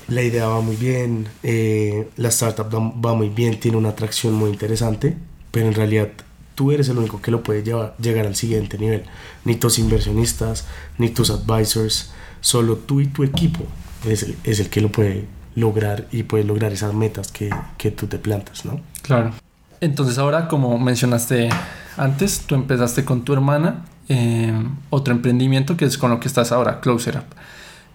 la 0.08 0.22
idea 0.22 0.46
va 0.46 0.60
muy 0.60 0.76
bien, 0.76 1.28
eh, 1.42 2.08
la 2.16 2.28
startup 2.28 2.70
va 2.72 3.14
muy 3.14 3.28
bien, 3.28 3.58
tiene 3.58 3.76
una 3.76 3.90
atracción 3.90 4.34
muy 4.34 4.50
interesante, 4.50 5.16
pero 5.52 5.68
en 5.68 5.74
realidad 5.74 6.08
tú 6.56 6.72
eres 6.72 6.88
el 6.88 6.98
único 6.98 7.22
que 7.22 7.30
lo 7.30 7.44
puede 7.44 7.62
llevar, 7.62 7.94
llegar 7.98 8.26
al 8.26 8.34
siguiente 8.34 8.76
nivel. 8.78 9.04
Ni 9.44 9.54
tus 9.54 9.78
inversionistas, 9.78 10.66
ni 10.98 11.08
tus 11.10 11.30
advisors, 11.30 12.12
solo 12.40 12.76
tú 12.76 13.00
y 13.00 13.06
tu 13.06 13.22
equipo 13.22 13.64
es 14.04 14.24
el, 14.24 14.36
es 14.42 14.58
el 14.58 14.68
que 14.68 14.80
lo 14.80 14.90
puede 14.90 15.26
lograr 15.54 16.08
y 16.10 16.24
puede 16.24 16.42
lograr 16.42 16.72
esas 16.72 16.94
metas 16.94 17.30
que, 17.30 17.50
que 17.78 17.90
tú 17.90 18.08
te 18.08 18.18
plantas, 18.18 18.64
¿no? 18.64 18.80
Claro. 19.02 19.32
Entonces 19.80 20.18
ahora, 20.18 20.48
como 20.48 20.78
mencionaste 20.78 21.48
antes, 21.96 22.40
tú 22.46 22.54
empezaste 22.54 23.04
con 23.04 23.22
tu 23.22 23.32
hermana 23.32 23.84
eh, 24.08 24.52
otro 24.90 25.14
emprendimiento 25.14 25.76
que 25.76 25.84
es 25.84 25.98
con 25.98 26.10
lo 26.10 26.20
que 26.20 26.28
estás 26.28 26.52
ahora, 26.52 26.80
Closer 26.80 27.18
Up. 27.18 27.24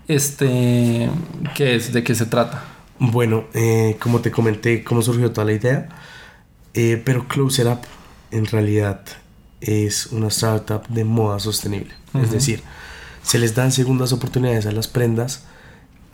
Este, 0.07 1.09
¿qué 1.55 1.75
es? 1.75 1.91
¿De 1.93 2.03
qué 2.03 2.15
se 2.15 2.25
trata? 2.25 2.63
Bueno, 2.99 3.45
eh, 3.53 3.97
como 3.99 4.19
te 4.19 4.31
comenté, 4.31 4.83
cómo 4.83 5.01
surgió 5.01 5.31
toda 5.31 5.45
la 5.45 5.53
idea, 5.53 5.89
eh, 6.77 7.01
pero 7.03 7.27
Closer 7.27 7.67
Up 7.67 7.81
en 8.31 8.45
realidad 8.45 9.01
es 9.59 10.07
una 10.07 10.27
startup 10.27 10.87
de 10.87 11.03
moda 11.03 11.39
sostenible. 11.39 11.93
Es 12.13 12.31
decir, 12.31 12.61
se 13.23 13.39
les 13.39 13.55
dan 13.55 13.71
segundas 13.71 14.13
oportunidades 14.13 14.67
a 14.67 14.71
las 14.71 14.87
prendas 14.87 15.43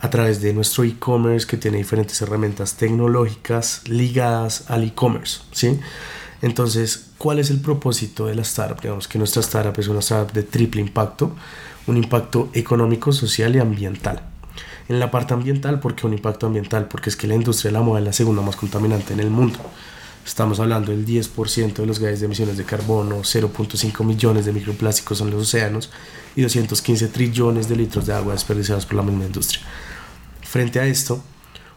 a 0.00 0.08
través 0.10 0.40
de 0.40 0.52
nuestro 0.54 0.84
e-commerce 0.84 1.46
que 1.46 1.58
tiene 1.58 1.76
diferentes 1.78 2.20
herramientas 2.22 2.74
tecnológicas 2.74 3.86
ligadas 3.88 4.64
al 4.68 4.84
e-commerce, 4.84 5.42
¿sí? 5.52 5.78
Entonces, 6.42 7.10
¿cuál 7.18 7.38
es 7.38 7.50
el 7.50 7.60
propósito 7.60 8.26
de 8.26 8.34
la 8.34 8.42
startup? 8.42 8.80
Digamos 8.80 9.06
que 9.06 9.18
nuestra 9.18 9.40
startup 9.40 9.78
es 9.78 9.88
una 9.88 10.00
startup 10.00 10.32
de 10.32 10.42
triple 10.42 10.80
impacto 10.80 11.34
un 11.86 11.96
impacto 11.96 12.48
económico, 12.54 13.12
social 13.12 13.54
y 13.54 13.58
ambiental. 13.58 14.22
En 14.88 14.98
la 15.00 15.10
parte 15.10 15.34
ambiental, 15.34 15.80
¿por 15.80 15.94
qué 15.94 16.06
un 16.06 16.14
impacto 16.14 16.46
ambiental? 16.46 16.88
Porque 16.88 17.10
es 17.10 17.16
que 17.16 17.26
la 17.26 17.34
industria 17.34 17.70
de 17.70 17.78
la 17.78 17.84
moda 17.84 18.00
es 18.00 18.06
la 18.06 18.12
segunda 18.12 18.42
más 18.42 18.56
contaminante 18.56 19.12
en 19.12 19.20
el 19.20 19.30
mundo. 19.30 19.58
Estamos 20.24 20.58
hablando 20.58 20.90
del 20.90 21.04
10% 21.04 21.74
de 21.74 21.86
los 21.86 21.98
gases 21.98 22.20
de 22.20 22.26
emisiones 22.26 22.56
de 22.56 22.64
carbono, 22.64 23.18
0.5 23.18 24.04
millones 24.04 24.46
de 24.46 24.52
microplásticos 24.52 25.20
en 25.20 25.30
los 25.30 25.42
océanos 25.42 25.90
y 26.34 26.40
215 26.40 27.08
trillones 27.08 27.68
de 27.68 27.76
litros 27.76 28.06
de 28.06 28.14
agua 28.14 28.32
desperdiciados 28.32 28.86
por 28.86 28.96
la 28.96 29.02
misma 29.02 29.26
industria. 29.26 29.60
Frente 30.42 30.80
a 30.80 30.86
esto, 30.86 31.22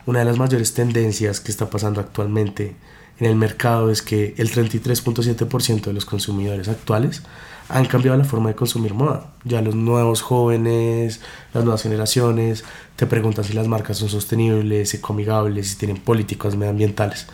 una 0.05 0.19
de 0.19 0.25
las 0.25 0.37
mayores 0.37 0.73
tendencias 0.73 1.41
que 1.41 1.51
está 1.51 1.69
pasando 1.69 1.99
actualmente 1.99 2.75
en 3.19 3.25
el 3.25 3.35
mercado 3.35 3.91
es 3.91 4.01
que 4.01 4.33
el 4.37 4.49
33.7% 4.49 5.81
de 5.81 5.93
los 5.93 6.05
consumidores 6.05 6.69
actuales 6.69 7.23
han 7.67 7.85
cambiado 7.85 8.17
la 8.17 8.23
forma 8.23 8.49
de 8.49 8.55
consumir 8.55 8.93
moda. 8.93 9.33
Ya 9.43 9.61
los 9.61 9.75
nuevos 9.75 10.21
jóvenes, 10.21 11.19
las 11.53 11.65
nuevas 11.65 11.83
generaciones, 11.83 12.63
te 12.95 13.07
preguntan 13.07 13.43
si 13.43 13.51
las 13.51 13.67
marcas 13.67 13.97
son 13.97 14.07
sostenibles, 14.07 14.93
ecoamigables, 14.93 15.67
si 15.67 15.75
tienen 15.75 15.97
políticas 15.97 16.55
medioambientales. 16.55 17.27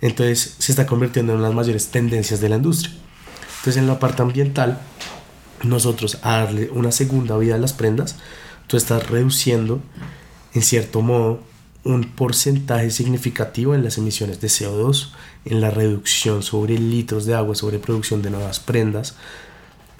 Entonces 0.00 0.56
se 0.58 0.72
está 0.72 0.86
convirtiendo 0.86 1.34
en 1.34 1.42
las 1.42 1.54
mayores 1.54 1.88
tendencias 1.88 2.40
de 2.40 2.48
la 2.48 2.56
industria. 2.56 2.94
Entonces 3.58 3.76
en 3.76 3.86
la 3.86 3.98
parte 3.98 4.22
ambiental, 4.22 4.80
nosotros 5.62 6.18
a 6.22 6.38
darle 6.38 6.70
una 6.70 6.92
segunda 6.92 7.36
vida 7.36 7.56
a 7.56 7.58
las 7.58 7.72
prendas, 7.72 8.16
tú 8.66 8.76
estás 8.76 9.08
reduciendo 9.08 9.80
en 10.54 10.62
cierto 10.62 11.02
modo 11.02 11.40
un 11.84 12.04
porcentaje 12.04 12.90
significativo 12.90 13.74
en 13.74 13.82
las 13.82 13.98
emisiones 13.98 14.40
de 14.40 14.48
CO2, 14.48 15.10
en 15.44 15.60
la 15.60 15.70
reducción 15.70 16.42
sobre 16.42 16.78
litros 16.78 17.24
de 17.24 17.34
agua, 17.34 17.54
sobre 17.54 17.78
producción 17.78 18.20
de 18.20 18.30
nuevas 18.30 18.60
prendas, 18.60 19.16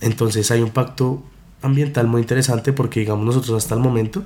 entonces 0.00 0.50
hay 0.50 0.60
un 0.60 0.70
pacto 0.70 1.22
ambiental 1.62 2.06
muy 2.06 2.20
interesante 2.20 2.72
porque 2.72 3.00
digamos 3.00 3.24
nosotros 3.24 3.56
hasta 3.62 3.74
el 3.74 3.80
momento 3.80 4.24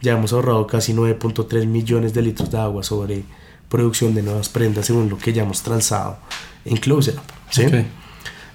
ya 0.00 0.12
hemos 0.12 0.32
ahorrado 0.32 0.66
casi 0.66 0.94
9.3 0.94 1.66
millones 1.66 2.14
de 2.14 2.22
litros 2.22 2.50
de 2.50 2.58
agua 2.58 2.82
sobre 2.82 3.24
producción 3.72 4.14
de 4.14 4.22
nuevas 4.22 4.50
prendas 4.50 4.84
según 4.84 5.08
lo 5.08 5.16
que 5.16 5.32
ya 5.32 5.44
hemos 5.44 5.62
transado 5.62 6.18
en 6.66 6.76
Closer 6.76 7.14
¿sí? 7.48 7.64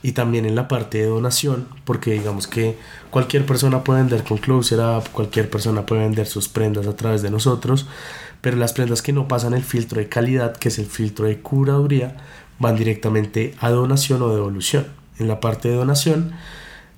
Y 0.03 0.11
también 0.11 0.45
en 0.45 0.53
la 0.53 0.67
parte 0.67 0.99
de 0.99 1.07
donación, 1.07 1.67
porque 1.83 2.11
digamos 2.11 2.45
que 2.45 2.77
cualquier 3.09 3.43
persona 3.43 3.83
puede 3.83 4.01
vender 4.01 4.23
con 4.23 4.37
Closer 4.37 4.79
cualquier 5.11 5.49
persona 5.49 5.87
puede 5.87 6.03
vender 6.03 6.27
sus 6.27 6.47
prendas 6.47 6.85
a 6.85 6.95
través 6.95 7.23
de 7.23 7.31
nosotros, 7.31 7.87
pero 8.41 8.57
las 8.57 8.73
prendas 8.73 9.01
que 9.01 9.11
no 9.11 9.27
pasan 9.27 9.55
el 9.55 9.63
filtro 9.63 9.99
de 9.99 10.07
calidad, 10.07 10.55
que 10.55 10.69
es 10.69 10.77
el 10.77 10.85
filtro 10.85 11.25
de 11.25 11.39
curaduría, 11.41 12.17
van 12.59 12.75
directamente 12.75 13.55
a 13.59 13.71
donación 13.71 14.21
o 14.21 14.29
devolución 14.29 14.85
en 15.17 15.27
la 15.27 15.39
parte 15.39 15.67
de 15.67 15.75
donación, 15.75 16.33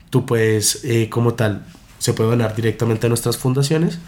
tú 0.09 0.25
puedes, 0.25 0.83
eh, 0.83 1.07
como 1.09 1.35
tal, 1.35 1.65
se 1.99 2.11
puede 2.11 2.31
donar 2.31 2.53
directamente 2.53 3.05
a 3.05 3.09
nuestras 3.09 3.37
fundaciones 3.37 3.99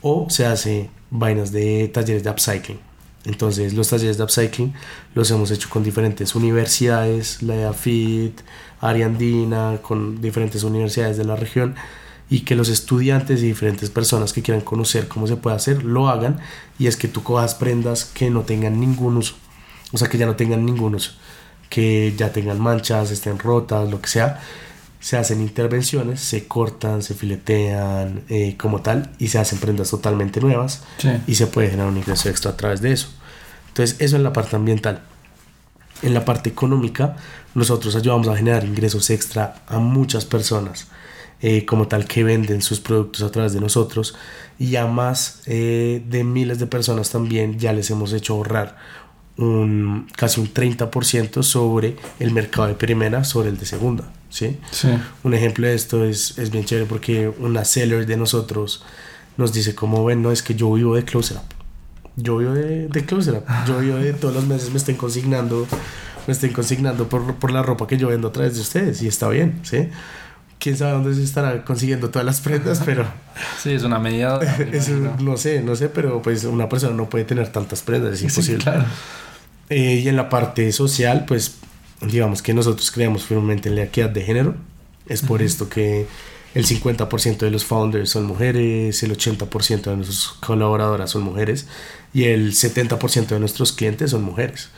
o 0.00 0.28
se 0.30 0.46
hace 0.46 0.90
vainas 1.10 1.52
de 1.52 1.88
talleres 1.94 2.24
de 2.24 2.30
upcycling. 2.30 2.91
Entonces, 3.24 3.74
los 3.74 3.88
talleres 3.88 4.18
de 4.18 4.24
upcycling 4.24 4.74
los 5.14 5.30
hemos 5.30 5.50
hecho 5.50 5.68
con 5.70 5.84
diferentes 5.84 6.34
universidades, 6.34 7.42
la 7.42 7.70
AFIT, 7.70 8.40
Ariandina, 8.80 9.78
con 9.80 10.20
diferentes 10.20 10.64
universidades 10.64 11.16
de 11.16 11.24
la 11.24 11.36
región 11.36 11.76
y 12.28 12.40
que 12.40 12.54
los 12.56 12.68
estudiantes 12.68 13.42
y 13.42 13.46
diferentes 13.46 13.90
personas 13.90 14.32
que 14.32 14.42
quieran 14.42 14.62
conocer 14.62 15.06
cómo 15.06 15.26
se 15.26 15.36
puede 15.36 15.56
hacer 15.56 15.84
lo 15.84 16.08
hagan 16.08 16.40
y 16.78 16.86
es 16.86 16.96
que 16.96 17.06
tú 17.06 17.22
cojas 17.22 17.54
prendas 17.54 18.06
que 18.06 18.30
no 18.30 18.42
tengan 18.42 18.80
ningún 18.80 19.18
uso, 19.18 19.34
o 19.92 19.98
sea, 19.98 20.08
que 20.08 20.18
ya 20.18 20.26
no 20.26 20.34
tengan 20.34 20.64
ningún 20.64 20.94
uso 20.94 21.12
que 21.72 22.12
ya 22.14 22.30
tengan 22.30 22.60
manchas, 22.60 23.10
estén 23.10 23.38
rotas, 23.38 23.90
lo 23.90 23.98
que 24.02 24.08
sea, 24.10 24.42
se 25.02 25.16
hacen 25.16 25.40
intervenciones, 25.40 26.20
se 26.20 26.46
cortan, 26.46 27.02
se 27.02 27.14
filetean 27.14 28.22
eh, 28.28 28.56
como 28.56 28.82
tal 28.82 29.10
y 29.18 29.28
se 29.28 29.40
hacen 29.40 29.58
prendas 29.58 29.90
totalmente 29.90 30.40
nuevas 30.40 30.84
y 31.26 31.34
se 31.34 31.48
puede 31.48 31.70
generar 31.70 31.90
un 31.90 31.98
ingreso 31.98 32.28
extra 32.28 32.52
a 32.52 32.56
través 32.56 32.80
de 32.80 32.92
eso. 32.92 33.08
Entonces 33.66 33.96
eso 33.98 34.16
es 34.16 34.22
la 34.22 34.32
parte 34.32 34.54
ambiental. 34.54 35.02
En 36.02 36.14
la 36.14 36.24
parte 36.24 36.50
económica, 36.50 37.16
nosotros 37.56 37.96
ayudamos 37.96 38.28
a 38.28 38.36
generar 38.36 38.64
ingresos 38.64 39.10
extra 39.10 39.56
a 39.66 39.80
muchas 39.80 40.24
personas, 40.24 40.86
eh, 41.40 41.66
como 41.66 41.88
tal 41.88 42.04
que 42.04 42.22
venden 42.22 42.62
sus 42.62 42.78
productos 42.78 43.22
a 43.22 43.32
través 43.32 43.52
de 43.52 43.60
nosotros 43.60 44.14
y 44.56 44.76
a 44.76 44.86
más 44.86 45.42
eh, 45.46 46.00
de 46.08 46.22
miles 46.22 46.60
de 46.60 46.68
personas 46.68 47.10
también 47.10 47.58
ya 47.58 47.72
les 47.72 47.90
hemos 47.90 48.12
hecho 48.12 48.34
ahorrar 48.34 48.76
un, 49.38 50.08
casi 50.16 50.40
un 50.40 50.52
30% 50.52 51.42
sobre 51.42 51.96
el 52.20 52.32
mercado 52.32 52.68
de 52.68 52.74
primera 52.74 53.24
sobre 53.24 53.48
el 53.48 53.58
de 53.58 53.66
segunda. 53.66 54.12
¿sí? 54.30 54.58
Un 55.22 55.34
ejemplo 55.34 55.66
de 55.66 55.74
esto 55.74 56.04
es, 56.04 56.38
es, 56.38 56.50
bien 56.50 56.64
chévere 56.64 56.86
porque 56.86 57.28
una 57.28 57.64
seller 57.64 58.06
de 58.06 58.16
nosotros 58.16 58.84
nos 59.36 59.52
dice 59.52 59.74
como 59.74 60.04
ven, 60.04 60.22
no 60.22 60.32
es 60.32 60.42
que 60.42 60.54
yo 60.54 60.72
vivo 60.72 60.94
de 60.94 61.04
Closer 61.04 61.38
Up. 61.38 61.42
Yo 62.16 62.38
vivo 62.38 62.52
de, 62.52 62.88
de 62.88 63.04
Closer 63.04 63.34
Up. 63.34 63.44
Yo 63.66 63.78
vivo 63.78 63.96
de 63.96 64.12
todos 64.12 64.34
los 64.34 64.46
meses 64.46 64.70
me 64.70 64.76
estén 64.76 64.96
consignando, 64.96 65.66
me 66.26 66.32
estén 66.32 66.52
consignando 66.52 67.08
por, 67.08 67.34
por 67.36 67.50
la 67.50 67.62
ropa 67.62 67.86
que 67.86 67.96
yo 67.96 68.08
vendo 68.08 68.28
a 68.28 68.32
través 68.32 68.54
de 68.54 68.60
ustedes 68.60 69.02
y 69.02 69.08
está 69.08 69.28
bien, 69.28 69.60
¿sí? 69.62 69.88
Quién 70.62 70.76
sabe 70.76 70.92
dónde 70.92 71.12
se 71.12 71.24
estará 71.24 71.64
consiguiendo 71.64 72.10
todas 72.10 72.24
las 72.24 72.40
prendas, 72.40 72.82
pero... 72.84 73.04
Sí, 73.60 73.72
es 73.72 73.82
una 73.82 73.98
medida... 73.98 74.38
no 75.20 75.36
sé, 75.36 75.60
no 75.60 75.74
sé, 75.74 75.88
pero 75.88 76.22
pues 76.22 76.44
una 76.44 76.68
persona 76.68 76.94
no 76.94 77.08
puede 77.08 77.24
tener 77.24 77.48
tantas 77.48 77.82
prendas, 77.82 78.14
es 78.14 78.22
imposible. 78.28 78.64
Eh, 79.68 80.02
y 80.04 80.08
en 80.08 80.14
la 80.14 80.28
parte 80.28 80.70
social, 80.70 81.24
pues 81.26 81.56
digamos 82.00 82.42
que 82.42 82.54
nosotros 82.54 82.92
creemos 82.92 83.24
firmemente 83.24 83.70
en 83.70 83.76
la 83.76 83.84
equidad 83.84 84.10
de 84.10 84.22
género. 84.22 84.54
Es 85.08 85.22
por 85.22 85.42
esto 85.42 85.68
que 85.68 86.06
el 86.54 86.64
50% 86.64 87.38
de 87.38 87.50
los 87.50 87.64
founders 87.64 88.10
son 88.10 88.24
mujeres, 88.24 89.02
el 89.02 89.16
80% 89.16 89.82
de 89.82 89.96
nuestras 89.96 90.28
colaboradoras 90.40 91.10
son 91.10 91.22
mujeres 91.22 91.66
y 92.14 92.24
el 92.24 92.52
70% 92.52 93.26
de 93.26 93.40
nuestros 93.40 93.72
clientes 93.72 94.12
son 94.12 94.22
mujeres. 94.22 94.68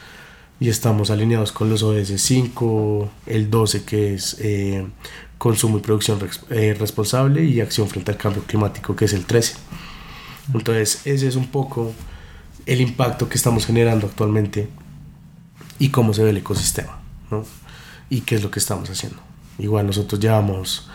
Y 0.61 0.71
estamos 0.71 1.11
alineados 1.11 1.53
con 1.53 1.69
los 1.69 1.83
ODS 1.83 2.15
5, 2.17 3.11
el 3.27 3.51
12 3.51 3.85
que 3.85 4.15
es 4.15 4.37
eh, 4.41 4.87
consumo 5.45 5.77
y 5.77 5.83
producción 5.83 6.19
eh, 6.49 6.75
responsable 6.81 7.45
y 7.45 7.61
acción 7.61 7.87
frente 7.87 8.11
al 8.11 8.17
cambio 8.17 8.43
climático 8.45 8.97
que 8.97 9.05
es 9.05 9.13
el 9.13 9.27
13. 9.27 9.57
Entonces 10.55 11.03
ese 11.05 11.29
es 11.29 11.37
un 11.37 11.49
poco 11.49 11.93
el 12.65 12.81
impacto 12.81 13.29
que 13.29 13.35
estamos 13.35 13.67
generando 13.67 14.07
actualmente 14.07 14.71
y 15.79 15.91
cómo 15.91 16.15
se 16.15 16.25
ve 16.25 16.31
el 16.31 16.39
ecosistema 16.39 16.99
¿no? 17.31 17.45
y 18.09 18.23
qué 18.23 18.37
es 18.37 18.43
lo 18.43 18.51
que 18.51 18.59
estamos 18.59 18.89
haciendo. 18.89 19.19
Igual 19.59 19.87
nosotros 19.87 20.19
llevamos 20.19 20.89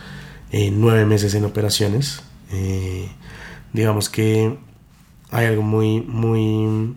eh, 0.50 0.72
nueve 0.72 1.06
meses 1.06 1.32
en 1.34 1.44
operaciones. 1.44 2.20
Eh, 2.50 3.08
digamos 3.72 4.08
que 4.08 4.58
hay 5.30 5.46
algo 5.46 5.62
muy, 5.62 6.00
muy, 6.00 6.96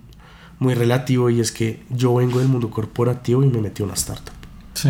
muy 0.58 0.74
relativo 0.74 1.30
y 1.30 1.40
es 1.40 1.52
que 1.52 1.84
yo 1.92 2.16
vengo 2.16 2.40
del 2.40 2.48
mundo 2.48 2.72
corporativo 2.72 3.44
y 3.44 3.48
me 3.48 3.62
metí 3.62 3.84
a 3.84 3.86
una 3.86 3.94
startup. 3.94 4.34
Sí. 4.74 4.90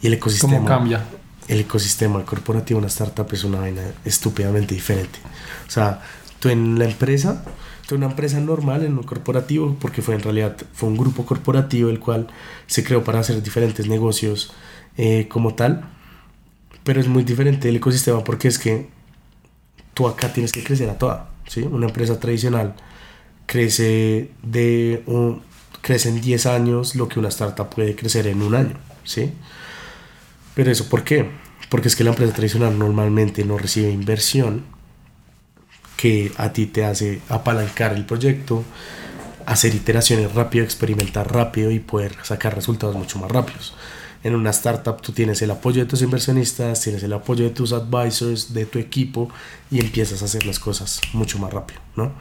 Y 0.00 0.06
el 0.06 0.14
ecosistema. 0.14 0.54
¿Cómo 0.54 0.66
cambia? 0.66 1.04
El 1.50 1.60
ecosistema 1.60 2.24
corporativo 2.24 2.78
de 2.78 2.84
una 2.84 2.88
startup 2.88 3.28
es 3.32 3.44
una 3.44 3.60
vaina 3.60 3.82
estúpidamente 4.04 4.74
diferente. 4.74 5.18
O 5.66 5.70
sea, 5.70 6.00
tú 6.38 6.48
en 6.48 6.78
la 6.78 6.84
empresa, 6.84 7.44
tú 7.86 7.96
en 7.96 8.02
una 8.02 8.10
empresa 8.12 8.40
normal, 8.40 8.84
en 8.84 8.96
un 8.96 9.02
corporativo, 9.02 9.76
porque 9.80 10.00
fue 10.00 10.14
en 10.14 10.22
realidad 10.22 10.56
fue 10.72 10.88
un 10.88 10.96
grupo 10.96 11.26
corporativo 11.26 11.90
el 11.90 12.00
cual 12.00 12.28
se 12.66 12.84
creó 12.84 13.04
para 13.04 13.20
hacer 13.20 13.42
diferentes 13.42 13.86
negocios 13.88 14.52
eh, 14.96 15.28
como 15.28 15.54
tal 15.54 15.90
pero 16.84 17.00
es 17.00 17.08
muy 17.08 17.24
diferente 17.24 17.68
el 17.68 17.76
ecosistema 17.76 18.24
porque 18.24 18.48
es 18.48 18.58
que 18.58 18.88
tú 19.94 20.08
acá 20.08 20.32
tienes 20.32 20.52
que 20.52 20.64
crecer 20.64 20.88
a 20.90 20.98
toda, 20.98 21.30
¿sí? 21.46 21.62
Una 21.62 21.86
empresa 21.86 22.18
tradicional 22.18 22.74
crece 23.46 24.30
de 24.42 25.02
un, 25.06 25.42
crece 25.82 26.08
en 26.08 26.20
10 26.20 26.46
años 26.46 26.94
lo 26.94 27.08
que 27.08 27.18
una 27.18 27.28
startup 27.28 27.68
puede 27.68 27.94
crecer 27.94 28.26
en 28.26 28.42
un 28.42 28.54
año, 28.54 28.76
¿sí? 29.04 29.32
Pero 30.54 30.70
eso, 30.70 30.88
¿por 30.88 31.04
qué? 31.04 31.30
Porque 31.68 31.88
es 31.88 31.96
que 31.96 32.04
la 32.04 32.10
empresa 32.10 32.32
tradicional 32.32 32.78
normalmente 32.78 33.44
no 33.44 33.58
recibe 33.58 33.90
inversión 33.90 34.64
que 35.96 36.32
a 36.36 36.52
ti 36.52 36.66
te 36.66 36.84
hace 36.84 37.20
apalancar 37.28 37.92
el 37.92 38.06
proyecto, 38.06 38.64
hacer 39.46 39.74
iteraciones 39.74 40.34
rápido, 40.34 40.64
experimentar 40.64 41.32
rápido 41.32 41.70
y 41.70 41.78
poder 41.78 42.16
sacar 42.22 42.54
resultados 42.54 42.96
mucho 42.96 43.18
más 43.18 43.30
rápidos 43.30 43.74
en 44.22 44.34
una 44.34 44.50
startup 44.50 45.00
tú 45.00 45.12
tienes 45.12 45.40
el 45.42 45.50
apoyo 45.50 45.82
de 45.82 45.88
tus 45.88 46.02
inversionistas, 46.02 46.80
tienes 46.82 47.02
el 47.02 47.12
apoyo 47.12 47.44
de 47.44 47.50
tus 47.50 47.72
advisors, 47.72 48.52
de 48.52 48.66
tu 48.66 48.78
equipo 48.78 49.30
y 49.70 49.80
empiezas 49.80 50.22
a 50.22 50.26
hacer 50.26 50.44
las 50.44 50.58
cosas 50.58 51.00
mucho 51.12 51.38
más 51.38 51.52
rápido, 51.52 51.80
¿no? 51.96 52.12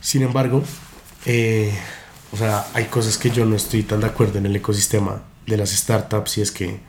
Sin 0.00 0.22
embargo, 0.22 0.62
eh, 1.24 1.72
o 2.32 2.36
sea, 2.36 2.66
hay 2.74 2.86
cosas 2.86 3.16
que 3.16 3.30
yo 3.30 3.44
no 3.44 3.54
estoy 3.54 3.84
tan 3.84 4.00
de 4.00 4.06
acuerdo 4.06 4.38
en 4.38 4.46
el 4.46 4.56
ecosistema 4.56 5.22
de 5.46 5.56
las 5.56 5.70
startups 5.70 6.38
y 6.38 6.40
es 6.42 6.50
que 6.50 6.80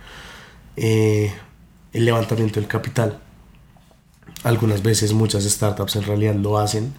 eh, 0.75 1.33
el 1.93 2.05
levantamiento 2.05 2.59
del 2.59 2.67
capital, 2.67 3.19
algunas 4.43 4.83
veces 4.83 5.13
muchas 5.13 5.43
startups 5.43 5.95
en 5.95 6.03
realidad 6.03 6.35
lo 6.35 6.57
hacen 6.57 6.93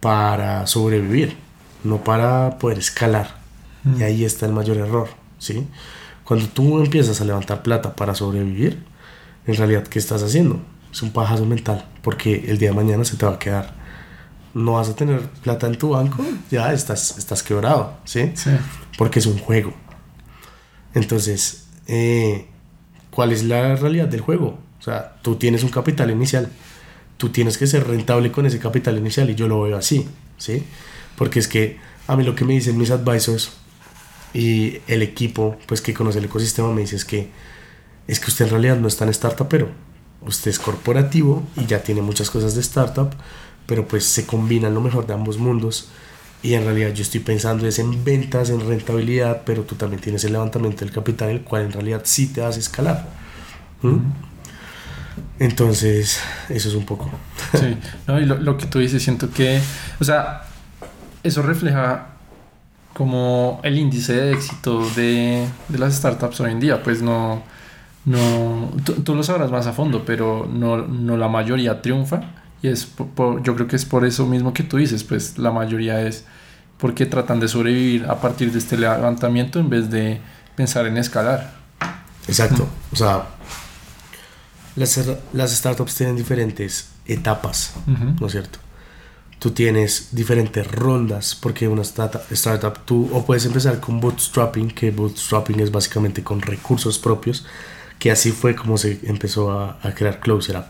para 0.00 0.66
sobrevivir, 0.66 1.36
no 1.82 2.02
para 2.02 2.58
poder 2.58 2.78
escalar. 2.78 3.36
Y 3.84 4.00
mm. 4.00 4.02
ahí 4.02 4.24
está 4.24 4.46
el 4.46 4.52
mayor 4.52 4.78
error, 4.78 5.08
¿sí? 5.38 5.66
Cuando 6.24 6.46
tú 6.48 6.78
empiezas 6.78 7.20
a 7.20 7.24
levantar 7.24 7.62
plata 7.62 7.94
para 7.94 8.14
sobrevivir, 8.14 8.82
en 9.46 9.54
realidad, 9.54 9.84
¿qué 9.84 9.98
estás 9.98 10.22
haciendo? 10.22 10.60
Es 10.90 11.02
un 11.02 11.10
pajazo 11.10 11.44
mental, 11.44 11.84
porque 12.02 12.44
el 12.48 12.58
día 12.58 12.70
de 12.70 12.76
mañana 12.76 13.04
se 13.04 13.16
te 13.16 13.26
va 13.26 13.32
a 13.32 13.38
quedar. 13.38 13.74
No 14.54 14.74
vas 14.74 14.88
a 14.88 14.96
tener 14.96 15.20
plata 15.42 15.66
en 15.66 15.76
tu 15.76 15.90
banco, 15.90 16.24
ya 16.50 16.72
estás, 16.72 17.18
estás 17.18 17.42
quebrado, 17.42 17.98
¿sí? 18.04 18.32
Sí. 18.34 18.50
Porque 18.96 19.18
es 19.18 19.26
un 19.26 19.38
juego. 19.38 19.74
Entonces, 20.94 21.66
eh, 21.88 22.48
¿cuál 23.14 23.32
es 23.32 23.44
la 23.44 23.76
realidad 23.76 24.08
del 24.08 24.20
juego? 24.20 24.58
O 24.80 24.82
sea, 24.82 25.16
tú 25.22 25.36
tienes 25.36 25.62
un 25.62 25.70
capital 25.70 26.10
inicial, 26.10 26.50
tú 27.16 27.28
tienes 27.28 27.56
que 27.56 27.66
ser 27.68 27.86
rentable 27.86 28.32
con 28.32 28.44
ese 28.44 28.58
capital 28.58 28.98
inicial 28.98 29.30
y 29.30 29.36
yo 29.36 29.46
lo 29.46 29.62
veo 29.62 29.76
así, 29.76 30.08
¿sí? 30.36 30.64
Porque 31.16 31.38
es 31.38 31.46
que 31.46 31.78
a 32.08 32.16
mí 32.16 32.24
lo 32.24 32.34
que 32.34 32.44
me 32.44 32.54
dicen 32.54 32.76
mis 32.76 32.90
advisors 32.90 33.52
y 34.34 34.78
el 34.88 35.02
equipo 35.02 35.56
pues 35.66 35.80
que 35.80 35.94
conoce 35.94 36.18
el 36.18 36.24
ecosistema 36.24 36.72
me 36.72 36.80
dice 36.80 36.96
es 36.96 37.04
que 37.04 37.30
es 38.08 38.18
que 38.18 38.30
usted 38.30 38.46
en 38.46 38.50
realidad 38.50 38.76
no 38.78 38.88
está 38.88 39.04
en 39.04 39.10
startup 39.10 39.46
pero 39.48 39.68
usted 40.26 40.50
es 40.50 40.58
corporativo 40.58 41.44
y 41.56 41.66
ya 41.66 41.82
tiene 41.82 42.02
muchas 42.02 42.30
cosas 42.30 42.56
de 42.56 42.60
startup 42.60 43.10
pero 43.66 43.86
pues 43.86 44.04
se 44.04 44.26
combinan 44.26 44.74
lo 44.74 44.80
mejor 44.80 45.06
de 45.06 45.14
ambos 45.14 45.38
mundos 45.38 45.88
y 46.44 46.54
en 46.54 46.64
realidad 46.64 46.92
yo 46.94 47.02
estoy 47.02 47.20
pensando 47.20 47.66
es 47.66 47.80
en 47.80 48.04
ventas 48.04 48.50
en 48.50 48.60
rentabilidad 48.60 49.42
pero 49.44 49.62
tú 49.62 49.74
también 49.74 50.00
tienes 50.00 50.22
el 50.22 50.32
levantamiento 50.32 50.84
del 50.84 50.94
capital 50.94 51.30
el 51.30 51.40
cual 51.42 51.62
en 51.62 51.72
realidad 51.72 52.02
sí 52.04 52.28
te 52.28 52.44
hace 52.44 52.60
escalar 52.60 53.08
¿Mm? 53.82 53.98
entonces 55.40 56.20
eso 56.48 56.68
es 56.68 56.74
un 56.74 56.86
poco. 56.86 57.10
Sí 57.52 57.76
no, 58.06 58.20
y 58.20 58.24
lo, 58.24 58.36
lo 58.36 58.56
que 58.56 58.66
tú 58.66 58.78
dices 58.78 59.02
siento 59.02 59.30
que 59.30 59.60
o 59.98 60.04
sea 60.04 60.44
eso 61.24 61.42
refleja 61.42 62.14
como 62.94 63.60
el 63.64 63.76
índice 63.76 64.14
de 64.14 64.32
éxito 64.32 64.88
de, 64.94 65.46
de 65.68 65.78
las 65.78 65.94
startups 65.94 66.40
hoy 66.40 66.52
en 66.52 66.60
día, 66.60 66.82
pues 66.82 67.02
no, 67.02 67.42
no 68.06 68.70
tú, 68.84 69.14
lo 69.14 69.22
sabrás 69.22 69.50
más 69.50 69.66
a 69.66 69.72
fondo, 69.72 70.04
pero 70.06 70.48
no, 70.50 70.78
no 70.78 71.16
la 71.16 71.28
mayoría 71.28 71.82
triunfa 71.82 72.22
y 72.64 72.68
es 72.68 72.88
yo 73.42 73.54
creo 73.54 73.66
que 73.66 73.76
es 73.76 73.84
por 73.84 74.06
eso 74.06 74.24
mismo 74.26 74.54
que 74.54 74.62
tú 74.62 74.78
dices, 74.78 75.04
pues 75.04 75.36
la 75.36 75.50
mayoría 75.50 76.00
es 76.00 76.24
porque 76.78 77.04
tratan 77.04 77.38
de 77.38 77.46
sobrevivir 77.46 78.06
a 78.06 78.22
partir 78.22 78.52
de 78.52 78.58
este 78.58 78.78
levantamiento 78.78 79.60
en 79.60 79.68
vez 79.68 79.90
de 79.90 80.18
pensar 80.56 80.86
en 80.86 80.96
escalar. 80.96 81.52
Exacto, 82.26 82.66
o 82.90 82.96
sea, 82.96 83.26
las, 84.76 84.98
las 85.34 85.50
startups 85.52 85.94
tienen 85.94 86.16
diferentes 86.16 86.88
etapas, 87.04 87.74
¿no 88.18 88.26
es 88.26 88.32
cierto? 88.32 88.58
tú 89.38 89.50
tienes 89.50 90.08
diferentes 90.12 90.66
rondas 90.70 91.34
porque 91.34 91.68
una 91.68 91.82
startup 91.82 92.78
tú 92.86 93.10
o 93.12 93.26
puedes 93.26 93.44
empezar 93.44 93.78
con 93.78 94.00
bootstrapping 94.00 94.70
que 94.70 94.90
bootstrapping 94.90 95.60
es 95.60 95.70
básicamente 95.70 96.24
con 96.24 96.40
recursos 96.40 96.98
propios 96.98 97.44
que 97.98 98.10
así 98.10 98.32
fue 98.32 98.56
como 98.56 98.78
se 98.78 99.00
empezó 99.02 99.52
a, 99.52 99.78
crear 99.94 100.18
Closer 100.20 100.56
Up 100.56 100.68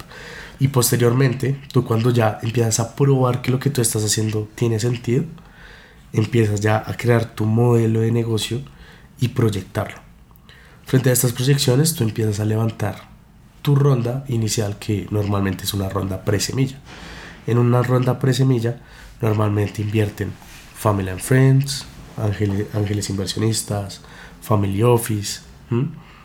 y 0.61 0.68
posteriormente 0.68 1.61
tú 1.72 1.84
cuando 1.84 2.11
ya 2.11 2.38
empiezas 2.42 2.80
a 2.80 2.94
probar 2.94 3.42
que 3.42 3.50
lo 3.50 3.59
que 3.59 3.70
tú 3.70 3.80
estás 3.80 4.05
haciendo 4.05 4.48
tiene 4.55 4.78
sentido 4.78 5.24
empiezas 6.12 6.61
ya 6.61 6.82
a 6.86 6.96
crear 6.96 7.34
tu 7.34 7.44
modelo 7.44 8.00
de 8.00 8.12
negocio 8.12 8.61
y 9.20 9.28
proyectarlo 9.28 9.96
frente 10.84 11.11
a 11.11 11.12
estas 11.12 11.32
proyecciones 11.32 11.94
tú 11.94 12.05
empiezas 12.05 12.40
a 12.40 12.44
levantar 12.44 13.09
tu 13.62 13.74
ronda 13.74 14.24
inicial 14.28 14.78
que 14.78 15.07
normalmente 15.11 15.64
es 15.64 15.74
una 15.74 15.88
ronda 15.88 16.24
pre-semilla 16.24 16.78
en 17.46 17.59
una 17.59 17.82
ronda 17.82 18.18
pre-semilla 18.18 18.80
normalmente 19.20 19.82
invierten 19.82 20.32
Family 20.84 21.09
and 21.09 21.20
Friends, 21.20 21.86
ángeles, 22.18 23.09
inversionistas, 23.09 24.02
Family 24.42 24.82
Office, 24.82 25.40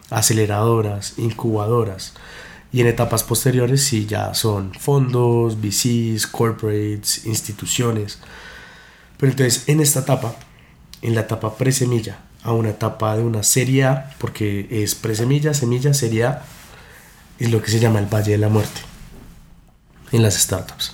aceleradoras, 0.10 1.18
incubadoras. 1.18 2.14
Y 2.72 2.82
en 2.82 2.88
etapas 2.88 3.24
posteriores 3.24 3.84
sí 3.84 4.06
ya 4.06 4.34
son 4.34 4.74
fondos, 4.74 5.60
VCs, 5.60 6.28
corporates, 6.28 7.26
instituciones. 7.26 8.20
Pero 9.18 9.32
entonces 9.32 9.64
en 9.68 9.80
esta 9.82 10.02
etapa, 10.02 10.36
en 11.02 11.16
la 11.16 11.22
etapa 11.22 11.56
pre-semilla, 11.56 12.20
a 12.44 12.54
una 12.54 12.70
etapa 12.70 13.18
de 13.18 13.24
una 13.24 13.44
serie 13.44 13.86
A, 13.86 14.16
porque 14.20 14.68
es 14.70 14.96
pre-semilla, 14.96 15.54
semilla, 15.54 15.94
serie 15.94 16.26
A, 16.26 16.44
es 17.40 17.52
lo 17.52 17.62
que 17.62 17.72
se 17.72 17.80
llama 17.80 18.00
el 18.00 18.06
Valle 18.06 18.34
de 18.34 18.38
la 18.38 18.50
Muerte 18.50 18.82
en 20.12 20.22
las 20.22 20.36
startups. 20.36 20.94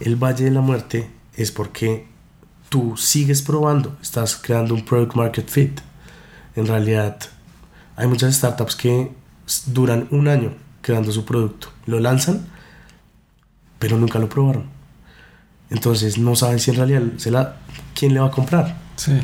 El 0.00 0.16
Valle 0.16 0.44
de 0.44 0.50
la 0.50 0.60
Muerte 0.60 1.10
es 1.36 1.52
porque 1.52 2.06
tú 2.68 2.96
sigues 2.96 3.42
probando, 3.42 3.96
estás 4.02 4.36
creando 4.36 4.74
un 4.74 4.84
product 4.84 5.14
market 5.14 5.48
fit. 5.48 5.80
En 6.56 6.66
realidad, 6.66 7.18
hay 7.96 8.06
muchas 8.06 8.34
startups 8.34 8.74
que 8.74 9.12
duran 9.66 10.08
un 10.10 10.28
año 10.28 10.63
creando 10.84 11.10
su 11.12 11.24
producto, 11.24 11.68
lo 11.86 11.98
lanzan, 11.98 12.46
pero 13.78 13.96
nunca 13.96 14.18
lo 14.18 14.28
probaron. 14.28 14.64
Entonces 15.70 16.18
no 16.18 16.36
saben 16.36 16.60
si 16.60 16.70
en 16.72 16.76
realidad 16.76 17.02
se 17.16 17.30
la, 17.30 17.56
quién 17.94 18.12
le 18.12 18.20
va 18.20 18.26
a 18.26 18.30
comprar. 18.30 18.76
Sí. 18.96 19.18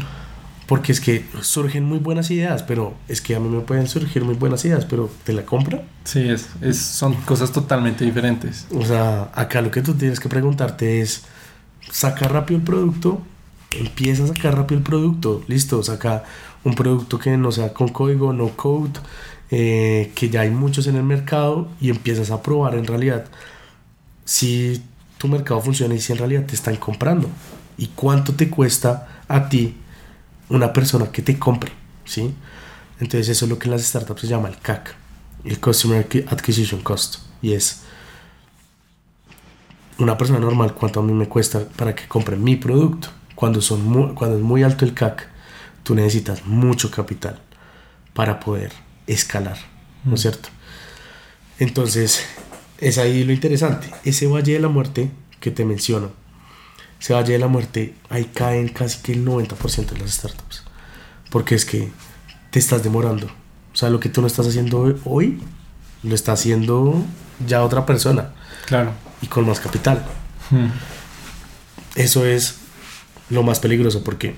Porque 0.67 0.93
es 0.93 1.01
que 1.01 1.27
surgen 1.43 1.85
muy 1.85 1.99
buenas 1.99 2.31
ideas, 2.31 2.63
pero 2.63 2.95
es 3.09 3.21
que 3.21 3.37
a 3.37 3.41
mí 3.41 3.49
me 3.49 3.61
pueden 3.61 3.89
surgir 3.89 4.25
muy 4.25 4.37
buenas 4.37 4.65
ideas, 4.65 4.87
pero 4.87 5.11
¿te 5.25 5.35
la 5.35 5.45
compra? 5.45 5.83
Sí, 6.05 6.21
es, 6.21 6.49
es, 6.63 6.79
son 6.79 7.15
cosas 7.23 7.53
totalmente 7.53 8.07
diferentes. 8.07 8.67
O 8.75 8.85
sea, 8.87 9.31
acá 9.35 9.61
lo 9.61 9.71
que 9.71 9.83
tú 9.83 9.95
tienes 9.95 10.19
que 10.19 10.31
preguntarte 10.31 11.03
es, 11.03 11.25
saca 11.91 12.27
rápido 12.27 12.59
el 12.59 12.65
producto, 12.65 13.21
empieza 13.73 14.25
a 14.25 14.29
sacar 14.29 14.57
rápido 14.57 14.79
el 14.79 14.85
producto, 14.85 15.43
listo, 15.47 15.83
saca 15.83 16.25
un 16.65 16.75
producto 16.75 17.19
que 17.19 17.37
no 17.37 17.53
sea 17.53 17.75
con 17.75 17.89
código, 17.89 18.33
no 18.33 18.49
code, 18.51 19.01
eh, 19.51 20.13
que 20.15 20.31
ya 20.31 20.43
hay 20.43 20.51
muchos 20.51 20.87
en 20.87 20.97
el 20.97 21.03
mercado 21.03 21.69
y 21.81 21.91
empiezas 21.91 22.31
a 22.31 22.43
probar 22.43 22.75
en 22.77 22.87
realidad 22.87 23.27
si 24.25 24.81
tu 25.19 25.27
mercado 25.27 25.61
funciona 25.61 25.95
y 25.95 26.01
si 26.01 26.13
en 26.13 26.19
realidad 26.19 26.47
te 26.47 26.55
están 26.55 26.77
comprando 26.77 27.29
y 27.77 27.89
cuánto 27.89 28.35
te 28.35 28.49
cuesta 28.49 29.23
a 29.27 29.49
ti 29.49 29.75
una 30.49 30.73
persona 30.73 31.11
que 31.11 31.23
te 31.23 31.39
compre, 31.39 31.73
¿sí? 32.05 32.33
Entonces 33.01 33.29
eso 33.29 33.45
es 33.47 33.51
lo 33.51 33.59
que 33.59 33.67
en 33.67 33.73
las 33.73 33.83
startups 33.83 34.21
se 34.21 34.27
llama 34.29 34.49
el 34.49 34.59
CAC, 34.59 34.95
el 35.45 35.59
Customer 35.59 36.07
Acquisition 36.29 36.83
Cost, 36.83 37.17
y 37.43 37.55
es 37.55 37.83
una 39.99 40.17
persona 40.17 40.39
normal 40.39 40.75
cuánto 40.75 41.01
a 41.01 41.03
mí 41.03 41.13
me 41.13 41.29
cuesta 41.29 41.61
para 41.77 41.95
que 41.95 42.07
compre 42.07 42.37
mi 42.37 42.57
producto. 42.57 43.09
Cuando, 43.35 43.61
son 43.61 44.15
cuando 44.15 44.37
es 44.37 44.43
muy 44.43 44.63
alto 44.63 44.85
el 44.85 44.95
CAC, 44.95 45.27
tú 45.83 45.95
necesitas 45.95 46.47
mucho 46.47 46.91
capital 46.91 47.41
para 48.13 48.39
poder 48.39 48.73
escalar, 49.13 49.59
¿no 50.05 50.15
es 50.15 50.21
mm. 50.21 50.23
cierto? 50.23 50.49
Entonces, 51.59 52.25
es 52.79 52.99
ahí 52.99 53.25
lo 53.25 53.33
interesante. 53.33 53.91
Ese 54.05 54.27
valle 54.27 54.55
de 54.55 54.61
la 54.61 54.69
muerte 54.69 55.11
que 55.41 55.51
te 55.51 55.65
menciono, 55.65 56.11
ese 56.99 57.13
valle 57.13 57.35
de 57.35 57.39
la 57.39 57.49
muerte, 57.49 57.95
ahí 58.09 58.25
caen 58.25 58.69
casi 58.69 59.03
que 59.03 59.13
el 59.13 59.25
90% 59.25 59.91
de 59.91 59.99
las 59.99 60.13
startups. 60.13 60.65
Porque 61.31 61.55
es 61.55 61.65
que 61.65 61.91
te 62.51 62.59
estás 62.59 62.83
demorando. 62.83 63.27
O 63.73 63.77
sea, 63.77 63.91
lo 63.91 64.01
que 64.01 64.09
tú 64.09 64.21
no 64.21 64.27
estás 64.27 64.47
haciendo 64.47 64.99
hoy, 65.05 65.41
lo 66.03 66.15
está 66.15 66.33
haciendo 66.33 67.05
ya 67.47 67.63
otra 67.63 67.87
persona. 67.87 68.33
Claro. 68.67 68.93
Y 69.23 69.27
con 69.27 69.47
más 69.47 69.61
capital. 69.61 70.05
Hmm. 70.51 70.69
Eso 71.95 72.25
es 72.25 72.57
lo 73.29 73.43
más 73.43 73.61
peligroso 73.61 74.03
porque, 74.03 74.35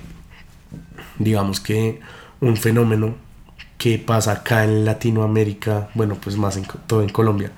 digamos 1.19 1.59
que 1.59 1.99
un 2.41 2.57
fenómeno 2.57 3.15
que 3.77 3.99
pasa 3.99 4.31
acá 4.31 4.63
en 4.63 4.85
Latinoamérica, 4.85 5.89
bueno, 5.93 6.15
pues 6.15 6.37
más 6.37 6.57
en 6.57 6.65
todo 6.87 7.01
en 7.01 7.09
Colombia, 7.09 7.51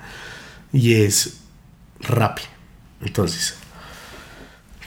y 0.72 0.94
es 0.94 1.40
Rappi. 2.00 2.42
Entonces, 3.00 3.56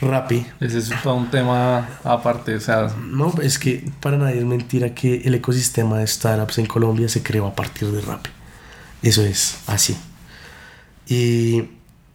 Rappi. 0.00 0.46
Ese 0.60 0.78
es 0.78 0.90
todo 1.02 1.14
un 1.14 1.30
tema 1.30 1.88
aparte, 2.04 2.54
o 2.54 2.60
sea. 2.60 2.88
No, 3.02 3.34
es 3.42 3.58
que 3.58 3.90
para 4.00 4.16
nadie 4.16 4.38
es 4.38 4.44
mentira 4.44 4.94
que 4.94 5.22
el 5.24 5.34
ecosistema 5.34 5.98
de 5.98 6.06
startups 6.06 6.58
en 6.58 6.66
Colombia 6.66 7.08
se 7.08 7.22
creó 7.22 7.46
a 7.46 7.54
partir 7.54 7.90
de 7.90 8.00
Rappi. 8.00 8.30
Eso 9.02 9.22
es 9.22 9.58
así. 9.66 9.96
Y 11.06 11.64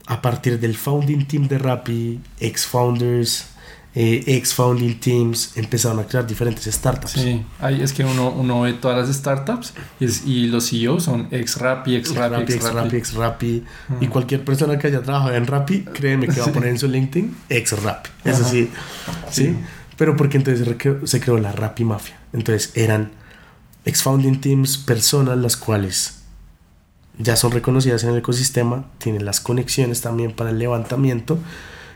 a 0.08 0.22
partir 0.22 0.60
del 0.60 0.76
founding 0.76 1.26
team 1.28 1.48
de 1.48 1.58
Rappi, 1.58 2.22
ex-founders, 2.40 3.46
eh, 3.98 4.24
ex-founding 4.28 5.00
teams 5.00 5.54
empezaron 5.56 6.00
a 6.00 6.04
crear 6.04 6.28
diferentes 6.28 6.66
startups. 6.66 7.12
Sí, 7.12 7.46
ahí 7.62 7.82
es 7.82 7.94
que 7.94 8.04
uno, 8.04 8.30
uno 8.30 8.62
ve 8.62 8.74
todas 8.74 9.08
las 9.08 9.16
startups 9.16 9.74
y, 10.02 10.48
los 10.48 10.70
CEOs 10.70 11.04
son 11.04 11.30
ex-Rappi, 11.32 11.96
ex-Rappi, 11.96 12.54
ex-Rappi, 12.54 12.98
ex-Rappi. 12.98 13.64
Y 14.02 14.08
cualquier 14.08 14.44
persona 14.44 14.78
que 14.78 14.88
haya 14.88 15.02
trabajado 15.02 15.34
en 15.36 15.48
Rappi, 15.48 15.84
créeme 15.84 16.28
que 16.28 16.42
va 16.42 16.48
a 16.48 16.52
poner 16.54 16.72
en 16.72 16.80
su 16.80 16.90
LinkedIn 16.90 17.38
ex-Rappi. 17.48 18.10
Eso 18.26 18.44
sí, 18.44 18.70
sí. 19.32 19.56
Pero 19.96 20.18
porque 20.18 20.36
entonces 20.36 20.68
se 21.06 21.20
creó 21.22 21.38
la 21.38 21.54
Rappi 21.54 21.86
Mafia. 21.86 22.20
Entonces 22.34 22.74
eran 22.76 23.12
ex-founding 23.86 24.42
teams, 24.42 24.78
personas 24.78 25.38
las 25.38 25.56
cuales 25.56 26.24
ya 27.18 27.38
son 27.38 27.52
reconocidas 27.52 28.04
en 28.04 28.10
el 28.10 28.18
ecosistema, 28.18 28.88
tienen 28.98 29.24
las 29.24 29.40
conexiones 29.40 30.02
también 30.02 30.34
para 30.34 30.50
el 30.50 30.60
levantamiento 30.60 31.40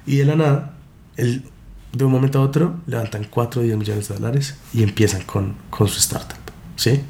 y 0.05 0.15
de 0.15 0.23
la 0.23 0.35
nada, 0.35 0.73
el 1.17 1.43
de 1.91 2.05
un 2.05 2.11
momento 2.11 2.39
a 2.39 2.41
otro 2.43 2.75
levantan 2.85 3.25
4 3.29 3.61
o 3.61 3.63
10 3.63 3.77
millones 3.77 4.07
de 4.07 4.15
dólares 4.15 4.55
y 4.73 4.83
empiezan 4.83 5.23
con, 5.23 5.55
con 5.69 5.87
su 5.87 5.99
startup. 5.99 6.37
¿sí? 6.75 7.01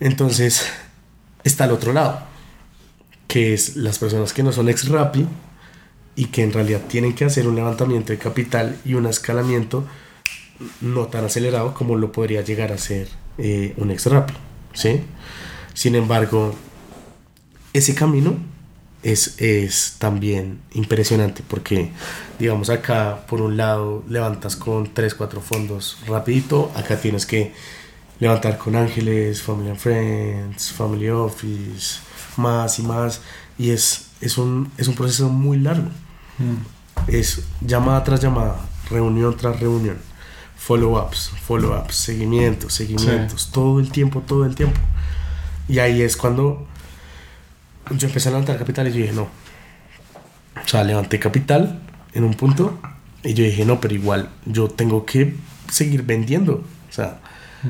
Entonces, 0.00 0.66
está 1.44 1.64
al 1.64 1.72
otro 1.72 1.92
lado, 1.92 2.20
que 3.28 3.54
es 3.54 3.76
las 3.76 3.98
personas 3.98 4.32
que 4.32 4.42
no 4.42 4.52
son 4.52 4.68
ex 4.68 4.88
Rappi 4.88 5.26
y 6.16 6.26
que 6.26 6.42
en 6.42 6.52
realidad 6.52 6.82
tienen 6.88 7.14
que 7.14 7.24
hacer 7.24 7.46
un 7.46 7.56
levantamiento 7.56 8.12
de 8.12 8.18
capital 8.18 8.76
y 8.84 8.94
un 8.94 9.06
escalamiento 9.06 9.84
no 10.80 11.06
tan 11.06 11.24
acelerado 11.24 11.74
como 11.74 11.96
lo 11.96 12.12
podría 12.12 12.40
llegar 12.40 12.72
a 12.72 12.78
ser 12.78 13.08
eh, 13.38 13.74
un 13.76 13.90
ex 13.90 14.06
Rappi. 14.06 14.34
¿sí? 14.72 15.02
Sin 15.74 15.94
embargo, 15.94 16.54
ese 17.72 17.94
camino 17.94 18.36
es, 19.06 19.40
es 19.40 19.94
también 19.98 20.58
impresionante 20.72 21.44
porque, 21.46 21.92
digamos, 22.40 22.70
acá 22.70 23.20
por 23.28 23.40
un 23.40 23.56
lado 23.56 24.02
levantas 24.08 24.56
con 24.56 24.92
3, 24.92 25.14
4 25.14 25.40
fondos 25.40 25.98
rapidito, 26.08 26.72
acá 26.74 27.00
tienes 27.00 27.24
que 27.24 27.52
levantar 28.18 28.58
con 28.58 28.74
Ángeles, 28.74 29.42
Family 29.42 29.70
and 29.70 29.78
Friends, 29.78 30.72
Family 30.72 31.08
Office, 31.08 32.00
más 32.36 32.80
y 32.80 32.82
más, 32.82 33.20
y 33.56 33.70
es, 33.70 34.08
es, 34.20 34.38
un, 34.38 34.72
es 34.76 34.88
un 34.88 34.96
proceso 34.96 35.28
muy 35.28 35.58
largo. 35.58 35.88
Mm. 36.38 37.06
Es 37.06 37.44
llamada 37.60 38.02
tras 38.02 38.20
llamada, 38.20 38.56
reunión 38.90 39.36
tras 39.36 39.60
reunión, 39.60 39.98
follow-ups, 40.56 41.30
follow-ups, 41.46 41.94
seguimientos, 41.94 42.74
seguimientos, 42.74 43.52
todo 43.52 43.78
el 43.78 43.92
tiempo, 43.92 44.20
todo 44.22 44.44
el 44.44 44.56
tiempo. 44.56 44.80
Y 45.68 45.78
ahí 45.78 46.02
es 46.02 46.16
cuando 46.16 46.66
yo 47.90 48.08
empecé 48.08 48.28
a 48.28 48.32
levantar 48.32 48.58
capital 48.58 48.88
y 48.88 48.92
yo 48.92 48.96
dije, 48.98 49.12
no. 49.12 49.28
O 50.62 50.68
sea, 50.68 50.84
levanté 50.84 51.18
capital 51.18 51.80
en 52.12 52.24
un 52.24 52.34
punto 52.34 52.78
y 53.22 53.34
yo 53.34 53.44
dije, 53.44 53.64
no, 53.64 53.80
pero 53.80 53.94
igual 53.94 54.30
yo 54.44 54.68
tengo 54.68 55.04
que 55.04 55.34
seguir 55.70 56.02
vendiendo. 56.02 56.64
O 56.88 56.92
sea, 56.92 57.20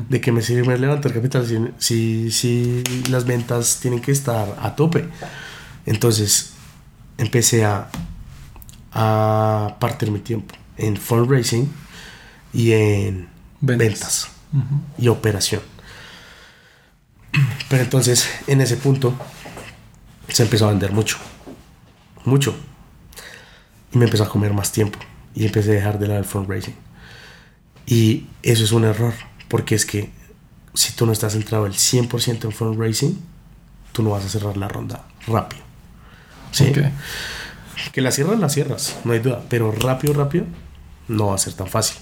¿de 0.09 0.21
qué 0.21 0.33
me 0.33 0.43
sirve 0.43 0.79
levantar 0.79 1.13
capital 1.13 1.47
si, 1.79 2.31
si, 2.31 2.83
las 3.11 3.27
ventas 3.27 3.81
tienen 3.81 4.01
que 4.01 4.13
estar 4.13 4.57
a 4.61 4.75
tope? 4.77 5.09
Entonces, 5.85 6.53
empecé 7.19 7.65
a, 7.65 7.89
a 8.93 9.77
partir 9.79 10.11
mi 10.11 10.21
tiempo 10.21 10.55
en 10.77 10.97
fundraising 10.97 11.71
y 12.53 12.73
en 12.73 13.29
ventas, 13.61 14.29
y 14.99 15.09
operación. 15.09 15.63
Pero 17.69 17.83
entonces, 17.83 18.29
en 18.47 18.61
ese 18.61 18.77
punto, 18.77 19.15
se 20.29 20.43
empezó 20.43 20.67
a 20.67 20.71
vender 20.71 20.93
mucho. 20.93 21.19
Mucho. 22.25 22.55
Y 23.93 23.99
me 23.99 24.05
empezó 24.05 24.25
a 24.25 24.29
comer 24.29 24.53
más 24.53 24.73
tiempo. 24.73 24.99
Y 25.35 25.47
empecé 25.47 25.71
a 25.71 25.75
dejar 25.75 25.99
de 25.99 26.09
lado 26.09 26.21
el 26.21 26.27
fundraising. 26.27 26.75
Y 27.87 28.27
eso 28.43 28.65
es 28.65 28.73
un 28.73 28.85
error. 28.85 29.15
Porque 29.49 29.75
es 29.75 29.87
que 29.87 30.11
si 30.75 30.93
tú 30.93 31.07
no 31.07 31.13
estás 31.13 31.33
centrado 31.33 31.67
el 31.67 31.73
100% 31.73 32.45
en 32.45 32.53
fundraising, 32.53 33.19
tú 33.93 34.03
no 34.03 34.11
vas 34.11 34.25
a 34.25 34.29
cerrar 34.29 34.57
la 34.57 34.69
ronda 34.69 35.07
rápido. 35.27 35.63
¿Sí? 36.53 36.73
Que 37.93 38.01
la 38.01 38.11
cierras, 38.11 38.39
la 38.39 38.49
cierras, 38.49 38.97
no 39.05 39.13
hay 39.13 39.21
duda. 39.21 39.43
Pero 39.49 39.73
rápido, 39.73 40.15
rápido, 40.15 40.45
no 41.09 41.29
va 41.29 41.35
a 41.35 41.39
ser 41.39 41.55
tan 41.55 41.67
fácil. 41.67 41.99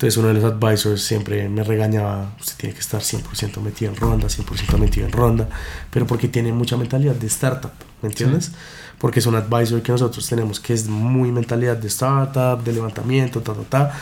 Entonces 0.00 0.16
uno 0.16 0.28
de 0.28 0.34
los 0.40 0.44
advisors 0.44 1.02
siempre 1.02 1.46
me 1.50 1.62
regañaba, 1.62 2.32
usted 2.40 2.54
tiene 2.56 2.74
que 2.74 2.80
estar 2.80 3.02
100% 3.02 3.60
metido 3.60 3.92
en 3.92 3.98
ronda, 3.98 4.28
100% 4.28 4.78
metido 4.78 5.06
en 5.06 5.12
ronda, 5.12 5.46
pero 5.90 6.06
porque 6.06 6.26
tiene 6.26 6.54
mucha 6.54 6.78
mentalidad 6.78 7.14
de 7.14 7.26
startup, 7.26 7.72
¿me 8.00 8.08
entiendes? 8.08 8.52
Porque 8.98 9.18
es 9.18 9.26
un 9.26 9.34
advisor 9.34 9.82
que 9.82 9.92
nosotros 9.92 10.26
tenemos 10.26 10.58
que 10.58 10.72
es 10.72 10.88
muy 10.88 11.30
mentalidad 11.30 11.76
de 11.76 11.88
startup, 11.88 12.64
de 12.64 12.72
levantamiento, 12.72 13.42
ta, 13.42 13.52
ta, 13.52 13.62
ta. 13.64 13.92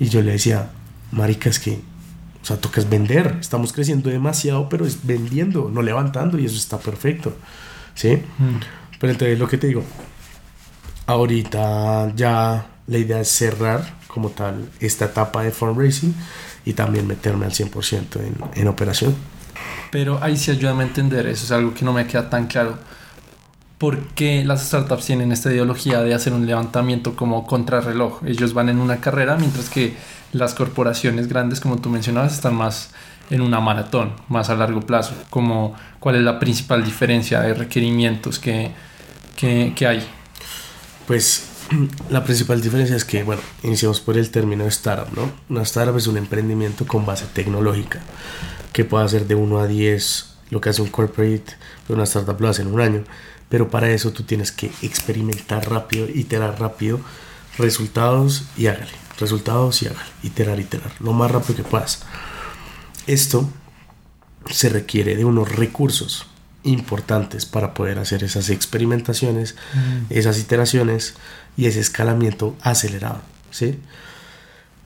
Y 0.00 0.08
yo 0.08 0.22
le 0.22 0.32
decía, 0.32 0.70
marica, 1.12 1.50
es 1.50 1.60
que, 1.60 1.80
o 2.42 2.44
sea, 2.44 2.56
tocas 2.56 2.90
vender, 2.90 3.36
estamos 3.40 3.72
creciendo 3.72 4.10
demasiado, 4.10 4.68
pero 4.68 4.84
es 4.84 5.06
vendiendo, 5.06 5.70
no 5.72 5.82
levantando, 5.82 6.36
y 6.36 6.46
eso 6.46 6.56
está 6.56 6.78
perfecto, 6.78 7.32
¿sí? 7.94 8.16
Mm. 8.38 8.58
Pero 8.98 9.12
entonces 9.12 9.38
lo 9.38 9.46
que 9.46 9.58
te 9.58 9.68
digo, 9.68 9.84
ahorita 11.06 12.12
ya 12.16 12.66
la 12.88 12.98
idea 12.98 13.20
es 13.20 13.28
cerrar 13.28 14.02
como 14.14 14.30
tal 14.30 14.70
esta 14.78 15.06
etapa 15.06 15.42
de 15.42 15.50
fundraising 15.50 16.14
y 16.64 16.72
también 16.72 17.06
meterme 17.06 17.46
al 17.46 17.52
100% 17.52 18.20
en, 18.20 18.36
en 18.54 18.68
operación. 18.68 19.14
Pero 19.90 20.18
ahí 20.22 20.36
sí 20.36 20.52
ayúdame 20.52 20.84
a 20.84 20.86
entender, 20.86 21.26
eso 21.26 21.44
es 21.44 21.50
algo 21.52 21.74
que 21.74 21.84
no 21.84 21.92
me 21.92 22.06
queda 22.06 22.30
tan 22.30 22.46
claro. 22.46 22.78
¿Por 23.78 23.98
qué 24.14 24.44
las 24.44 24.66
startups 24.66 25.04
tienen 25.04 25.32
esta 25.32 25.52
ideología 25.52 26.00
de 26.00 26.14
hacer 26.14 26.32
un 26.32 26.46
levantamiento 26.46 27.16
como 27.16 27.46
contrarreloj? 27.46 28.22
Ellos 28.24 28.54
van 28.54 28.68
en 28.68 28.78
una 28.78 29.00
carrera, 29.00 29.36
mientras 29.36 29.68
que 29.68 29.96
las 30.32 30.54
corporaciones 30.54 31.28
grandes, 31.28 31.60
como 31.60 31.78
tú 31.78 31.90
mencionabas, 31.90 32.34
están 32.34 32.54
más 32.54 32.90
en 33.30 33.40
una 33.40 33.60
maratón, 33.60 34.12
más 34.28 34.48
a 34.48 34.54
largo 34.54 34.80
plazo. 34.80 35.14
Como, 35.28 35.74
¿Cuál 36.00 36.16
es 36.16 36.22
la 36.22 36.38
principal 36.38 36.84
diferencia 36.84 37.40
de 37.40 37.54
requerimientos 37.54 38.38
que, 38.38 38.70
que, 39.36 39.72
que 39.74 39.86
hay? 39.86 40.06
Pues 41.06 41.53
la 42.10 42.24
principal 42.24 42.60
diferencia 42.60 42.96
es 42.96 43.04
que, 43.04 43.22
bueno, 43.22 43.42
iniciamos 43.62 44.00
por 44.00 44.16
el 44.18 44.30
término 44.30 44.66
startup, 44.66 45.14
¿no? 45.16 45.32
Una 45.48 45.62
startup 45.62 45.96
es 45.96 46.06
un 46.06 46.16
emprendimiento 46.16 46.86
con 46.86 47.06
base 47.06 47.26
tecnológica 47.32 48.00
que 48.72 48.84
puede 48.84 49.04
hacer 49.04 49.26
de 49.26 49.34
1 49.34 49.58
a 49.60 49.66
10 49.66 50.30
lo 50.50 50.60
que 50.60 50.68
hace 50.68 50.82
un 50.82 50.88
corporate, 50.88 51.56
una 51.88 52.04
startup 52.04 52.40
lo 52.40 52.48
hace 52.48 52.62
en 52.62 52.68
un 52.68 52.80
año. 52.80 53.04
Pero 53.48 53.70
para 53.70 53.90
eso 53.90 54.12
tú 54.12 54.22
tienes 54.24 54.52
que 54.52 54.70
experimentar 54.82 55.70
rápido, 55.70 56.06
iterar 56.08 56.58
rápido, 56.60 57.00
resultados 57.58 58.44
y 58.56 58.66
hágale. 58.66 58.92
Resultados 59.18 59.82
y 59.82 59.86
hágale. 59.86 60.10
Iterar, 60.22 60.58
iterar. 60.60 60.92
Lo 61.00 61.12
más 61.12 61.30
rápido 61.30 61.56
que 61.56 61.62
puedas. 61.62 62.02
Esto 63.06 63.48
se 64.50 64.68
requiere 64.68 65.16
de 65.16 65.24
unos 65.24 65.54
recursos 65.54 66.26
importantes 66.64 67.46
para 67.46 67.74
poder 67.74 67.98
hacer 67.98 68.24
esas 68.24 68.50
experimentaciones, 68.50 69.54
mm. 69.74 70.12
esas 70.12 70.38
iteraciones 70.38 71.14
y 71.56 71.66
ese 71.66 71.80
escalamiento 71.80 72.56
acelerado, 72.62 73.20
¿sí? 73.50 73.78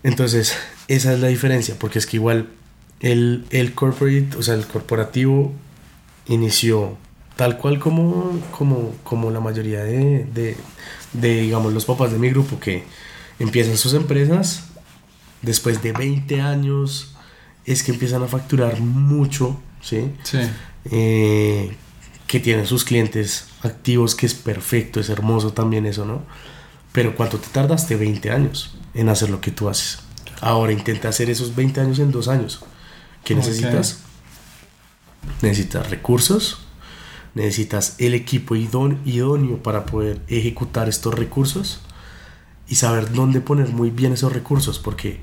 Entonces, 0.02 0.54
esa 0.88 1.12
es 1.12 1.20
la 1.20 1.28
diferencia, 1.28 1.76
porque 1.78 1.98
es 1.98 2.06
que 2.06 2.16
igual 2.16 2.48
el, 3.00 3.46
el 3.50 3.74
corporate, 3.74 4.30
o 4.36 4.42
sea, 4.42 4.54
el 4.54 4.66
corporativo 4.66 5.52
inició 6.26 6.96
tal 7.36 7.56
cual 7.56 7.78
como, 7.78 8.40
como, 8.50 8.94
como 9.04 9.30
la 9.30 9.40
mayoría 9.40 9.84
de, 9.84 10.24
de, 10.34 10.56
de, 11.12 11.40
digamos, 11.42 11.72
los 11.72 11.84
papás 11.84 12.10
de 12.10 12.18
mi 12.18 12.30
grupo 12.30 12.58
que 12.58 12.84
empiezan 13.38 13.76
sus 13.76 13.94
empresas, 13.94 14.64
después 15.42 15.82
de 15.82 15.92
20 15.92 16.40
años, 16.40 17.14
es 17.64 17.82
que 17.82 17.92
empiezan 17.92 18.22
a 18.22 18.26
facturar 18.26 18.80
mucho, 18.80 19.60
¿sí? 19.80 20.10
Sí. 20.24 20.38
Eh, 20.86 21.76
que 22.26 22.40
tienen 22.40 22.66
sus 22.66 22.84
clientes 22.84 23.46
activos, 23.62 24.14
que 24.14 24.26
es 24.26 24.34
perfecto, 24.34 25.00
es 25.00 25.08
hermoso 25.08 25.52
también 25.52 25.86
eso, 25.86 26.04
¿no? 26.04 26.22
Pero 26.92 27.16
¿cuánto 27.16 27.38
te 27.38 27.48
tardaste? 27.48 27.96
20 27.96 28.30
años 28.30 28.76
en 28.94 29.08
hacer 29.08 29.30
lo 29.30 29.40
que 29.40 29.50
tú 29.50 29.68
haces. 29.68 30.00
Ahora 30.40 30.72
intenta 30.72 31.08
hacer 31.08 31.30
esos 31.30 31.56
20 31.56 31.80
años 31.80 31.98
en 31.98 32.10
dos 32.10 32.28
años. 32.28 32.60
¿Qué 33.24 33.34
necesitas? 33.34 34.00
Necesitas 35.42 35.90
recursos, 35.90 36.58
necesitas 37.34 37.94
el 37.98 38.14
equipo 38.14 38.54
idóneo 38.54 39.62
para 39.62 39.86
poder 39.86 40.20
ejecutar 40.28 40.88
estos 40.88 41.14
recursos 41.14 41.80
y 42.68 42.74
saber 42.74 43.12
dónde 43.12 43.40
poner 43.40 43.68
muy 43.68 43.90
bien 43.90 44.12
esos 44.12 44.32
recursos, 44.32 44.78
porque 44.78 45.20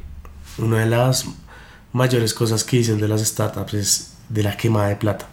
una 0.57 0.79
de 0.79 0.87
las 0.87 1.25
mayores 1.93 2.33
cosas 2.33 2.63
que 2.63 2.77
dicen 2.77 2.99
de 2.99 3.07
las 3.07 3.21
startups 3.21 3.73
es 3.73 4.13
de 4.29 4.43
la 4.43 4.57
quema 4.57 4.87
de 4.87 4.95
plata, 4.95 5.27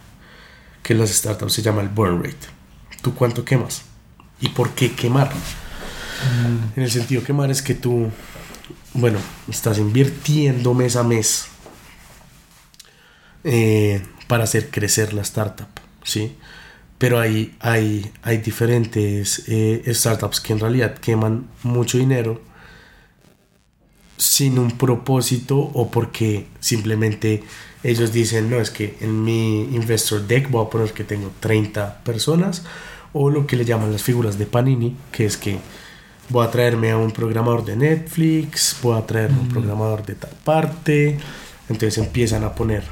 que 0.83 0.93
en 0.93 0.99
las 0.99 1.09
startups 1.09 1.53
se 1.53 1.61
llama 1.61 1.81
el 1.81 1.89
burn 1.89 2.21
rate. 2.21 2.47
¿Tú 3.01 3.15
cuánto 3.15 3.43
quemas? 3.43 3.83
¿Y 4.39 4.49
por 4.49 4.71
qué 4.71 4.93
quemar? 4.93 5.31
Mm. 5.31 6.77
En 6.77 6.83
el 6.83 6.91
sentido 6.91 7.23
quemar 7.23 7.49
es 7.49 7.61
que 7.61 7.73
tú, 7.73 8.11
bueno, 8.93 9.19
estás 9.49 9.77
invirtiendo 9.77 10.73
mes 10.73 10.95
a 10.95 11.03
mes 11.03 11.47
eh, 13.43 14.01
para 14.27 14.43
hacer 14.43 14.69
crecer 14.69 15.13
la 15.13 15.21
startup, 15.21 15.67
¿sí? 16.03 16.35
Pero 16.97 17.19
hay, 17.19 17.55
hay, 17.59 18.11
hay 18.21 18.37
diferentes 18.37 19.43
eh, 19.47 19.83
startups 19.93 20.39
que 20.39 20.53
en 20.53 20.59
realidad 20.59 20.95
queman 20.95 21.49
mucho 21.63 21.97
dinero 21.97 22.41
sin 24.17 24.59
un 24.59 24.77
propósito 24.77 25.57
o 25.57 25.89
porque 25.89 26.47
simplemente 26.59 27.43
ellos 27.83 28.13
dicen, 28.13 28.49
no, 28.49 28.59
es 28.59 28.69
que 28.69 28.97
en 29.01 29.23
mi 29.23 29.63
investor 29.75 30.25
deck 30.25 30.49
voy 30.49 30.65
a 30.65 30.69
poner 30.69 30.93
que 30.93 31.03
tengo 31.03 31.31
30 31.39 32.03
personas 32.03 32.63
o 33.11 33.29
lo 33.29 33.45
que 33.45 33.55
le 33.55 33.65
llaman 33.65 33.91
las 33.91 34.01
figuras 34.01 34.37
de 34.37 34.45
Panini, 34.45 34.95
que 35.11 35.25
es 35.25 35.37
que 35.37 35.57
voy 36.29 36.45
a 36.45 36.51
traerme 36.51 36.91
a 36.91 36.97
un 36.97 37.11
programador 37.11 37.65
de 37.65 37.75
Netflix, 37.75 38.77
voy 38.81 38.97
a 38.97 39.05
traerme 39.05 39.37
a 39.37 39.41
un 39.41 39.49
programador 39.49 40.05
de 40.05 40.15
tal 40.15 40.33
parte, 40.43 41.19
entonces 41.69 41.97
empiezan 41.97 42.43
a 42.43 42.55
poner 42.55 42.83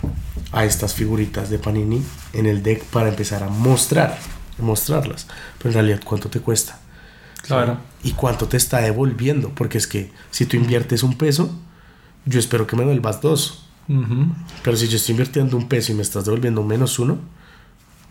a 0.52 0.66
estas 0.66 0.94
figuritas 0.94 1.50
de 1.50 1.58
Panini 1.58 2.04
en 2.34 2.46
el 2.46 2.62
deck 2.62 2.84
para 2.86 3.10
empezar 3.10 3.44
a 3.44 3.48
mostrar, 3.48 4.18
mostrarlas. 4.60 5.28
Pero 5.58 5.70
en 5.70 5.74
realidad, 5.74 6.02
¿cuánto 6.04 6.30
te 6.30 6.42
cuesta? 6.42 6.81
Claro. 7.42 7.78
¿Y 8.04 8.12
cuánto 8.12 8.48
te 8.48 8.58
está 8.58 8.80
devolviendo? 8.80 9.50
Porque 9.50 9.78
es 9.78 9.88
que 9.88 10.12
si 10.30 10.46
tú 10.46 10.58
inviertes 10.58 11.04
un 11.04 11.18
peso, 11.18 11.54
yo 12.26 12.40
espero 12.40 12.68
que 12.68 12.76
me 12.76 12.84
devuelvas 12.84 13.22
dos. 13.22 13.66
Pero 14.64 14.78
si 14.78 14.88
yo 14.88 14.96
estoy 14.96 15.14
invirtiendo 15.14 15.58
un 15.58 15.68
peso 15.68 15.92
y 15.92 15.96
me 15.96 16.02
estás 16.02 16.24
devolviendo 16.24 16.64
menos 16.64 16.98
uno, 16.98 17.18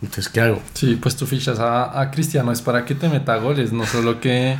entonces, 0.01 0.29
¿qué 0.29 0.41
hago? 0.41 0.59
Sí, 0.73 0.97
pues 0.99 1.15
tú 1.15 1.27
fichas 1.27 1.59
a, 1.59 1.99
a 1.99 2.09
Cristiano, 2.09 2.51
es 2.51 2.61
para 2.61 2.85
que 2.85 2.95
te 2.95 3.07
meta 3.07 3.35
goles, 3.37 3.71
no 3.71 3.85
solo 3.85 4.19
que, 4.19 4.57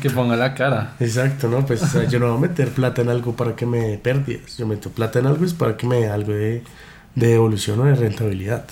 que 0.00 0.10
ponga 0.10 0.36
la 0.36 0.54
cara. 0.54 0.94
Exacto, 1.00 1.48
¿no? 1.48 1.66
Pues 1.66 1.82
yo 2.08 2.20
no 2.20 2.28
voy 2.28 2.36
a 2.36 2.48
meter 2.48 2.70
plata 2.70 3.02
en 3.02 3.08
algo 3.08 3.34
para 3.34 3.56
que 3.56 3.66
me 3.66 3.98
pérdidas. 3.98 4.56
Yo 4.56 4.66
meto 4.66 4.90
plata 4.90 5.18
en 5.18 5.26
algo 5.26 5.44
es 5.44 5.54
para 5.54 5.76
que 5.76 5.86
me 5.88 5.96
dé 5.96 6.10
algo 6.10 6.32
de, 6.32 6.62
de 7.16 7.34
evolución 7.34 7.80
o 7.80 7.84
de 7.84 7.96
rentabilidad. 7.96 8.64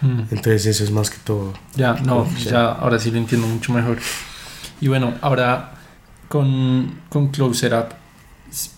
Mm. 0.00 0.20
Entonces, 0.30 0.66
eso 0.66 0.84
es 0.84 0.90
más 0.90 1.10
que 1.10 1.18
todo. 1.22 1.52
Ya, 1.76 1.94
no, 1.94 2.26
ya, 2.38 2.72
ahora 2.72 2.98
sí 2.98 3.10
lo 3.10 3.18
entiendo 3.18 3.46
mucho 3.46 3.72
mejor. 3.74 3.98
Y 4.82 4.88
bueno, 4.88 5.14
ahora 5.20 5.74
con, 6.28 7.02
con 7.08 7.28
Closer 7.28 7.72
Up, 7.72 7.94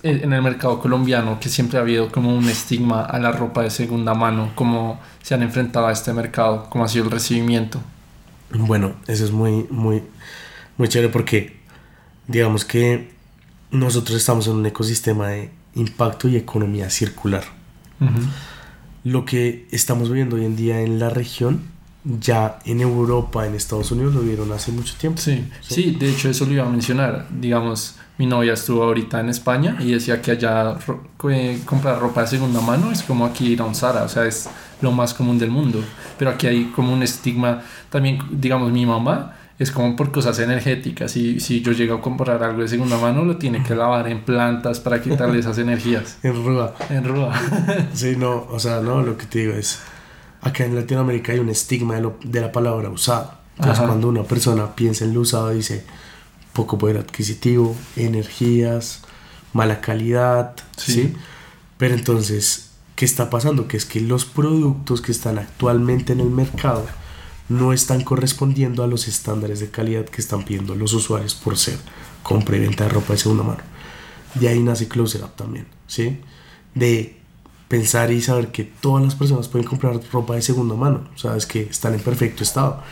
en 0.02 0.34
el 0.34 0.42
mercado 0.42 0.78
colombiano, 0.78 1.40
que 1.40 1.48
siempre 1.48 1.78
ha 1.78 1.80
habido 1.80 2.12
como 2.12 2.36
un 2.36 2.46
estigma 2.46 3.06
a 3.06 3.18
la 3.18 3.32
ropa 3.32 3.62
de 3.62 3.70
segunda 3.70 4.12
mano, 4.12 4.52
¿cómo 4.54 5.00
se 5.22 5.32
han 5.32 5.42
enfrentado 5.42 5.86
a 5.86 5.92
este 5.92 6.12
mercado? 6.12 6.68
¿Cómo 6.68 6.84
ha 6.84 6.88
sido 6.88 7.06
el 7.06 7.10
recibimiento? 7.10 7.80
Bueno, 8.50 8.96
eso 9.06 9.24
es 9.24 9.32
muy, 9.32 9.66
muy, 9.70 10.02
muy 10.76 10.88
chévere 10.88 11.10
porque 11.10 11.56
digamos 12.28 12.66
que 12.66 13.10
nosotros 13.70 14.18
estamos 14.18 14.46
en 14.46 14.56
un 14.56 14.66
ecosistema 14.66 15.28
de 15.28 15.52
impacto 15.74 16.28
y 16.28 16.36
economía 16.36 16.90
circular. 16.90 17.44
Lo 19.04 19.24
que 19.24 19.66
estamos 19.70 20.12
viendo 20.12 20.36
hoy 20.36 20.44
en 20.44 20.54
día 20.54 20.82
en 20.82 20.98
la 20.98 21.08
región, 21.08 21.62
ya 22.04 22.58
en 22.64 22.80
Europa, 22.80 23.46
en 23.46 23.54
Estados 23.54 23.90
Unidos, 23.92 24.14
lo 24.14 24.20
vieron 24.20 24.52
hace 24.52 24.72
mucho 24.72 24.94
tiempo. 24.96 25.20
Sí, 25.20 25.44
sí, 25.60 25.74
sí 25.74 25.90
de 25.92 26.10
hecho 26.10 26.28
eso 26.28 26.44
lo 26.44 26.52
iba 26.52 26.64
a 26.64 26.68
mencionar. 26.68 27.26
Digamos, 27.30 27.96
mi 28.18 28.26
novia 28.26 28.52
estuvo 28.52 28.82
ahorita 28.82 29.20
en 29.20 29.30
España 29.30 29.76
y 29.80 29.92
decía 29.92 30.22
que 30.22 30.32
allá 30.32 30.76
comprar 31.64 31.98
ropa 31.98 32.22
de 32.22 32.26
segunda 32.28 32.60
mano 32.60 32.92
es 32.92 33.02
como 33.02 33.24
aquí 33.26 33.48
ir 33.48 33.60
a 33.60 33.64
un 33.64 33.74
Zara, 33.74 34.04
o 34.04 34.08
sea, 34.08 34.24
es 34.24 34.48
lo 34.80 34.92
más 34.92 35.14
común 35.14 35.38
del 35.38 35.50
mundo. 35.50 35.82
Pero 36.18 36.30
aquí 36.30 36.46
hay 36.46 36.64
como 36.66 36.92
un 36.92 37.02
estigma, 37.02 37.62
también, 37.90 38.18
digamos, 38.30 38.70
mi 38.70 38.86
mamá 38.86 39.36
es 39.58 39.70
como 39.70 39.96
por 39.96 40.12
cosas 40.12 40.38
energéticas. 40.38 41.16
Y 41.16 41.40
si 41.40 41.60
yo 41.60 41.72
llego 41.72 41.96
a 41.96 42.00
comprar 42.00 42.42
algo 42.42 42.62
de 42.62 42.68
segunda 42.68 42.98
mano, 42.98 43.24
lo 43.24 43.36
tiene 43.36 43.62
que 43.62 43.74
lavar 43.74 44.08
en 44.08 44.22
plantas 44.22 44.80
para 44.80 45.00
quitarle 45.00 45.38
esas 45.38 45.58
energías. 45.66 46.18
en 46.22 46.44
rúa. 46.44 46.74
En 46.90 47.04
rúa. 47.04 47.32
sí, 47.92 48.14
no, 48.16 48.46
o 48.50 48.58
sea, 48.58 48.80
no, 48.80 49.02
lo 49.02 49.16
que 49.16 49.26
te 49.26 49.40
digo 49.40 49.54
es, 49.54 49.80
acá 50.44 50.64
en 50.64 50.76
Latinoamérica 50.76 51.32
hay 51.32 51.38
un 51.38 51.48
estigma 51.48 51.96
de, 51.96 52.02
lo, 52.02 52.18
de 52.22 52.40
la 52.40 52.52
palabra 52.52 52.90
usada. 52.90 53.40
Entonces, 53.56 53.84
cuando 53.84 54.08
una 54.08 54.24
persona 54.24 54.74
piensa 54.74 55.04
en 55.04 55.14
lo 55.14 55.20
usado, 55.20 55.50
dice 55.50 55.84
poco 56.52 56.76
poder 56.78 56.98
adquisitivo, 56.98 57.74
energías, 57.96 59.02
mala 59.52 59.80
calidad, 59.80 60.54
¿sí? 60.76 61.14
Pero 61.78 61.94
entonces, 61.94 62.70
¿qué 62.94 63.04
está 63.04 63.30
pasando? 63.30 63.66
Que 63.66 63.76
es 63.76 63.84
que 63.86 64.00
los 64.00 64.24
productos 64.24 65.00
que 65.00 65.12
están 65.12 65.38
actualmente 65.38 66.12
en 66.12 66.20
el 66.20 66.30
mercado 66.30 66.86
no 67.48 67.72
están 67.72 68.02
correspondiendo 68.02 68.82
a 68.82 68.86
los 68.86 69.08
estándares 69.08 69.60
de 69.60 69.70
calidad 69.70 70.04
que 70.04 70.20
están 70.20 70.44
pidiendo 70.44 70.74
los 70.74 70.92
usuarios 70.92 71.34
por 71.34 71.56
ser 71.56 71.78
compra 72.22 72.56
y 72.56 72.60
venta 72.60 72.84
de 72.84 72.90
ropa 72.90 73.14
de 73.14 73.18
segunda 73.18 73.44
mano. 73.44 73.62
De 74.34 74.48
ahí 74.48 74.62
nace 74.62 74.88
Closer 74.88 75.22
Up 75.22 75.36
también, 75.36 75.66
¿sí? 75.86 76.20
De 76.74 77.20
pensar 77.74 78.12
y 78.12 78.20
saber 78.20 78.52
que 78.52 78.62
todas 78.62 79.02
las 79.02 79.14
personas 79.16 79.48
pueden 79.48 79.66
comprar 79.66 79.98
ropa 80.12 80.36
de 80.36 80.42
segunda 80.42 80.76
mano, 80.76 81.08
sabes 81.16 81.44
que 81.44 81.62
están 81.62 81.94
en 81.94 82.00
perfecto 82.00 82.42
estado 82.42 82.82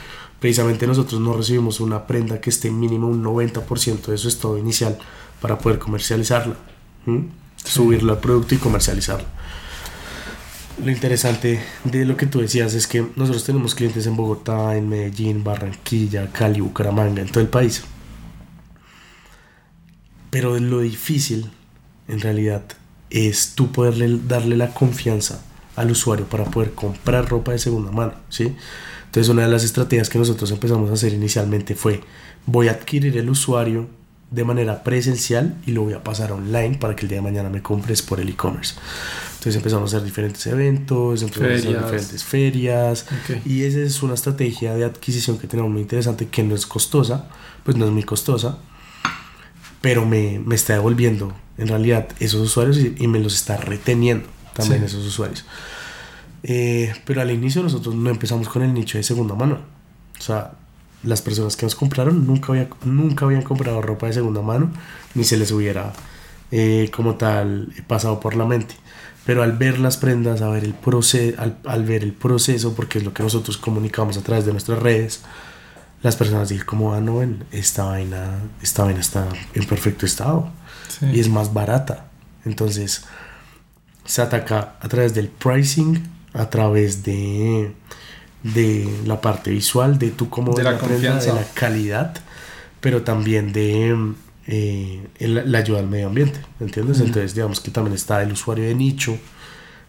precisamente 0.43 0.89
nosotros 0.89 1.21
no 1.21 1.35
recibimos 1.35 1.79
una 1.79 2.05
prenda 2.05 2.41
que 2.41 2.51
esté 2.51 2.69
mínimo 2.69 3.07
un 3.07 3.23
90% 3.23 4.07
de 4.07 4.19
su 4.19 4.27
estado 4.27 4.59
inicial 4.59 4.99
para 5.41 5.57
poder 5.57 5.79
comercializarla, 5.79 6.57
subirla 7.65 8.15
al 8.15 8.19
producto 8.19 8.57
y 8.57 8.59
comercializarla. 8.59 9.29
Lo 10.85 10.91
interesante 10.91 11.63
de 11.85 12.05
lo 12.05 12.17
que 12.17 12.27
tú 12.27 12.41
decías 12.41 12.75
es 12.75 12.89
que 12.89 13.07
nosotros 13.15 13.45
tenemos 13.45 13.77
clientes 13.77 14.05
en 14.07 14.17
Bogotá, 14.17 14.77
en 14.77 14.89
Medellín, 14.89 15.45
Barranquilla, 15.45 16.33
Cali, 16.33 16.61
Bucaramanga, 16.61 17.23
en 17.23 17.29
todo 17.29 17.41
el 17.41 17.49
país. 17.49 17.85
Pero 20.31 20.59
lo 20.59 20.81
difícil, 20.81 21.53
en 22.09 22.19
realidad, 22.21 22.65
es 23.13 23.55
tú 23.55 23.71
poderle 23.71 24.19
darle 24.27 24.57
la 24.57 24.73
confianza 24.73 25.43
al 25.77 25.91
usuario 25.91 26.27
para 26.27 26.45
poder 26.45 26.73
comprar 26.73 27.29
ropa 27.29 27.53
de 27.53 27.59
segunda 27.59 27.91
mano, 27.93 28.15
¿sí? 28.29 28.55
Entonces 29.07 29.29
una 29.29 29.43
de 29.43 29.49
las 29.49 29.65
estrategias 29.65 30.09
que 30.09 30.19
nosotros 30.19 30.51
empezamos 30.51 30.91
a 30.91 30.95
hacer 30.95 31.13
inicialmente 31.13 31.75
fue 31.75 32.01
voy 32.47 32.69
a 32.69 32.73
adquirir 32.73 33.17
el 33.19 33.29
usuario 33.29 33.87
de 34.31 34.45
manera 34.45 34.83
presencial 34.83 35.57
y 35.67 35.73
lo 35.73 35.83
voy 35.83 35.93
a 35.93 36.03
pasar 36.03 36.33
online 36.33 36.79
para 36.79 36.97
que 36.97 37.03
el 37.03 37.09
día 37.09 37.19
de 37.19 37.23
mañana 37.23 37.51
me 37.51 37.61
compres 37.61 38.01
por 38.01 38.19
el 38.19 38.31
e-commerce. 38.31 38.75
Entonces 39.33 39.57
empezamos 39.57 39.93
a 39.93 39.97
hacer 39.97 40.07
diferentes 40.07 40.47
eventos, 40.47 41.23
empezamos 41.23 41.51
a 41.51 41.55
hacer 41.57 41.77
diferentes 41.77 42.25
ferias 42.25 43.07
y 43.45 43.65
esa 43.65 43.81
es 43.81 44.03
una 44.03 44.15
estrategia 44.15 44.75
de 44.75 44.85
adquisición 44.85 45.39
que 45.39 45.47
tenemos 45.47 45.71
muy 45.71 45.83
interesante 45.83 46.29
que 46.29 46.43
no 46.43 46.55
es 46.55 46.65
costosa, 46.65 47.29
pues 47.65 47.77
no 47.77 47.85
es 47.85 47.91
muy 47.91 48.05
costosa 48.05 48.59
pero 49.83 50.07
me, 50.07 50.39
me 50.45 50.55
está 50.55 50.73
devolviendo 50.73 51.35
en 51.59 51.69
realidad 51.69 52.09
esos 52.21 52.41
usuarios 52.41 52.79
y, 52.79 52.95
y 52.99 53.07
me 53.09 53.19
los 53.19 53.35
está 53.35 53.59
reteniendo 53.59 54.27
también 54.55 54.81
Sí. 54.81 54.87
esos 54.87 55.05
usuarios. 55.07 55.45
Eh, 56.43 56.93
pero 57.05 57.21
al 57.21 57.31
inicio 57.31 57.63
nosotros 57.63 57.95
no 57.95 58.11
empezamos 58.11 58.49
con 58.49 58.63
el 58.63 58.73
nicho 58.75 58.97
de 58.99 59.05
segunda 59.05 59.35
mano. 59.35 59.59
O 60.19 60.23
sea, 60.23 60.53
las 61.03 61.21
personas 61.23 61.57
que 61.57 61.67
nos 61.67 61.75
compraron 61.75 62.27
nunca, 62.27 62.53
había, 62.53 62.69
nunca 62.85 63.25
habían 63.27 63.43
comprado 63.43 63.83
ropa 63.83 64.07
de 64.07 64.13
segunda 64.15 64.41
mano, 64.43 64.71
ni 65.15 65.25
se 65.25 65.37
les 65.37 65.51
hubiera 65.53 65.93
eh, 66.51 66.91
como 66.95 67.17
tal 67.17 67.73
pasado 67.87 68.19
por 68.21 68.35
la 68.35 68.45
mente. 68.47 68.75
Pero 69.25 69.43
al 69.45 69.53
ver 69.53 69.79
las 69.79 69.99
prendas, 69.99 70.43
a 70.43 70.49
ver 70.49 70.65
el 70.65 70.75
proceso, 70.75 71.41
al, 71.41 71.59
al 71.65 71.85
ver 71.85 72.03
el 72.03 72.13
proceso, 72.13 72.75
porque 72.75 72.99
es 72.99 73.05
lo 73.05 73.13
que 73.15 73.23
nosotros 73.23 73.57
comunicamos 73.57 74.17
a 74.17 74.23
través 74.23 74.45
de 74.47 74.53
nuestras 74.53 74.81
redes, 74.81 75.23
las 76.03 76.17
personas 76.17 76.49
dicen 76.49 76.67
como, 76.67 76.95
ah, 76.95 77.01
no, 77.01 77.19
ven, 77.19 77.45
esta 77.53 77.85
vaina, 77.85 78.39
esta 78.63 78.85
vaina 78.85 79.01
está 79.01 79.29
en 79.55 79.65
perfecto 79.67 80.05
estado 80.07 80.51
Sí. 80.89 81.07
y 81.07 81.21
es 81.21 81.29
más 81.29 81.53
barata. 81.55 82.07
Entonces, 82.45 83.05
se 84.05 84.21
ataca 84.23 84.75
a 84.81 84.89
través 84.89 85.15
del 85.15 85.29
pricing, 85.29 86.03
a 86.35 86.51
través 86.51 87.03
de, 87.05 87.73
de 88.43 88.93
la 89.07 89.21
parte 89.21 89.51
visual, 89.51 89.99
de 89.99 90.11
tú 90.11 90.29
cómo 90.29 90.53
De 90.55 90.63
la 90.65 90.71
prenda, 90.77 90.89
confianza. 90.95 91.27
de 91.33 91.41
la 91.41 91.47
calidad, 91.55 92.17
pero 92.81 93.03
también 93.03 93.53
de 93.53 94.13
eh, 94.49 95.07
el- 95.21 95.51
la 95.53 95.59
ayuda 95.59 95.79
al 95.79 95.87
medio 95.87 96.09
ambiente, 96.09 96.41
¿entiendes? 96.59 96.99
Entonces, 96.99 97.35
digamos 97.35 97.61
que 97.61 97.71
también 97.71 97.95
está 97.95 98.21
el 98.23 98.33
usuario 98.33 98.65
de 98.65 98.75
nicho, 98.75 99.17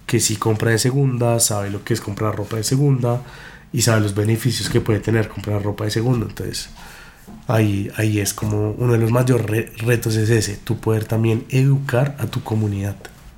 que 0.06 0.20
si 0.20 0.36
compra 0.36 0.70
de 0.72 0.78
segunda, 0.78 1.40
sabe 1.40 1.72
lo 1.72 1.84
que 1.84 1.96
es 1.96 2.02
comprar 2.02 2.36
ropa 2.36 2.58
de 2.58 2.64
segunda 2.64 3.22
y 3.74 3.82
sabe 3.82 4.02
los 4.02 4.16
beneficios 4.16 4.70
que 4.70 4.80
puede 4.82 5.00
tener 5.00 5.28
comprar 5.28 5.62
ropa 5.64 5.84
de 5.86 5.92
segunda. 5.92 6.28
Entonces, 6.28 6.70
ahí, 7.48 7.92
ahí 7.98 8.20
es 8.20 8.34
como 8.34 8.72
uno 8.72 8.94
de 8.94 9.00
los 9.00 9.12
mayores 9.12 9.46
re- 9.46 9.72
retos 9.78 10.16
es 10.16 10.30
ese, 10.30 10.58
tú 10.58 10.80
poder 10.80 11.06
también 11.06 11.46
educar 11.50 12.16
a 12.20 12.28
tu 12.28 12.44
comunidad 12.44 12.96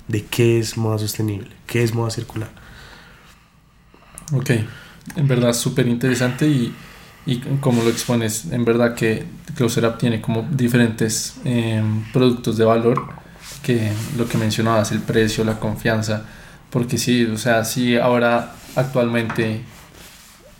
de 0.07 0.23
qué 0.25 0.59
es 0.59 0.77
moda 0.77 0.99
sostenible, 0.99 1.49
qué 1.65 1.81
es 1.83 1.93
moda 1.95 2.11
circular. 2.11 2.49
Ok, 4.33 4.51
en 5.15 5.27
verdad 5.27 5.53
súper 5.53 5.87
interesante 5.87 6.47
y, 6.47 6.73
y 7.25 7.37
como 7.59 7.83
lo 7.83 7.89
expones, 7.89 8.45
en 8.51 8.65
verdad 8.65 8.95
que 8.95 9.23
Closer 9.55 9.85
Up 9.85 9.97
tiene 9.97 10.19
como 10.21 10.47
diferentes 10.51 11.35
eh, 11.45 11.81
productos 12.11 12.57
de 12.57 12.65
valor 12.65 13.07
que 13.63 13.91
lo 14.17 14.27
que 14.27 14.37
mencionabas, 14.37 14.91
el 14.91 14.99
precio, 14.99 15.43
la 15.43 15.59
confianza, 15.59 16.25
porque 16.71 16.97
sí, 16.97 17.23
o 17.25 17.37
sea, 17.37 17.63
sí 17.63 17.95
ahora 17.97 18.55
actualmente 18.75 19.61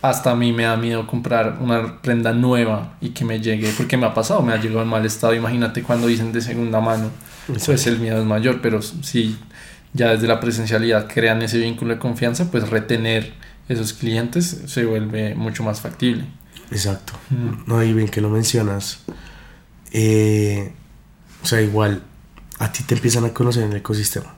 hasta 0.08 0.30
a 0.30 0.34
mí 0.34 0.52
me 0.52 0.64
da 0.64 0.76
miedo 0.76 1.06
comprar 1.06 1.58
una 1.60 2.00
prenda 2.00 2.32
nueva 2.32 2.96
y 3.00 3.10
que 3.10 3.24
me 3.24 3.40
llegue, 3.40 3.72
porque 3.76 3.96
me 3.96 4.06
ha 4.06 4.14
pasado, 4.14 4.42
me 4.42 4.52
ha 4.52 4.56
llegado 4.56 4.82
en 4.82 4.88
mal 4.88 5.04
estado, 5.04 5.34
imagínate 5.34 5.82
cuando 5.82 6.06
dicen 6.06 6.32
de 6.32 6.40
segunda 6.40 6.80
mano, 6.80 7.10
pues 7.46 7.86
el 7.86 7.98
miedo 7.98 8.18
es 8.18 8.24
mayor, 8.24 8.60
pero 8.60 8.82
si 8.82 9.38
ya 9.92 10.10
desde 10.10 10.26
la 10.26 10.40
presencialidad 10.40 11.08
crean 11.12 11.42
ese 11.42 11.58
vínculo 11.58 11.94
de 11.94 12.00
confianza, 12.00 12.50
pues 12.50 12.68
retener 12.68 13.32
esos 13.68 13.92
clientes 13.92 14.62
se 14.66 14.84
vuelve 14.84 15.34
mucho 15.34 15.62
más 15.62 15.80
factible. 15.80 16.24
Exacto. 16.70 17.14
Mm. 17.30 17.68
No, 17.68 17.82
y 17.82 17.92
bien 17.92 18.08
que 18.08 18.20
lo 18.20 18.30
mencionas. 18.30 19.00
Eh, 19.92 20.72
o 21.42 21.46
sea, 21.46 21.60
igual 21.60 22.02
a 22.58 22.72
ti 22.72 22.82
te 22.84 22.94
empiezan 22.94 23.24
a 23.24 23.30
conocer 23.30 23.64
en 23.64 23.70
el 23.70 23.78
ecosistema. 23.78 24.34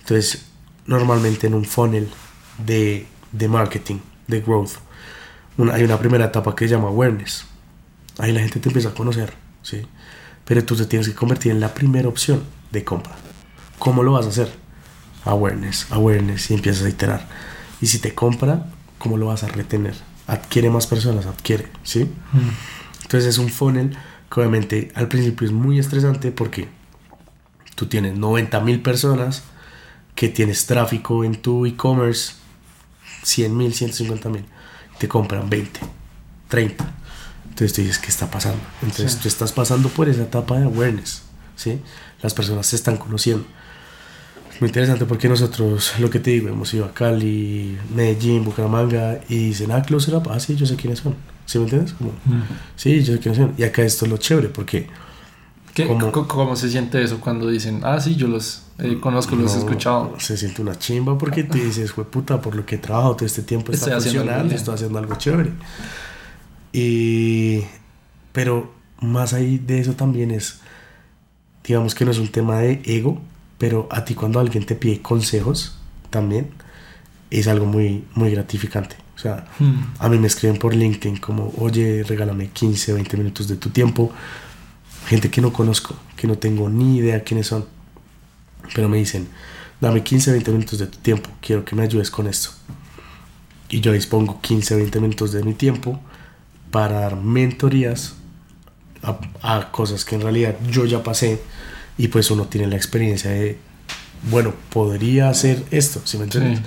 Entonces, 0.00 0.46
normalmente 0.86 1.46
en 1.46 1.54
un 1.54 1.64
funnel 1.64 2.08
de, 2.66 3.06
de 3.32 3.48
marketing, 3.48 3.98
de 4.26 4.40
growth, 4.40 4.72
una- 5.60 5.74
hay 5.74 5.84
una 5.84 5.98
primera 5.98 6.26
etapa 6.26 6.54
que 6.54 6.66
se 6.66 6.74
llama 6.74 6.88
awareness. 6.88 7.44
Ahí 8.18 8.32
la 8.32 8.40
gente 8.40 8.60
te 8.60 8.68
empieza 8.68 8.90
a 8.90 8.94
conocer, 8.94 9.32
¿sí? 9.62 9.82
Pero 10.44 10.64
tú 10.64 10.76
te 10.76 10.86
tienes 10.86 11.08
que 11.08 11.14
convertir 11.14 11.52
en 11.52 11.60
la 11.60 11.72
primera 11.74 12.08
opción 12.08 12.42
de 12.70 12.84
compra. 12.84 13.12
¿Cómo 13.78 14.02
lo 14.02 14.12
vas 14.12 14.26
a 14.26 14.30
hacer? 14.30 14.50
Awareness, 15.24 15.86
awareness, 15.90 16.50
y 16.50 16.54
empiezas 16.54 16.84
a 16.84 16.88
iterar. 16.88 17.26
Y 17.80 17.86
si 17.86 17.98
te 17.98 18.14
compra, 18.14 18.66
¿cómo 18.98 19.16
lo 19.16 19.26
vas 19.26 19.42
a 19.42 19.48
retener? 19.48 19.94
Adquiere 20.26 20.70
más 20.70 20.86
personas, 20.86 21.26
adquiere, 21.26 21.68
¿sí? 21.82 22.10
Entonces 23.02 23.28
es 23.30 23.38
un 23.38 23.48
funnel 23.48 23.96
que 24.32 24.40
obviamente 24.40 24.92
al 24.94 25.08
principio 25.08 25.46
es 25.46 25.52
muy 25.52 25.78
estresante 25.78 26.30
porque 26.30 26.68
tú 27.74 27.86
tienes 27.86 28.16
90 28.16 28.60
mil 28.60 28.80
personas 28.80 29.42
que 30.14 30.28
tienes 30.28 30.66
tráfico 30.66 31.24
en 31.24 31.36
tu 31.36 31.66
e-commerce, 31.66 32.34
100 33.22 33.56
mil, 33.56 33.74
150 33.74 34.28
mil, 34.28 34.44
te 35.00 35.08
compran 35.08 35.48
20, 35.48 35.80
30. 36.48 36.84
Entonces 37.48 37.72
tú 37.72 37.80
dices, 37.80 37.98
¿qué 37.98 38.08
está 38.08 38.30
pasando? 38.30 38.60
Entonces 38.82 39.12
Sí. 39.12 39.18
tú 39.22 39.28
estás 39.28 39.50
pasando 39.52 39.88
por 39.88 40.08
esa 40.10 40.22
etapa 40.22 40.58
de 40.58 40.66
awareness, 40.66 41.22
¿sí? 41.56 41.80
Las 42.22 42.34
personas 42.34 42.66
se 42.66 42.76
están 42.76 42.96
conociendo. 42.98 43.44
Muy 44.60 44.68
interesante 44.68 45.06
porque 45.06 45.26
nosotros, 45.26 45.94
lo 46.00 46.10
que 46.10 46.20
te 46.20 46.30
digo, 46.32 46.48
hemos 46.50 46.72
ido 46.74 46.84
a 46.84 46.92
Cali, 46.92 47.78
Medellín, 47.94 48.44
Bucaramanga 48.44 49.20
y 49.28 49.36
dicen, 49.48 49.72
ah, 49.72 49.80
Closer 49.82 50.16
Up, 50.16 50.28
ah, 50.30 50.38
sí, 50.38 50.54
yo 50.54 50.66
sé 50.66 50.76
quiénes 50.76 50.98
son. 50.98 51.14
¿Sí 51.46 51.56
me 51.58 51.64
entiendes? 51.64 51.94
Como, 51.94 52.12
sí, 52.76 53.02
yo 53.02 53.14
sé 53.14 53.20
quiénes 53.20 53.38
son. 53.38 53.54
Y 53.56 53.62
acá 53.62 53.82
esto 53.82 54.04
es 54.04 54.10
lo 54.10 54.18
chévere 54.18 54.48
porque 54.50 54.86
¿Qué- 55.74 55.86
¿Cómo? 55.86 56.10
¿Cómo? 56.12 56.56
se 56.56 56.68
siente 56.70 57.02
eso 57.02 57.20
cuando 57.20 57.48
dicen, 57.48 57.80
ah, 57.84 58.00
sí, 58.00 58.16
yo 58.16 58.26
los 58.28 58.62
eh, 58.78 58.98
conozco, 59.00 59.36
los 59.36 59.52
he 59.52 59.58
no, 59.58 59.60
escuchado? 59.64 60.14
Se 60.18 60.36
siente 60.36 60.62
una 60.62 60.76
chimba 60.78 61.16
porque 61.16 61.44
te 61.44 61.58
dices, 61.62 61.92
fue 61.92 62.04
puta, 62.04 62.40
por 62.40 62.54
lo 62.56 62.66
que 62.66 62.74
he 62.74 62.78
trabajado 62.78 63.14
todo 63.16 63.26
este 63.26 63.42
tiempo 63.42 63.70
está 63.72 63.96
Estoy 63.96 64.12
funcionando, 64.12 64.44
bien". 64.44 64.56
estoy 64.56 64.74
haciendo 64.74 64.98
algo 64.98 65.14
chévere. 65.16 65.50
Y, 66.72 67.62
pero 68.32 68.72
más 69.00 69.32
ahí 69.32 69.58
de 69.58 69.80
eso 69.80 69.92
también 69.94 70.30
es, 70.30 70.60
digamos 71.64 71.94
que 71.94 72.04
no 72.04 72.10
es 72.10 72.18
un 72.18 72.28
tema 72.28 72.58
de 72.60 72.80
ego, 72.84 73.20
pero 73.58 73.88
a 73.90 74.04
ti 74.04 74.14
cuando 74.14 74.40
alguien 74.40 74.64
te 74.64 74.74
pide 74.74 75.00
consejos 75.02 75.76
también 76.10 76.50
es 77.30 77.46
algo 77.48 77.66
muy, 77.66 78.04
muy 78.14 78.30
gratificante. 78.30 78.96
O 79.16 79.18
sea, 79.18 79.46
Mm. 79.58 79.74
a 79.98 80.08
mí 80.08 80.18
me 80.18 80.26
escriben 80.26 80.56
por 80.58 80.74
LinkedIn 80.74 81.18
como, 81.18 81.52
oye, 81.58 82.02
regálame 82.04 82.48
15, 82.48 82.92
20 82.94 83.16
minutos 83.18 83.48
de 83.48 83.56
tu 83.56 83.68
tiempo. 83.70 84.10
Gente 85.10 85.28
que 85.28 85.40
no 85.40 85.52
conozco, 85.52 85.96
que 86.16 86.28
no 86.28 86.38
tengo 86.38 86.68
ni 86.70 86.98
idea 86.98 87.24
quiénes 87.24 87.48
son. 87.48 87.64
Pero 88.76 88.88
me 88.88 88.96
dicen, 88.98 89.26
dame 89.80 90.04
15, 90.04 90.30
20 90.30 90.52
minutos 90.52 90.78
de 90.78 90.86
tu 90.86 90.98
tiempo, 90.98 91.28
quiero 91.40 91.64
que 91.64 91.74
me 91.74 91.82
ayudes 91.82 92.12
con 92.12 92.28
esto. 92.28 92.50
Y 93.68 93.80
yo 93.80 93.90
dispongo 93.90 94.40
15, 94.40 94.76
20 94.76 95.00
minutos 95.00 95.32
de 95.32 95.42
mi 95.42 95.54
tiempo 95.54 95.98
para 96.70 97.00
dar 97.00 97.16
mentorías 97.16 98.14
a, 99.02 99.18
a 99.42 99.72
cosas 99.72 100.04
que 100.04 100.14
en 100.14 100.20
realidad 100.20 100.54
yo 100.70 100.84
ya 100.84 101.02
pasé 101.02 101.42
y 101.98 102.06
pues 102.06 102.30
uno 102.30 102.44
tiene 102.44 102.68
la 102.68 102.76
experiencia 102.76 103.32
de, 103.32 103.58
bueno, 104.30 104.54
podría 104.72 105.28
hacer 105.28 105.64
esto, 105.72 106.00
¿sí 106.04 106.18
me 106.18 106.24
entiendes? 106.24 106.60
Sí. 106.60 106.64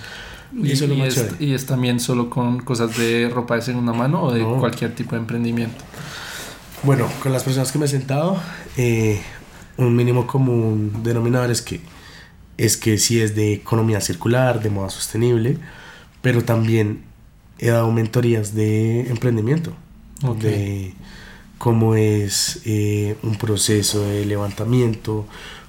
Y 0.64 0.72
eso 0.74 0.84
es 0.84 0.90
lo 0.90 0.96
y, 0.96 1.00
más 1.00 1.16
es, 1.18 1.36
y 1.40 1.54
es 1.54 1.66
también 1.66 2.02
solo 2.02 2.30
con 2.30 2.60
cosas 2.60 2.98
de 2.98 3.30
ropa 3.34 3.56
de 3.56 3.62
segunda 3.62 3.94
mano 3.94 4.22
o 4.24 4.34
de 4.34 4.42
No. 4.42 4.60
cualquier 4.60 4.94
tipo 4.94 5.12
de 5.16 5.22
emprendimiento. 5.22 5.82
Bueno, 6.84 7.08
con 7.22 7.32
las 7.32 7.44
personas 7.44 7.72
que 7.72 7.80
me 7.80 7.86
he 7.86 7.88
sentado, 7.90 8.38
eh, 8.78 9.22
un 9.78 9.96
mínimo 9.96 10.28
común 10.28 11.02
denominador 11.04 11.50
es 11.52 11.62
que 11.62 11.80
es 12.58 12.78
que 12.78 12.98
sí 13.00 13.20
es 13.20 13.36
de 13.36 13.54
economía 13.54 14.00
circular, 14.00 14.62
de 14.62 14.70
moda 14.70 14.90
sostenible, 14.92 15.58
pero 16.22 16.44
también 16.44 17.04
he 17.58 17.70
dado 17.70 17.92
mentorías 17.92 18.54
de 18.54 19.10
emprendimiento, 19.10 19.74
Ok. 20.24 20.38
de 20.40 20.94
cómo 21.58 21.96
es 21.96 22.62
eh, 22.66 23.16
un 23.24 23.38
proceso 23.38 24.06
de 24.06 24.26
levantamiento, 24.26 25.26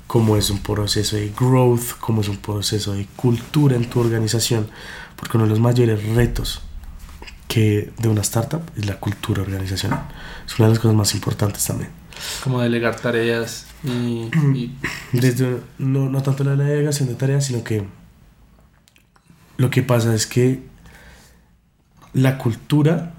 cómo 0.06 0.36
es 0.36 0.50
un 0.50 0.58
proceso 0.58 1.16
de 1.16 1.30
growth, 1.38 1.98
cómo 2.00 2.20
es 2.20 2.28
un 2.28 2.36
proceso 2.36 2.92
de 2.92 3.06
cultura 3.16 3.76
en 3.76 3.88
tu 3.88 4.00
organización, 4.00 4.68
porque 5.16 5.38
uno 5.38 5.44
de 5.44 5.50
los 5.50 5.60
mayores 5.60 6.04
retos 6.14 6.60
que 7.48 7.92
de 7.98 8.08
una 8.08 8.22
startup 8.22 8.62
es 8.76 8.86
la 8.86 8.98
cultura 8.98 9.42
organizacional. 9.42 10.08
Es 10.46 10.58
una 10.58 10.68
de 10.68 10.74
las 10.74 10.80
cosas 10.82 10.96
más 10.96 11.14
importantes 11.14 11.64
también. 11.64 11.90
Como 12.42 12.60
delegar 12.60 12.96
tareas 12.96 13.66
y, 13.84 14.28
y- 14.54 14.76
Desde, 15.12 15.60
no, 15.78 16.08
no 16.08 16.22
tanto 16.22 16.44
la 16.44 16.54
delegación 16.56 17.08
de 17.08 17.14
tareas, 17.14 17.44
sino 17.46 17.62
que 17.64 17.84
lo 19.56 19.70
que 19.70 19.82
pasa 19.82 20.14
es 20.14 20.26
que 20.26 20.62
la 22.12 22.38
cultura, 22.38 23.12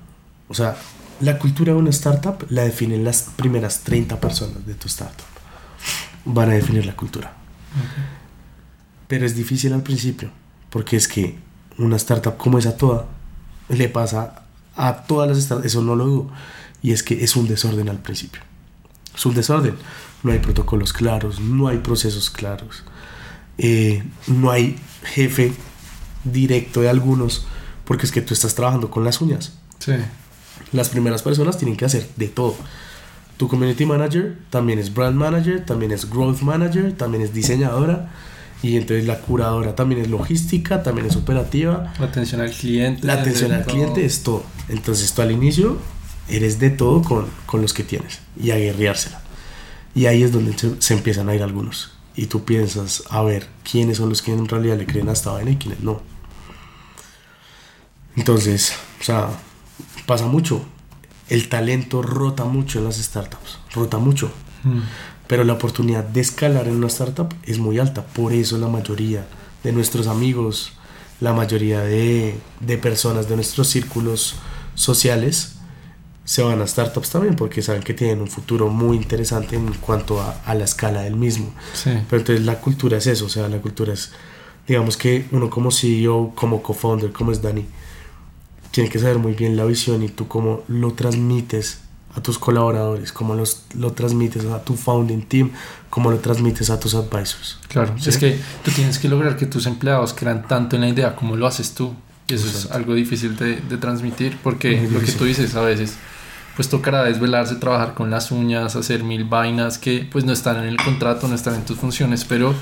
o 0.48 0.54
sea, 0.54 0.76
la 1.22 1.38
cultura 1.40 1.74
de 1.74 1.80
una 1.80 1.90
startup 1.92 2.46
la 2.50 2.64
definen 2.64 3.04
las 3.04 3.24
primeras 3.36 3.82
30 3.82 4.20
personas 4.20 4.66
de 4.66 4.74
tu 4.74 4.88
startup. 4.88 5.26
Van 6.26 6.50
a 6.50 6.54
definir 6.54 6.86
la 6.86 6.96
cultura. 6.96 7.34
Pero 9.08 9.26
es 9.26 9.36
difícil 9.36 9.72
al 9.74 9.84
principio, 9.84 10.32
porque 10.70 10.96
es 10.98 11.08
que 11.08 11.38
una 11.78 11.98
startup 11.98 12.38
como 12.38 12.58
esa 12.58 12.76
toda 12.76 13.06
le 13.70 13.90
pasa 13.90 14.44
a 14.76 15.04
todas 15.04 15.30
las 15.30 15.42
startups, 15.42 15.68
eso 15.68 15.82
no 15.82 15.96
lo 15.96 16.06
dudo, 16.06 16.30
y 16.82 16.92
es 16.92 17.04
que 17.04 17.24
es 17.24 17.36
un 17.36 17.48
desorden 17.48 17.90
al 17.90 18.00
principio. 18.00 18.42
Es 19.16 19.26
un 19.26 19.34
desorden. 19.34 19.76
No 20.24 20.32
hay 20.32 20.40
protocolos 20.40 20.94
claros, 20.94 21.40
no 21.40 21.68
hay 21.68 21.78
procesos 21.78 22.30
claros, 22.30 22.84
eh, 23.58 24.04
no 24.28 24.52
hay 24.52 24.78
jefe 25.04 25.54
directo 26.24 26.82
de 26.82 26.90
algunos, 26.90 27.46
porque 27.86 28.06
es 28.06 28.12
que 28.12 28.22
tú 28.22 28.34
estás 28.34 28.56
trabajando 28.56 28.90
con 28.90 29.04
las 29.04 29.22
uñas. 29.22 29.54
Sí. 29.80 29.94
Las 30.72 30.90
primeras 30.90 31.22
personas 31.22 31.58
tienen 31.58 31.78
que 31.78 31.86
hacer 31.86 32.10
de 32.16 32.28
todo. 32.28 32.56
tu 33.38 33.50
community 33.50 33.86
manager 33.86 34.38
también 34.50 34.80
es 34.80 34.94
brand 34.94 35.18
manager, 35.18 35.66
también 35.66 35.92
es 35.92 36.10
growth 36.10 36.42
manager, 36.42 36.94
también 36.94 37.22
es 37.22 37.34
diseñadora. 37.34 38.10
Y 38.66 38.78
entonces 38.78 39.06
la 39.06 39.20
curadora 39.20 39.76
también 39.76 40.02
es 40.02 40.10
logística, 40.10 40.82
también 40.82 41.06
es 41.06 41.16
operativa. 41.16 41.94
La 42.00 42.08
atención 42.08 42.42
al 42.42 42.50
cliente. 42.50 43.06
La 43.06 43.14
atención 43.14 43.52
al 43.52 43.64
cliente 43.64 44.04
es 44.04 44.24
todo. 44.24 44.44
Entonces 44.70 45.14
tú 45.14 45.22
al 45.22 45.32
inicio 45.32 45.78
eres 46.28 46.58
de 46.58 46.72
todo 46.72 47.04
con, 47.04 47.28
con 47.46 47.62
los 47.62 47.76
que 47.76 47.84
tienes 47.84 48.22
y 48.42 48.50
a 48.50 48.56
guerreársela. 48.56 49.22
Y 49.94 50.08
ahí 50.08 50.24
es 50.24 50.32
donde 50.32 50.58
se, 50.58 50.82
se, 50.82 50.96
empiezan 50.96 51.30
a 51.30 51.36
ir 51.36 51.44
algunos. 51.44 51.92
Y 52.16 52.26
tú 52.26 52.44
piensas, 52.44 53.04
a 53.12 53.22
ver, 53.22 53.46
quiénes 53.70 53.98
son 53.98 54.10
los 54.10 54.24
que 54.24 54.34
en 54.34 54.48
realidad 54.48 54.80
le 54.80 54.88
creen 54.88 55.10
a 55.10 55.12
esta 55.12 55.32
vaina 55.32 55.52
y 55.52 55.58
quiénes 55.58 55.82
no. 55.82 56.02
Entonces, 58.16 58.74
o 59.00 59.04
sea, 59.04 59.30
pasa 60.08 60.26
mucho. 60.26 60.66
El 61.30 61.50
talento 61.50 62.02
rota 62.02 62.46
mucho 62.46 62.80
en 62.80 62.86
las 62.86 62.96
startups, 62.96 63.60
rota 63.76 64.00
mucho. 64.00 64.32
Mm. 64.64 64.80
Pero 65.28 65.44
la 65.44 65.54
oportunidad 65.54 66.04
de 66.04 66.22
escalar 66.22 66.68
en 66.68 66.76
una 66.76 66.88
startup 66.88 67.34
es 67.44 67.58
muy 67.58 67.80
alta. 67.80 68.06
Por 68.06 68.34
eso 68.34 68.58
la 68.58 68.68
mayoría 68.68 69.26
de 69.64 69.72
nuestros 69.72 70.08
amigos, 70.08 70.74
la 71.20 71.34
mayoría 71.34 71.82
de, 71.82 72.36
de 72.60 72.78
personas 72.78 73.28
de 73.28 73.36
nuestros 73.36 73.68
círculos 73.68 74.36
sociales 74.76 75.56
se 76.26 76.42
van 76.42 76.60
a 76.60 76.68
startups 76.68 77.12
también 77.12 77.36
porque 77.36 77.62
saben 77.62 77.84
que 77.84 77.94
tienen 77.94 78.20
un 78.20 78.28
futuro 78.28 78.68
muy 78.68 78.98
interesante 78.98 79.56
en 79.56 79.72
cuanto 79.74 80.20
a, 80.20 80.42
a 80.46 80.56
la 80.56 80.66
escala 80.66 81.02
del 81.04 81.16
mismo. 81.16 81.54
Sí. 81.74 81.92
Pero 82.10 82.22
entonces 82.22 82.46
la 82.46 82.60
cultura 82.60 82.98
es 82.98 83.08
eso, 83.08 83.26
o 83.26 83.30
sea, 83.30 83.48
la 83.48 83.60
cultura 83.60 83.94
es, 83.94 84.12
digamos 84.68 84.98
que 84.98 85.28
uno 85.32 85.50
como 85.50 85.72
CEO, 85.72 86.34
como 86.36 86.64
co-founder, 86.64 87.12
como 87.12 87.32
es 87.32 87.42
Dani, 87.42 87.66
tiene 88.72 88.90
que 88.90 89.00
saber 89.00 89.20
muy 89.20 89.34
bien 89.34 89.56
la 89.56 89.66
visión 89.66 90.04
y 90.04 90.10
tú 90.10 90.28
cómo 90.28 90.64
lo 90.68 90.94
transmites 90.94 91.80
a 92.16 92.22
tus 92.22 92.40
colaboradores, 92.40 93.12
cómo 93.12 93.34
los, 93.36 93.64
lo 93.76 93.92
transmites 93.92 94.46
a 94.46 94.64
tu 94.64 94.76
founding 94.76 95.24
team, 95.24 95.52
cómo 95.90 96.12
lo 96.12 96.18
transmites 96.20 96.70
a 96.70 96.80
tus 96.80 96.96
advisors. 96.96 97.60
Claro, 97.68 97.96
¿Sí? 98.00 98.10
es 98.10 98.18
que 98.18 98.40
tú 98.64 98.72
tienes 98.72 99.00
que 99.00 99.10
lograr 99.10 99.36
que 99.36 99.46
tus 99.46 99.66
empleados 99.66 100.14
crean 100.14 100.48
tanto 100.48 100.76
en 100.76 100.84
la 100.84 100.90
idea 100.90 101.16
como 101.16 101.36
lo 101.36 101.46
haces 101.48 101.74
tú. 101.74 101.94
Y 102.28 102.34
eso 102.34 102.48
Exacto. 102.48 102.70
es 102.70 102.76
algo 102.76 102.94
difícil 102.96 103.36
de, 103.36 103.58
de 103.58 103.78
transmitir 103.78 104.38
porque 104.42 104.88
lo 104.92 105.00
que 105.00 105.12
tú 105.12 105.26
dices 105.26 105.54
a 105.56 105.62
veces 105.62 105.96
pues 106.56 106.70
tocará 106.70 107.04
desvelarse, 107.04 107.56
trabajar 107.56 107.94
con 107.94 108.10
las 108.10 108.32
uñas, 108.32 108.76
hacer 108.76 109.04
mil 109.04 109.26
vainas 109.26 109.78
que 109.78 110.08
pues 110.10 110.24
no 110.24 110.32
están 110.32 110.58
en 110.58 110.66
el 110.66 110.78
contrato, 110.78 111.28
no 111.28 111.36
están 111.36 111.56
en 111.56 111.66
tus 111.66 111.78
funciones, 111.78 112.24
pero 112.24 112.56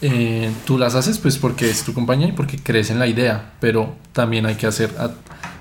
eh, 0.00 0.50
tú 0.64 0.78
las 0.78 0.94
haces 0.94 1.18
pues 1.18 1.36
porque 1.38 1.68
es 1.70 1.84
tu 1.84 1.92
compañía 1.92 2.28
y 2.28 2.32
porque 2.32 2.58
crees 2.58 2.90
en 2.90 2.98
la 2.98 3.06
idea, 3.06 3.52
pero 3.60 3.94
también 4.12 4.46
hay 4.46 4.54
que 4.54 4.66
hacer 4.66 4.94
a, 4.98 5.10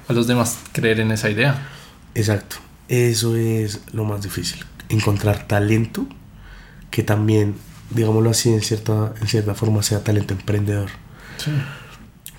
a, 0.07 0.13
los 0.13 0.25
demás 0.25 0.57
creer 0.71 1.01
en 1.01 1.11
esa 1.11 1.29
idea. 1.29 1.69
Exacto, 2.15 2.55
eso 2.87 3.35
es 3.35 3.81
lo 3.93 4.03
más 4.03 4.21
difícil, 4.21 4.63
encontrar 4.89 5.47
talento 5.47 6.07
que 6.91 7.03
también, 7.03 7.55
digámoslo 7.89 8.29
así, 8.29 8.53
en 8.53 8.61
cierta, 8.61 9.13
en 9.19 9.27
cierta 9.27 9.53
forma 9.53 9.83
sea 9.83 10.03
talento 10.03 10.33
emprendedor. 10.33 10.89
Sí 11.37 11.51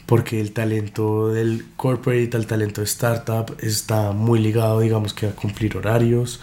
porque 0.06 0.40
el 0.40 0.52
talento 0.52 1.28
del 1.28 1.66
corporate, 1.76 2.36
el 2.36 2.46
talento 2.46 2.80
de 2.80 2.86
startup 2.86 3.56
está 3.60 4.12
muy 4.12 4.38
ligado, 4.38 4.80
digamos 4.80 5.12
que 5.12 5.26
a 5.26 5.32
cumplir 5.32 5.76
horarios, 5.76 6.40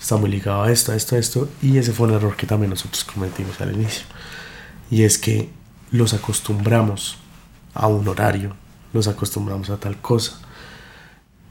está 0.00 0.16
muy 0.16 0.30
ligado 0.30 0.62
a 0.62 0.70
esto, 0.70 0.92
a 0.92 0.96
esto, 0.96 1.16
a 1.16 1.18
esto, 1.18 1.48
y 1.62 1.78
ese 1.78 1.92
fue 1.92 2.08
un 2.08 2.14
error 2.14 2.36
que 2.36 2.46
también 2.46 2.70
nosotros 2.70 3.04
cometimos 3.04 3.58
al 3.60 3.72
inicio. 3.72 4.04
Y 4.90 5.02
es 5.02 5.16
que 5.16 5.48
los 5.90 6.12
acostumbramos 6.12 7.16
a 7.72 7.86
un 7.86 8.06
horario, 8.06 8.54
los 8.92 9.08
acostumbramos 9.08 9.70
a 9.70 9.78
tal 9.78 9.96
cosa, 9.96 10.38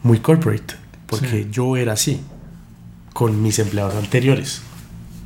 muy 0.03 0.19
corporate, 0.19 0.75
porque 1.07 1.43
sí. 1.43 1.47
yo 1.51 1.77
era 1.77 1.93
así 1.93 2.21
con 3.13 3.41
mis 3.41 3.59
empleados 3.59 3.95
anteriores, 3.95 4.61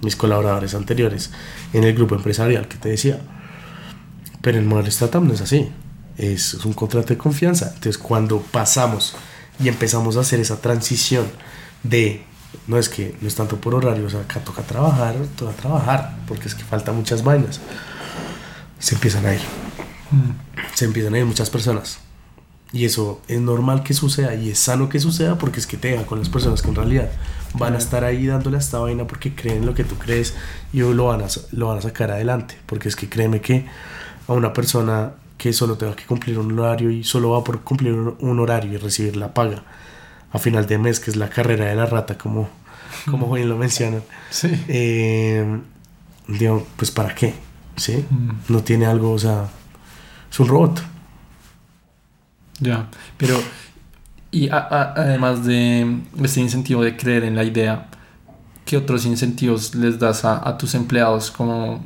mis 0.02 0.16
colaboradores 0.16 0.76
anteriores, 0.76 1.32
en 1.74 1.84
el 1.84 1.94
grupo 1.96 2.16
empresarial 2.16 2.68
que 2.68 2.78
te 2.78 2.90
decía. 2.90 3.20
Pero 4.42 4.58
el 4.58 4.66
modelo 4.66 4.90
startup 4.90 5.24
no 5.24 5.34
es 5.34 5.42
así 5.42 5.70
es, 6.20 6.54
es 6.54 6.66
un 6.66 6.74
contrato 6.74 7.08
de 7.08 7.18
confianza. 7.18 7.68
Entonces, 7.68 7.98
cuando 7.98 8.42
pasamos 8.42 9.16
y 9.60 9.68
empezamos 9.68 10.18
a 10.18 10.20
hacer 10.20 10.40
esa 10.40 10.62
transición 10.62 11.26
de 11.84 12.24
no 12.68 12.78
es 12.78 12.90
que 12.90 13.16
no 13.22 13.28
es 13.28 13.36
tanto 13.36 13.60
por 13.60 13.74
horario, 13.76 14.06
o 14.06 14.10
sea, 14.10 14.22
acá 14.22 14.40
toca 14.42 14.62
trabajar, 14.64 15.16
toca 15.36 15.54
trabajar, 15.54 16.18
porque 16.28 16.48
es 16.48 16.56
que 16.56 16.64
falta 16.64 16.92
muchas 16.92 17.24
vainas. 17.24 17.60
Se 18.80 18.96
empiezan 18.96 19.26
a 19.26 19.34
ir. 19.34 19.42
Mm. 20.12 20.76
Se 20.76 20.86
empiezan 20.86 21.14
a 21.14 21.20
ir 21.20 21.26
muchas 21.26 21.50
personas. 21.50 22.00
Y 22.72 22.86
eso 22.86 23.22
es 23.28 23.40
normal 23.42 23.84
que 23.84 23.94
suceda 23.94 24.36
y 24.36 24.50
es 24.50 24.60
sano 24.60 24.90
que 24.90 25.00
suceda 25.00 25.38
porque 25.38 25.60
es 25.60 25.66
que 25.66 25.78
te 25.78 25.96
con 26.06 26.20
las 26.20 26.30
personas 26.30 26.62
que 26.62 26.70
en 26.70 26.76
realidad 26.76 27.10
van 27.56 27.74
a 27.74 27.80
estar 27.80 28.04
ahí 28.04 28.28
dándole 28.28 28.58
a 28.58 28.60
esta 28.60 28.78
vaina 28.78 29.08
porque 29.08 29.34
creen 29.34 29.66
lo 29.66 29.74
que 29.74 29.84
tú 29.84 29.96
crees 29.96 30.36
y 30.72 30.80
lo 30.80 31.06
van 31.06 31.22
a, 31.22 31.28
lo 31.52 31.68
van 31.68 31.80
a 31.80 31.82
sacar 31.82 32.12
adelante. 32.12 32.58
Porque 32.66 32.90
es 32.90 32.96
que 32.96 33.10
créeme 33.10 33.42
que 33.42 33.66
a 34.28 34.34
una 34.34 34.54
persona 34.54 35.14
que 35.38 35.52
solo 35.54 35.78
tenga 35.78 35.96
que 35.96 36.06
cumplir 36.06 36.38
un 36.38 36.60
horario 36.60 36.92
y 36.92 37.04
solo 37.04 37.32
va 37.32 37.44
por 37.44 37.62
cumplir 37.62 37.94
un 37.94 38.40
horario 38.40 38.74
y 38.74 38.78
recibir 38.78 39.16
la 39.16 39.34
paga 39.34 39.64
a 40.32 40.40
final 40.40 40.68
de 40.68 40.78
mes, 40.78 41.00
que 41.00 41.12
es 41.12 41.18
la 41.18 41.30
carrera 41.30 41.66
de 41.66 41.76
la 41.76 41.86
rata, 41.86 42.18
como, 42.18 42.50
como 43.10 43.32
bien 43.34 43.50
lo 43.50 43.58
mencionan. 43.58 44.04
Sí. 44.30 44.50
Eh, 44.68 45.60
digo, 46.28 46.68
pues 46.76 46.92
¿para 46.92 47.16
qué? 47.16 47.34
¿Sí? 47.76 48.06
Mm. 48.10 48.32
No 48.50 48.64
tiene 48.64 48.86
algo, 48.86 49.12
o 49.12 49.20
sea, 49.20 49.48
es 50.32 50.40
un 50.40 50.48
robot. 50.48 50.84
Ya, 52.60 52.88
pero 53.18 53.40
y 54.32 54.50
a, 54.50 54.58
a, 54.58 54.94
además 54.96 55.46
de 55.46 56.02
este 56.24 56.42
incentivo 56.42 56.84
de 56.84 56.96
creer 56.96 57.24
en 57.24 57.36
la 57.36 57.44
idea, 57.44 57.88
¿qué 58.66 58.78
otros 58.78 59.06
incentivos 59.06 59.74
les 59.76 59.98
das 59.98 60.26
a, 60.26 60.48
a 60.48 60.58
tus 60.58 60.76
empleados 60.76 61.32
como 61.32 61.84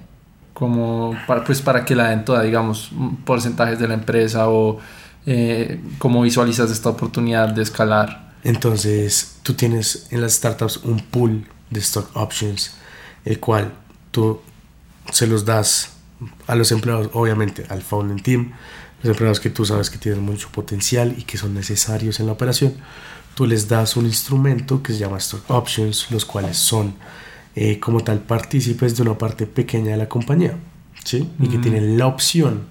como 0.54 1.16
para, 1.28 1.44
pues 1.44 1.62
para 1.62 1.84
que 1.84 1.96
la 1.96 2.10
den 2.10 2.26
toda, 2.26 2.44
digamos, 2.44 2.92
porcentajes 3.26 3.80
de 3.80 3.88
la 3.88 3.96
empresa 3.96 4.50
o 4.50 4.80
eh, 5.26 5.82
cómo 5.98 6.22
visualizas 6.22 6.70
esta 6.72 6.90
oportunidad 6.90 7.50
de 7.50 7.64
escalar. 7.64 8.34
Entonces, 8.44 9.38
tú 9.42 9.54
tienes 9.54 10.08
en 10.12 10.22
las 10.22 10.34
startups 10.34 10.78
un 10.78 11.00
pool 11.00 11.46
de 11.70 11.80
stock 11.80 12.10
options, 12.16 12.76
el 13.26 13.40
cual 13.40 13.74
tú 14.12 14.42
se 15.12 15.28
los 15.28 15.44
das 15.44 15.94
a 16.48 16.56
los 16.56 16.72
empleados, 16.72 17.10
obviamente 17.14 17.66
al 17.70 17.82
founding 17.82 18.22
team, 18.22 18.54
empleados 19.12 19.40
que 19.40 19.50
tú 19.50 19.66
sabes 19.66 19.90
que 19.90 19.98
tienen 19.98 20.22
mucho 20.24 20.50
potencial 20.50 21.16
y 21.18 21.24
que 21.24 21.38
son 21.38 21.54
necesarios 21.54 22.20
en 22.20 22.28
la 22.28 22.32
operación, 22.34 22.74
tú 23.36 23.46
les 23.46 23.68
das 23.68 23.98
un 23.98 24.06
instrumento 24.06 24.82
que 24.84 24.94
se 24.94 25.00
llama 25.00 25.18
stock 25.18 25.50
options, 25.50 26.10
los 26.12 26.26
cuales 26.26 26.58
son 26.58 26.96
eh, 27.56 27.80
como 27.80 28.04
tal 28.04 28.20
partícipes 28.20 28.96
de 28.96 29.04
una 29.04 29.18
parte 29.18 29.46
pequeña 29.46 29.92
de 29.92 29.98
la 29.98 30.10
compañía, 30.10 30.58
¿sí? 31.04 31.30
Y 31.40 31.48
que 31.50 31.58
Mm. 31.60 31.62
tienen 31.62 31.98
la 32.00 32.08
opción, 32.08 32.64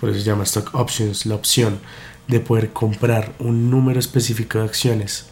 por 0.00 0.10
eso 0.10 0.18
se 0.18 0.24
llama 0.24 0.42
stock 0.44 0.74
options, 0.74 1.26
la 1.26 1.34
opción 1.36 1.78
de 2.26 2.40
poder 2.40 2.72
comprar 2.72 3.32
un 3.38 3.70
número 3.70 4.00
específico 4.00 4.58
de 4.58 4.64
acciones 4.64 5.26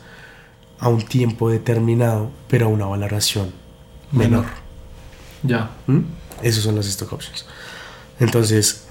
a 0.81 0.89
un 0.89 1.03
tiempo 1.03 1.51
determinado, 1.51 2.31
pero 2.49 2.67
a 2.67 2.69
una 2.69 2.87
valoración 2.87 3.53
menor. 4.13 4.45
Ya. 5.43 5.71
¿Mm? 5.87 6.01
Esos 6.43 6.63
son 6.65 6.77
las 6.77 6.87
stock 6.87 7.13
options. 7.13 7.47
Entonces, 8.21 8.88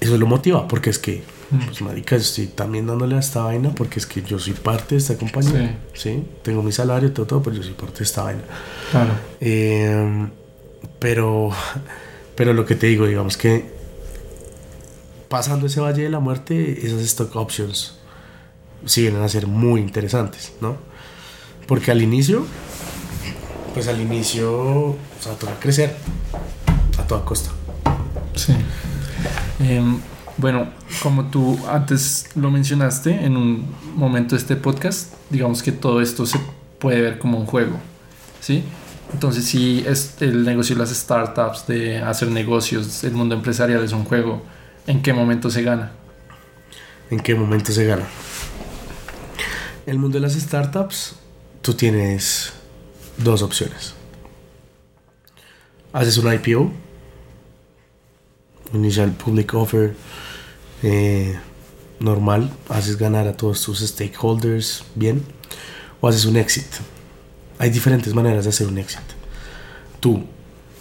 eso 0.00 0.16
lo 0.18 0.26
motiva, 0.26 0.66
porque 0.68 0.90
es 0.90 0.98
que, 0.98 1.22
Mm. 1.50 1.58
pues, 1.64 1.80
marica, 1.80 2.14
estoy 2.16 2.46
también 2.48 2.86
dándole 2.86 3.16
a 3.16 3.20
esta 3.20 3.42
vaina, 3.42 3.70
porque 3.74 3.98
es 3.98 4.06
que 4.06 4.20
yo 4.22 4.38
soy 4.38 4.52
parte 4.52 4.94
de 4.96 4.98
esta 5.00 5.16
compañía, 5.16 5.78
¿sí? 5.94 6.22
Tengo 6.42 6.62
mi 6.62 6.72
salario, 6.72 7.10
todo, 7.12 7.24
todo, 7.26 7.42
pero 7.42 7.56
yo 7.56 7.62
soy 7.62 7.72
parte 7.72 7.98
de 8.00 8.04
esta 8.04 8.22
vaina. 8.24 8.42
Claro. 8.90 9.12
Eh, 9.40 10.28
pero, 10.98 11.50
pero 12.34 12.52
lo 12.52 12.66
que 12.66 12.74
te 12.74 12.86
digo, 12.88 13.06
digamos 13.06 13.36
que 13.38 13.64
pasando 15.28 15.66
ese 15.66 15.80
valle 15.80 16.02
de 16.02 16.10
la 16.10 16.20
muerte, 16.20 16.86
esas 16.86 17.00
stock 17.02 17.34
options 17.36 17.94
sí 18.84 19.02
vienen 19.02 19.22
a 19.22 19.28
ser 19.28 19.46
muy 19.46 19.80
interesantes, 19.80 20.52
¿no? 20.60 20.76
Porque 21.66 21.90
al 21.90 22.02
inicio, 22.02 22.46
pues 23.74 23.88
al 23.88 24.00
inicio, 24.00 24.52
o 24.54 24.96
sea, 25.20 25.32
toca 25.34 25.58
crecer 25.60 25.96
a 26.98 27.02
toda 27.06 27.24
costa. 27.24 27.50
Sí. 28.34 28.52
Em, 29.60 30.00
bueno, 30.36 30.68
como 31.02 31.24
tú 31.26 31.58
antes 31.68 32.30
lo 32.36 32.50
mencionaste 32.50 33.10
en 33.10 33.36
un 33.36 33.66
momento 33.94 34.36
de 34.36 34.40
este 34.40 34.56
podcast, 34.56 35.12
digamos 35.30 35.62
que 35.62 35.72
todo 35.72 36.00
esto 36.00 36.26
se 36.26 36.38
puede 36.78 37.00
ver 37.00 37.18
como 37.18 37.38
un 37.38 37.46
juego, 37.46 37.76
¿sí? 38.40 38.62
Entonces, 39.12 39.44
si 39.46 39.84
es 39.86 40.16
el 40.20 40.44
negocio 40.44 40.76
de 40.76 40.80
las 40.80 40.90
startups, 40.90 41.66
de 41.66 41.98
hacer 41.98 42.30
negocios, 42.30 43.02
el 43.04 43.12
mundo 43.12 43.34
empresarial 43.34 43.82
es 43.82 43.92
un 43.92 44.04
juego, 44.04 44.42
¿en 44.86 45.02
qué 45.02 45.12
momento 45.12 45.50
se 45.50 45.62
gana? 45.62 45.92
¿En 47.10 47.20
qué 47.20 47.34
momento 47.34 47.72
se 47.72 47.84
gana? 47.84 48.04
El 49.86 49.98
mundo 49.98 50.16
de 50.18 50.20
las 50.20 50.34
startups, 50.34 51.16
tú 51.62 51.72
tienes 51.74 52.52
dos 53.16 53.42
opciones. 53.42 53.94
Haces 55.92 56.18
un 56.18 56.32
IPO, 56.32 56.70
Initial 58.72 59.12
Public 59.12 59.54
Offer, 59.54 59.94
eh, 60.82 61.38
normal, 62.00 62.50
haces 62.68 62.96
ganar 62.96 63.26
a 63.26 63.36
todos 63.36 63.62
tus 63.62 63.80
stakeholders 63.80 64.84
bien, 64.94 65.22
o 66.00 66.08
haces 66.08 66.24
un 66.24 66.36
exit. 66.36 66.66
hay 67.60 67.70
diferentes 67.70 68.14
maneras 68.14 68.44
de 68.44 68.50
hacer 68.50 68.68
un 68.68 68.78
exit. 68.78 69.00
Tú, 69.98 70.24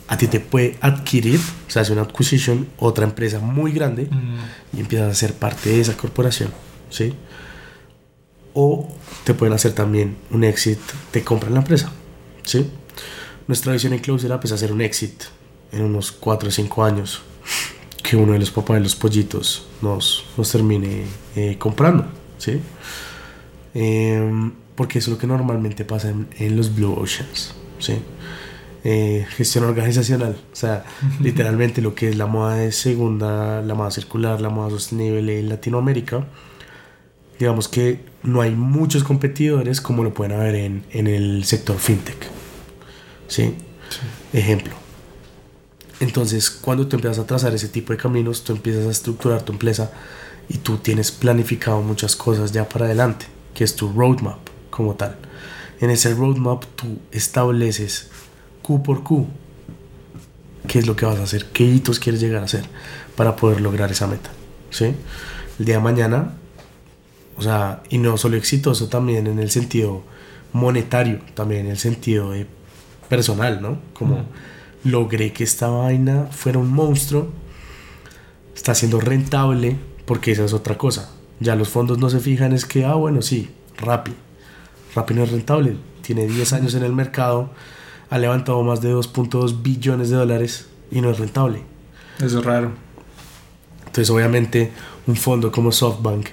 a 0.07 0.15
ti 0.15 0.27
te 0.27 0.39
puede 0.39 0.77
adquirir, 0.79 1.39
o 1.67 1.71
sea, 1.71 1.81
hace 1.81 1.91
una 1.91 2.03
acquisition, 2.03 2.67
otra 2.77 3.03
empresa 3.03 3.39
muy 3.39 3.71
grande 3.71 4.05
Mm, 4.05 4.77
y 4.77 4.79
empiezas 4.81 5.11
a 5.11 5.15
ser 5.15 5.33
parte 5.33 5.71
de 5.71 5.81
esa 5.81 5.97
corporación, 5.97 6.51
¿sí? 6.91 7.13
O 8.53 8.87
te 9.23 9.33
pueden 9.33 9.53
hacer 9.53 9.73
también 9.73 10.17
un 10.29 10.43
exit, 10.43 10.79
te 11.11 11.23
compran 11.23 11.53
la 11.53 11.59
empresa, 11.61 11.91
¿sí? 12.43 12.69
Nuestra 13.47 13.73
visión 13.73 13.93
en 13.93 13.99
Closer 13.99 14.31
Up 14.31 14.41
es 14.43 14.51
hacer 14.51 14.71
un 14.71 14.81
exit 14.81 15.23
en 15.71 15.81
unos 15.81 16.11
4 16.11 16.49
o 16.49 16.51
5 16.51 16.83
años, 16.83 17.21
que 18.07 18.15
uno 18.15 18.31
de 18.31 18.39
los 18.39 18.51
papás 18.51 18.77
de 18.77 18.83
los 18.83 18.95
pollitos 18.95 19.67
nos, 19.81 20.23
nos 20.37 20.49
termine 20.49 21.03
eh, 21.35 21.57
comprando, 21.59 22.05
¿sí? 22.37 22.61
Em, 23.73 24.53
porque 24.75 24.99
eso 24.99 25.11
es 25.11 25.15
lo 25.15 25.19
que 25.19 25.27
normalmente 25.27 25.83
pasa 25.83 26.09
en, 26.11 26.29
en 26.39 26.55
los 26.55 26.73
Blue 26.73 26.93
Oceans, 26.93 27.53
¿sí? 27.79 27.95
Eh, 28.85 29.25
gestión 29.35 29.65
organizacional, 29.65 30.37
o 30.53 30.55
sea, 30.55 30.85
literalmente 31.19 31.81
lo 31.81 31.95
que 31.95 32.07
es 32.07 32.15
la 32.15 32.27
moda 32.27 32.55
de 32.55 32.71
segunda, 32.71 33.61
la 33.61 33.75
moda 33.75 33.91
circular, 33.91 34.39
la 34.39 34.49
moda 34.49 34.69
sostenible 34.69 35.41
en 35.41 35.49
Latinoamérica, 35.49 36.25
digamos 37.37 37.67
que 37.67 37.99
no 38.23 38.39
hay 38.39 38.51
muchos 38.51 39.03
competidores 39.03 39.81
como 39.81 40.05
lo 40.05 40.13
pueden 40.13 40.31
haber 40.39 40.55
en, 40.55 40.85
en 40.91 41.07
el 41.07 41.43
sector 41.43 41.77
fintech, 41.77 42.29
¿sí? 43.27 43.53
Ejemplo. 44.31 44.86
Entonces, 45.99 46.49
cuando 46.49 46.87
tú 46.87 46.95
empiezas 46.95 47.19
a 47.19 47.25
trazar 47.25 47.53
ese 47.53 47.69
tipo 47.69 47.91
de 47.91 47.97
caminos, 47.97 48.43
tú 48.43 48.53
empiezas 48.53 48.85
a 48.85 48.91
estructurar 48.91 49.41
tu 49.41 49.51
empresa 49.51 49.91
y 50.47 50.59
tú 50.59 50.77
tienes 50.77 51.11
planificado 51.11 51.81
muchas 51.81 52.15
cosas 52.15 52.51
ya 52.51 52.69
para 52.69 52.85
adelante, 52.85 53.25
que 53.53 53.63
es 53.63 53.75
tu 53.75 53.91
roadmap 53.91 54.39
como 54.69 54.95
tal. 54.95 55.17
En 55.79 55.89
ese 55.89 56.13
roadmap 56.13 56.63
tú 56.75 56.99
estableces 57.11 58.09
Q 58.61 58.83
por 58.83 59.03
Q 59.03 59.27
qué 60.67 60.79
es 60.79 60.87
lo 60.87 60.95
que 60.95 61.05
vas 61.05 61.17
a 61.19 61.23
hacer, 61.23 61.45
qué 61.45 61.63
hitos 61.63 61.99
quieres 61.99 62.21
llegar 62.21 62.41
a 62.41 62.45
hacer 62.45 62.65
para 63.15 63.35
poder 63.35 63.61
lograr 63.61 63.91
esa 63.91 64.05
meta. 64.05 64.29
¿sí? 64.69 64.93
El 65.59 65.65
día 65.65 65.75
de 65.75 65.81
mañana, 65.81 66.33
o 67.37 67.41
sea, 67.41 67.81
y 67.89 67.97
no 67.97 68.17
solo 68.17 68.37
exitoso 68.37 68.87
también 68.87 69.27
en 69.27 69.39
el 69.39 69.49
sentido 69.49 70.03
monetario, 70.53 71.19
también 71.33 71.65
en 71.65 71.71
el 71.71 71.77
sentido 71.77 72.31
de 72.31 72.45
personal, 73.09 73.61
¿no? 73.61 73.79
Como 73.93 74.25
logré 74.87 75.33
que 75.33 75.43
esta 75.43 75.67
vaina 75.67 76.27
fuera 76.31 76.59
un 76.59 76.71
monstruo, 76.71 77.29
está 78.55 78.73
siendo 78.73 78.99
rentable, 78.99 79.77
porque 80.05 80.31
esa 80.31 80.45
es 80.45 80.53
otra 80.53 80.77
cosa. 80.77 81.11
Ya 81.39 81.55
los 81.55 81.69
fondos 81.69 81.99
no 81.99 82.09
se 82.09 82.19
fijan, 82.19 82.53
es 82.53 82.65
que, 82.65 82.85
ah, 82.85 82.95
bueno, 82.95 83.21
sí, 83.21 83.49
Rappi. 83.77 84.13
Rappi 84.95 85.13
no 85.13 85.23
es 85.23 85.31
rentable, 85.31 85.77
tiene 86.01 86.25
10 86.25 86.53
años 86.53 86.73
en 86.73 86.83
el 86.83 86.93
mercado, 86.93 87.51
ha 88.09 88.17
levantado 88.17 88.63
más 88.63 88.81
de 88.81 88.93
2.2 88.93 89.61
billones 89.61 90.09
de 90.09 90.15
dólares 90.15 90.67
y 90.89 91.01
no 91.01 91.11
es 91.11 91.19
rentable. 91.19 91.61
Eso 92.19 92.39
es 92.39 92.45
raro. 92.45 92.71
Entonces, 93.85 94.09
obviamente, 94.09 94.71
un 95.05 95.15
fondo 95.15 95.51
como 95.51 95.71
SoftBank 95.71 96.27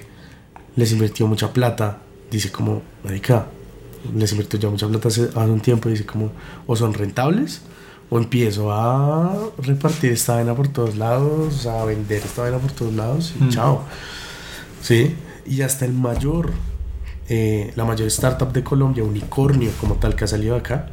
les 0.75 0.91
invirtió 0.91 1.27
mucha 1.27 1.53
plata, 1.53 1.99
dice 2.31 2.51
como, 2.51 2.81
marica, 3.03 3.47
les 4.15 4.31
invirtió 4.31 4.59
ya 4.59 4.69
mucha 4.69 4.87
plata 4.87 5.07
hace, 5.07 5.23
hace 5.23 5.51
un 5.51 5.59
tiempo, 5.59 5.89
dice 5.89 6.05
como, 6.05 6.31
o 6.65 6.75
son 6.75 6.93
rentables, 6.93 7.61
o 8.09 8.17
empiezo 8.19 8.71
a 8.71 9.35
repartir 9.57 10.11
esta 10.11 10.35
vaina 10.35 10.55
por 10.55 10.67
todos 10.67 10.95
lados, 10.95 11.65
a 11.65 11.83
vender 11.85 12.21
esta 12.23 12.43
vaina 12.43 12.57
por 12.59 12.71
todos 12.71 12.93
lados 12.93 13.33
y 13.39 13.43
Mm. 13.43 13.49
chao. 13.49 13.83
¿Sí? 14.81 15.15
Y 15.45 15.61
hasta 15.61 15.85
el 15.85 15.93
mayor, 15.93 16.51
eh, 17.29 17.71
la 17.75 17.85
mayor 17.85 18.07
startup 18.07 18.51
de 18.53 18.63
Colombia, 18.63 19.03
Unicornio 19.03 19.71
como 19.79 19.95
tal 19.95 20.15
que 20.15 20.23
ha 20.25 20.27
salido 20.27 20.55
acá, 20.55 20.89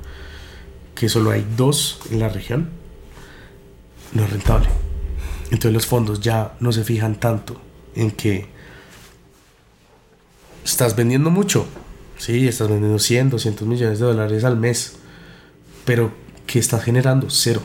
que 0.95 1.09
solo 1.09 1.31
hay 1.31 1.47
dos 1.57 2.01
en 2.11 2.19
la 2.21 2.29
región, 2.29 2.71
no 4.15 4.25
es 4.25 4.31
rentable. 4.31 4.69
Entonces 5.45 5.73
los 5.73 5.85
fondos 5.87 6.21
ya 6.21 6.55
no 6.61 6.73
se 6.73 6.85
fijan 6.85 7.17
tanto 7.21 7.61
en 7.95 8.11
que 8.11 8.47
estás 10.65 10.97
vendiendo 10.97 11.31
mucho. 11.31 11.67
Sí, 12.19 12.47
estás 12.47 12.69
vendiendo 12.69 12.99
100, 12.99 13.31
200 13.31 13.67
millones 13.67 13.99
de 13.99 14.07
dólares 14.07 14.45
al 14.45 14.57
mes. 14.57 14.95
Pero 15.85 16.13
¿qué 16.53 16.59
estás 16.59 16.85
generando? 16.85 17.31
Cero. 17.31 17.63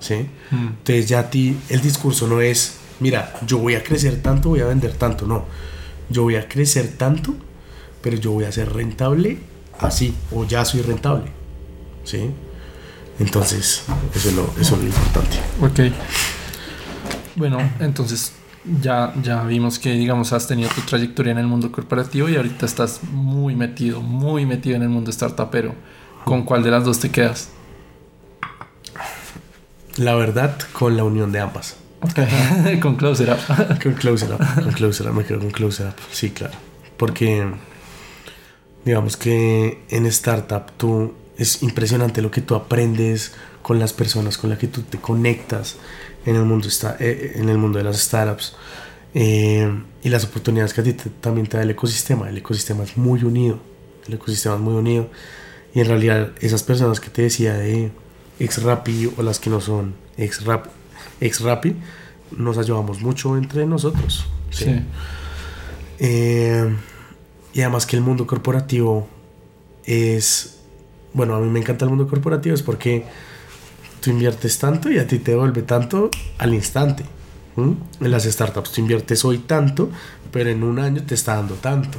¿Sí? 0.00 0.26
Mm, 0.50 0.66
Entonces 0.66 1.08
ya 1.08 1.20
a 1.20 1.30
ti 1.30 1.56
el 1.68 1.80
discurso 1.80 2.26
no 2.26 2.40
es, 2.40 2.78
mira, 2.98 3.32
yo 3.46 3.58
voy 3.58 3.76
a 3.76 3.84
crecer 3.84 4.20
tanto, 4.20 4.48
voy 4.48 4.60
a 4.60 4.66
vender 4.66 4.94
tanto. 4.94 5.28
No, 5.28 5.44
yo 6.10 6.22
voy 6.22 6.34
a 6.34 6.48
crecer 6.48 6.88
tanto, 6.98 7.36
pero 8.02 8.16
yo 8.16 8.32
voy 8.32 8.46
a 8.46 8.52
ser 8.52 8.72
rentable 8.72 9.38
así, 9.78 10.12
o 10.32 10.44
ya 10.44 10.64
soy 10.64 10.82
rentable. 10.82 11.30
¿Sí? 12.02 12.30
Entonces, 13.20 13.84
eso 14.12 14.28
es 14.28 14.34
lo, 14.34 14.52
eso 14.60 14.74
es 14.74 14.82
lo 14.82 14.86
importante. 14.88 15.36
Ok. 15.60 15.94
Bueno, 17.36 17.58
entonces 17.78 18.32
ya, 18.82 19.14
ya 19.22 19.44
vimos 19.44 19.78
que, 19.78 19.92
digamos, 19.92 20.32
has 20.32 20.48
tenido 20.48 20.68
tu 20.70 20.80
trayectoria 20.80 21.30
en 21.30 21.38
el 21.38 21.46
mundo 21.46 21.70
corporativo 21.70 22.28
y 22.28 22.34
ahorita 22.34 22.66
estás 22.66 23.04
muy 23.04 23.54
metido, 23.54 24.00
muy 24.00 24.46
metido 24.46 24.74
en 24.74 24.82
el 24.82 24.88
mundo 24.88 25.12
startupero. 25.12 25.76
¿Con 26.24 26.42
cuál 26.42 26.64
de 26.64 26.72
las 26.72 26.84
dos 26.84 26.98
te 26.98 27.10
quedas? 27.10 27.50
La 29.96 30.14
verdad, 30.14 30.58
con 30.72 30.96
la 30.96 31.04
unión 31.04 31.32
de 31.32 31.40
ambas. 31.40 31.76
Con 32.82 32.96
Closer 32.96 33.30
Up. 33.48 33.82
Con 33.82 33.94
Closer 33.94 34.32
Up, 34.32 34.38
con 34.62 34.72
Closer 34.72 35.08
Up, 35.08 35.14
me 35.14 35.24
quedo 35.24 35.38
con 35.38 35.50
Closer 35.50 35.86
Up, 35.88 35.94
sí, 36.12 36.30
claro. 36.30 36.52
Porque, 36.98 37.46
digamos 38.84 39.16
que 39.16 39.82
en 39.88 40.06
startup 40.06 40.72
tú, 40.76 41.14
es 41.38 41.62
impresionante 41.62 42.20
lo 42.22 42.30
que 42.30 42.40
tú 42.42 42.54
aprendes 42.54 43.32
con 43.62 43.78
las 43.78 43.92
personas 43.94 44.36
con 44.36 44.50
las 44.50 44.58
que 44.58 44.66
tú 44.66 44.82
te 44.82 44.98
conectas 44.98 45.76
en 46.26 46.36
el 46.36 46.44
mundo, 46.44 46.68
esta- 46.68 46.96
eh, 47.00 47.32
en 47.36 47.48
el 47.48 47.56
mundo 47.56 47.78
de 47.78 47.84
las 47.84 47.96
startups 47.98 48.54
eh, 49.14 49.70
y 50.02 50.08
las 50.10 50.24
oportunidades 50.24 50.74
que 50.74 50.82
a 50.82 50.84
ti 50.84 50.92
te- 50.92 51.08
también 51.08 51.46
te 51.46 51.56
da 51.56 51.62
el 51.62 51.70
ecosistema. 51.70 52.28
El 52.28 52.36
ecosistema 52.36 52.84
es 52.84 52.96
muy 52.98 53.22
unido, 53.24 53.58
el 54.06 54.14
ecosistema 54.14 54.56
es 54.56 54.60
muy 54.60 54.74
unido 54.74 55.08
y 55.74 55.80
en 55.80 55.86
realidad 55.86 56.32
esas 56.40 56.62
personas 56.62 57.00
que 57.00 57.08
te 57.08 57.22
decía 57.22 57.54
de 57.54 57.90
ex 58.38 58.62
Rappi 58.62 59.10
o 59.16 59.22
las 59.22 59.38
que 59.38 59.50
no 59.50 59.60
son 59.60 59.94
ex 60.16 60.44
Rap, 60.44 60.66
ex 61.20 61.40
Rappi, 61.40 61.76
nos 62.36 62.58
ayudamos 62.58 63.00
mucho 63.00 63.36
entre 63.36 63.66
nosotros. 63.66 64.26
¿sí? 64.50 64.64
Sí. 64.64 64.82
Eh, 65.98 66.74
y 67.52 67.60
además 67.60 67.86
que 67.86 67.96
el 67.96 68.02
mundo 68.02 68.26
corporativo 68.26 69.08
es, 69.84 70.58
bueno, 71.12 71.36
a 71.36 71.40
mí 71.40 71.48
me 71.48 71.60
encanta 71.60 71.84
el 71.84 71.90
mundo 71.90 72.08
corporativo 72.08 72.54
es 72.54 72.62
porque 72.62 73.04
tú 74.00 74.10
inviertes 74.10 74.58
tanto 74.58 74.90
y 74.90 74.98
a 74.98 75.06
ti 75.06 75.18
te 75.18 75.32
devuelve 75.32 75.62
tanto 75.62 76.10
al 76.38 76.54
instante. 76.54 77.04
En 77.56 78.10
las 78.10 78.24
startups 78.24 78.72
tú 78.72 78.80
inviertes 78.80 79.24
hoy 79.24 79.38
tanto, 79.38 79.88
pero 80.32 80.50
en 80.50 80.64
un 80.64 80.80
año 80.80 81.04
te 81.04 81.14
está 81.14 81.36
dando 81.36 81.54
tanto. 81.54 81.98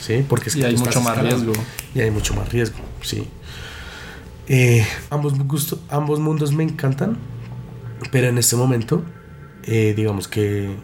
¿Sí? 0.00 0.24
Porque 0.26 0.48
es 0.48 0.56
Y 0.56 0.60
que 0.60 0.66
hay 0.66 0.76
mucho 0.76 1.00
más 1.00 1.18
riesgo. 1.18 1.52
Y 1.94 2.00
hay 2.00 2.10
mucho 2.10 2.34
más 2.34 2.48
riesgo, 2.50 2.78
sí. 3.02 3.26
Eh, 4.48 4.86
ambos, 5.10 5.36
gusto- 5.46 5.78
ambos 5.90 6.20
mundos 6.20 6.52
me 6.52 6.62
encantan, 6.64 7.16
pero 8.12 8.28
en 8.28 8.38
este 8.38 8.56
momento, 8.56 9.02
eh, 9.64 9.92
digamos 9.96 10.28
que 10.28 10.76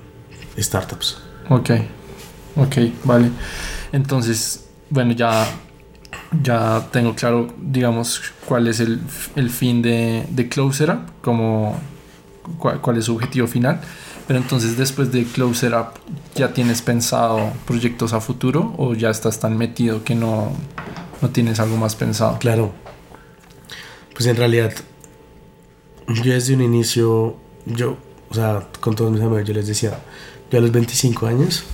startups. 0.58 1.18
Ok, 1.48 1.70
ok, 2.56 2.76
vale. 3.04 3.30
Entonces, 3.92 4.66
bueno, 4.90 5.12
ya, 5.12 5.46
ya 6.42 6.88
tengo 6.90 7.14
claro, 7.14 7.54
digamos, 7.60 8.22
cuál 8.46 8.66
es 8.68 8.80
el, 8.80 9.00
el 9.36 9.50
fin 9.50 9.82
de, 9.82 10.26
de 10.30 10.48
Closer 10.48 10.90
Up, 10.90 11.00
como 11.20 11.78
cuál, 12.58 12.80
cuál 12.80 12.96
es 12.98 13.04
su 13.04 13.14
objetivo 13.14 13.46
final. 13.46 13.80
Pero 14.26 14.38
entonces, 14.38 14.76
después 14.76 15.10
de 15.12 15.24
Closer 15.24 15.74
Up, 15.74 15.88
¿ya 16.34 16.52
tienes 16.54 16.80
pensado 16.80 17.52
proyectos 17.66 18.12
a 18.12 18.20
futuro 18.20 18.72
o 18.78 18.94
ya 18.94 19.10
estás 19.10 19.40
tan 19.40 19.56
metido 19.58 20.04
que 20.04 20.14
no, 20.14 20.52
no 21.20 21.30
tienes 21.30 21.58
algo 21.60 21.76
más 21.76 21.96
pensado? 21.96 22.38
Claro. 22.38 22.72
Pues 24.14 24.26
en 24.26 24.36
realidad, 24.36 24.72
yo 26.08 26.32
desde 26.32 26.54
un 26.54 26.62
inicio, 26.62 27.36
yo, 27.66 27.96
o 28.30 28.34
sea, 28.34 28.68
con 28.80 28.94
todos 28.94 29.10
mis 29.10 29.20
amigos, 29.20 29.44
yo 29.46 29.54
les 29.54 29.66
decía, 29.66 29.98
yo 30.50 30.58
a 30.58 30.60
los 30.62 30.72
25 30.72 31.26
años, 31.26 31.64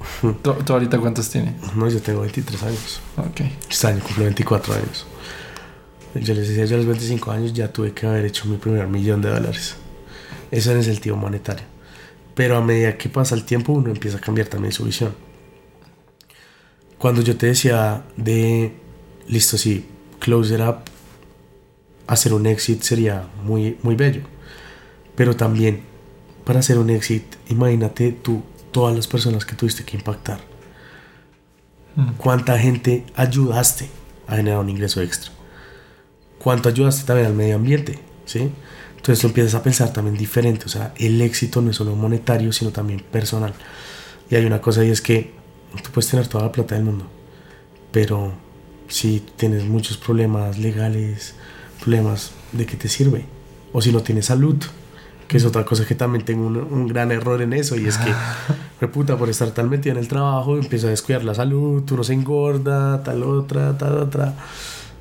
¿Tú, 0.42 0.54
tú 0.64 0.72
ahorita 0.72 0.98
cuántos 0.98 1.28
tienes? 1.28 1.54
no, 1.74 1.88
yo 1.88 2.00
tengo 2.00 2.20
23 2.20 2.62
años, 2.62 3.00
Ok, 3.16 3.42
este 3.68 3.86
año 3.86 4.00
cumplo 4.02 4.24
24 4.24 4.74
años. 4.74 5.06
Yo 6.14 6.34
les 6.34 6.48
decía, 6.48 6.64
yo 6.64 6.74
a 6.74 6.78
los 6.78 6.86
25 6.86 7.30
años 7.30 7.52
ya 7.52 7.72
tuve 7.72 7.92
que 7.92 8.06
haber 8.06 8.24
hecho 8.24 8.46
mi 8.46 8.56
primer 8.56 8.88
millón 8.88 9.22
de 9.22 9.30
dólares. 9.30 9.76
Eso 10.50 10.72
en 10.72 10.78
el 10.78 10.84
sentido 10.84 11.16
monetario. 11.16 11.64
Pero 12.34 12.56
a 12.56 12.60
medida 12.60 12.96
que 12.96 13.08
pasa 13.08 13.34
el 13.34 13.44
tiempo, 13.44 13.72
uno 13.72 13.90
empieza 13.90 14.18
a 14.18 14.20
cambiar 14.20 14.48
también 14.48 14.72
su 14.72 14.84
visión. 14.84 15.14
Cuando 16.98 17.22
yo 17.22 17.36
te 17.36 17.46
decía 17.46 18.02
de, 18.16 18.72
listo, 19.28 19.56
sí, 19.56 19.86
close 20.18 20.54
it 20.54 20.60
up, 20.60 20.78
hacer 22.12 22.34
un 22.34 22.46
exit 22.46 22.82
sería 22.82 23.28
muy, 23.44 23.78
muy 23.82 23.94
bello. 23.94 24.22
Pero 25.14 25.36
también, 25.36 25.82
para 26.44 26.60
hacer 26.60 26.78
un 26.78 26.90
exit, 26.90 27.24
imagínate 27.48 28.12
tú, 28.12 28.42
todas 28.72 28.94
las 28.94 29.06
personas 29.06 29.44
que 29.44 29.56
tuviste 29.56 29.84
que 29.84 29.96
impactar. 29.96 30.40
Mm. 31.96 32.12
¿Cuánta 32.18 32.58
gente 32.58 33.04
ayudaste 33.14 33.88
a 34.30 34.36
generar 34.36 34.60
un 34.60 34.70
ingreso 34.70 35.02
extra. 35.02 35.32
¿Cuánto 36.38 36.68
ayudaste 36.68 37.04
también 37.04 37.26
al 37.26 37.34
medio 37.34 37.56
ambiente? 37.56 37.98
¿Sí? 38.24 38.50
Entonces 38.96 39.20
tú 39.20 39.26
empiezas 39.26 39.54
a 39.54 39.62
pensar 39.62 39.92
también 39.92 40.16
diferente, 40.16 40.66
o 40.66 40.68
sea, 40.68 40.94
el 40.96 41.20
éxito 41.20 41.60
no 41.60 41.70
es 41.70 41.76
solo 41.76 41.96
monetario, 41.96 42.52
sino 42.52 42.70
también 42.70 43.00
personal. 43.00 43.52
Y 44.30 44.36
hay 44.36 44.44
una 44.44 44.60
cosa 44.60 44.84
y 44.84 44.90
es 44.90 45.00
que 45.00 45.32
tú 45.82 45.90
puedes 45.90 46.08
tener 46.08 46.28
toda 46.28 46.44
la 46.44 46.52
plata 46.52 46.76
del 46.76 46.84
mundo, 46.84 47.06
pero 47.90 48.32
si 48.88 49.20
tienes 49.36 49.64
muchos 49.64 49.96
problemas 49.96 50.58
legales, 50.58 51.34
problemas, 51.80 52.32
¿de 52.52 52.66
qué 52.66 52.76
te 52.76 52.88
sirve? 52.88 53.24
O 53.72 53.80
si 53.80 53.92
no 53.92 54.00
tienes 54.02 54.26
salud, 54.26 54.56
que 55.28 55.36
es 55.36 55.44
otra 55.44 55.64
cosa 55.64 55.84
que 55.86 55.94
también 55.94 56.24
tengo 56.24 56.46
un, 56.46 56.56
un 56.56 56.88
gran 56.88 57.12
error 57.12 57.40
en 57.42 57.52
eso, 57.52 57.76
y 57.76 57.86
es 57.86 57.98
que, 57.98 58.12
reputa, 58.80 59.16
por 59.16 59.28
estar 59.28 59.50
tan 59.52 59.68
metido 59.68 59.92
en 59.94 59.98
el 60.00 60.08
trabajo, 60.08 60.56
empieza 60.56 60.86
a 60.88 60.90
descuidar 60.90 61.22
la 61.24 61.34
salud, 61.34 61.84
uno 61.90 62.02
se 62.04 62.12
engorda, 62.14 63.02
tal 63.02 63.22
otra, 63.22 63.76
tal 63.78 63.98
otra 63.98 64.34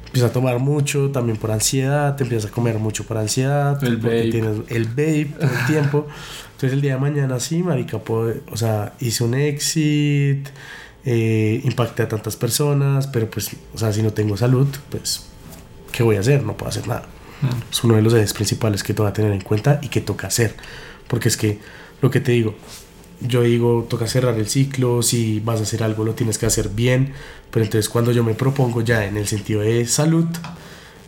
empieza 0.06 0.28
a 0.28 0.32
tomar 0.32 0.58
mucho 0.58 1.12
también 1.12 1.38
por 1.38 1.52
ansiedad, 1.52 2.16
te 2.16 2.24
empiezas 2.24 2.50
a 2.50 2.54
comer 2.54 2.80
mucho 2.80 3.04
por 3.04 3.18
ansiedad, 3.20 3.84
El 3.84 4.00
porque 4.00 4.18
vape. 4.18 4.32
tienes 4.32 4.58
el 4.70 4.86
vape 4.88 5.34
todo 5.40 5.50
el 5.52 5.66
tiempo. 5.68 6.08
Entonces 6.54 6.74
el 6.74 6.82
día 6.82 6.96
de 6.96 7.00
mañana 7.00 7.40
sí, 7.40 7.62
marica, 7.62 8.00
puedo- 8.00 8.34
o 8.52 8.58
sea, 8.58 8.94
hice 9.00 9.24
un 9.24 9.36
exit, 9.36 10.50
eh, 11.06 11.62
impacté 11.64 12.04
a 12.04 12.08
tantas 12.08 12.36
personas, 12.36 13.06
pero 13.06 13.30
pues, 13.30 13.52
o 13.74 13.78
sea, 13.78 13.94
si 13.94 14.02
no 14.02 14.12
tengo 14.12 14.36
salud, 14.36 14.68
pues, 14.90 15.28
¿qué 16.00 16.04
voy 16.04 16.16
a 16.16 16.22
hacer? 16.22 16.44
No 16.44 16.56
puedo 16.56 16.70
hacer 16.70 16.88
nada. 16.88 17.04
Es 17.70 17.84
uno 17.84 17.96
de 17.96 18.02
los 18.02 18.14
ejes 18.14 18.32
principales 18.32 18.84
que 18.84 18.94
toca 18.94 19.12
tener 19.12 19.34
en 19.34 19.42
cuenta 19.42 19.82
y 19.82 19.90
que 19.90 20.00
toca 20.00 20.28
hacer. 20.28 20.56
Porque 21.10 21.28
es 21.28 21.36
que, 21.36 21.60
lo 22.02 22.10
que 22.10 22.22
te 22.22 22.32
digo, 22.32 22.56
yo 23.20 23.42
digo, 23.42 23.86
toca 23.90 24.08
cerrar 24.08 24.36
el 24.36 24.48
ciclo, 24.48 25.04
si 25.04 25.42
vas 25.42 25.60
a 25.60 25.64
hacer 25.64 25.84
algo 25.84 26.06
lo 26.06 26.14
tienes 26.14 26.38
que 26.38 26.46
hacer 26.46 26.70
bien, 26.70 27.12
pero 27.52 27.66
entonces 27.66 27.90
cuando 27.90 28.14
yo 28.14 28.24
me 28.24 28.34
propongo 28.34 28.80
ya 28.80 29.04
en 29.04 29.18
el 29.18 29.28
sentido 29.28 29.60
de 29.60 29.86
salud, 29.88 30.26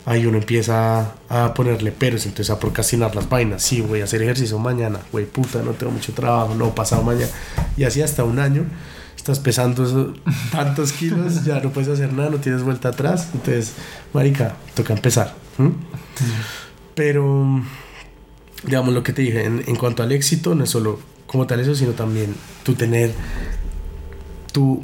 ahí 0.04 0.26
uno 0.26 0.36
empieza 0.36 1.14
a 1.30 1.54
ponerle 1.54 1.90
peros, 1.90 2.26
entonces 2.26 2.50
a 2.50 2.60
procrastinar 2.60 3.14
las 3.16 3.30
vainas, 3.30 3.62
sí, 3.62 3.80
voy 3.80 4.02
a 4.02 4.04
hacer 4.04 4.20
ejercicio 4.20 4.58
mañana, 4.58 5.00
güey, 5.10 5.24
puta, 5.24 5.62
no 5.62 5.70
tengo 5.70 5.92
mucho 5.92 6.12
trabajo, 6.12 6.54
no, 6.54 6.74
pasado 6.74 7.02
mañana, 7.02 7.30
y 7.78 7.84
así 7.84 8.02
hasta 8.02 8.24
un 8.24 8.38
año, 8.38 8.66
estás 9.22 9.38
pesando 9.38 10.14
tantos 10.50 10.92
kilos, 10.92 11.44
ya 11.44 11.60
no 11.60 11.70
puedes 11.70 11.88
hacer 11.88 12.12
nada, 12.12 12.30
no 12.30 12.38
tienes 12.38 12.64
vuelta 12.64 12.88
atrás, 12.88 13.28
entonces, 13.32 13.74
marica, 14.12 14.56
toca 14.74 14.92
empezar. 14.92 15.36
Pero, 16.96 17.62
digamos 18.64 18.92
lo 18.92 19.04
que 19.04 19.12
te 19.12 19.22
dije, 19.22 19.44
en, 19.44 19.62
en 19.64 19.76
cuanto 19.76 20.02
al 20.02 20.10
éxito, 20.10 20.56
no 20.56 20.64
es 20.64 20.70
solo 20.70 20.98
como 21.28 21.46
tal 21.46 21.60
eso, 21.60 21.76
sino 21.76 21.92
también 21.92 22.34
tú 22.64 22.74
tener, 22.74 23.12
tú 24.50 24.82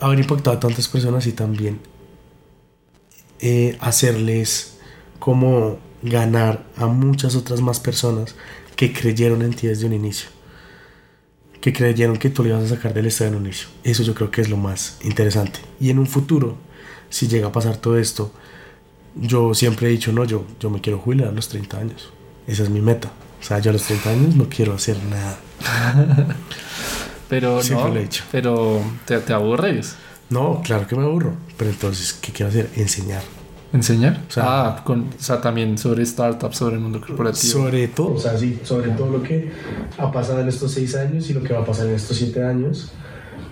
haber 0.00 0.18
impactado 0.20 0.56
a 0.56 0.60
tantas 0.60 0.88
personas 0.88 1.26
y 1.26 1.32
también 1.32 1.78
eh, 3.40 3.76
hacerles 3.80 4.78
como 5.18 5.78
ganar 6.02 6.64
a 6.76 6.86
muchas 6.86 7.36
otras 7.36 7.60
más 7.60 7.80
personas 7.80 8.34
que 8.76 8.94
creyeron 8.94 9.42
en 9.42 9.52
ti 9.52 9.66
desde 9.66 9.84
un 9.84 9.92
inicio. 9.92 10.37
Que 11.68 11.74
creyeron 11.74 12.16
que 12.16 12.30
tú 12.30 12.42
le 12.42 12.48
ibas 12.48 12.64
a 12.64 12.76
sacar 12.76 12.94
del 12.94 13.04
estadio 13.04 13.32
en 13.32 13.36
un 13.36 13.44
inicio. 13.44 13.68
Eso 13.84 14.02
yo 14.02 14.14
creo 14.14 14.30
que 14.30 14.40
es 14.40 14.48
lo 14.48 14.56
más 14.56 14.96
interesante. 15.02 15.60
Y 15.78 15.90
en 15.90 15.98
un 15.98 16.06
futuro, 16.06 16.56
si 17.10 17.28
llega 17.28 17.48
a 17.48 17.52
pasar 17.52 17.76
todo 17.76 17.98
esto, 17.98 18.32
yo 19.14 19.52
siempre 19.52 19.86
he 19.86 19.90
dicho, 19.90 20.10
no, 20.10 20.24
yo, 20.24 20.46
yo 20.58 20.70
me 20.70 20.80
quiero 20.80 20.98
jubilar 20.98 21.28
a 21.28 21.32
los 21.32 21.50
30 21.50 21.78
años. 21.78 22.10
Esa 22.46 22.62
es 22.62 22.70
mi 22.70 22.80
meta. 22.80 23.12
O 23.38 23.44
sea, 23.44 23.58
yo 23.58 23.68
a 23.68 23.74
los 23.74 23.82
30 23.82 24.08
años 24.08 24.34
no 24.34 24.48
quiero 24.48 24.72
hacer 24.72 24.96
nada. 25.04 25.38
Pero 27.28 27.62
Siempre 27.62 27.88
no, 27.88 27.94
lo 27.94 28.00
he 28.00 28.02
dicho. 28.04 28.24
pero 28.32 28.80
te, 29.04 29.18
te 29.18 29.34
aburres. 29.34 29.94
No, 30.30 30.62
claro 30.64 30.86
que 30.86 30.96
me 30.96 31.02
aburro. 31.02 31.34
Pero 31.58 31.68
entonces, 31.68 32.14
¿qué 32.14 32.32
quiero 32.32 32.48
hacer? 32.48 32.70
Enseñar. 32.76 33.22
¿Enseñar? 33.72 34.22
O 34.28 34.30
sea- 34.30 34.44
ah, 34.46 34.82
con, 34.84 35.00
o 35.00 35.06
sea, 35.18 35.40
también 35.40 35.76
sobre 35.76 36.04
startups, 36.06 36.56
sobre 36.56 36.76
el 36.76 36.80
mundo 36.80 37.00
corporativo. 37.00 37.52
Sobre 37.52 37.88
todo, 37.88 38.14
o 38.14 38.18
sea, 38.18 38.36
sí, 38.38 38.58
sobre 38.62 38.90
todo 38.92 39.10
lo 39.10 39.22
que 39.22 39.50
ha 39.98 40.10
pasado 40.10 40.40
en 40.40 40.48
estos 40.48 40.72
seis 40.72 40.94
años 40.96 41.28
y 41.28 41.34
lo 41.34 41.42
que 41.42 41.52
va 41.52 41.60
a 41.60 41.64
pasar 41.64 41.86
en 41.86 41.94
estos 41.94 42.16
siete 42.16 42.42
años. 42.42 42.92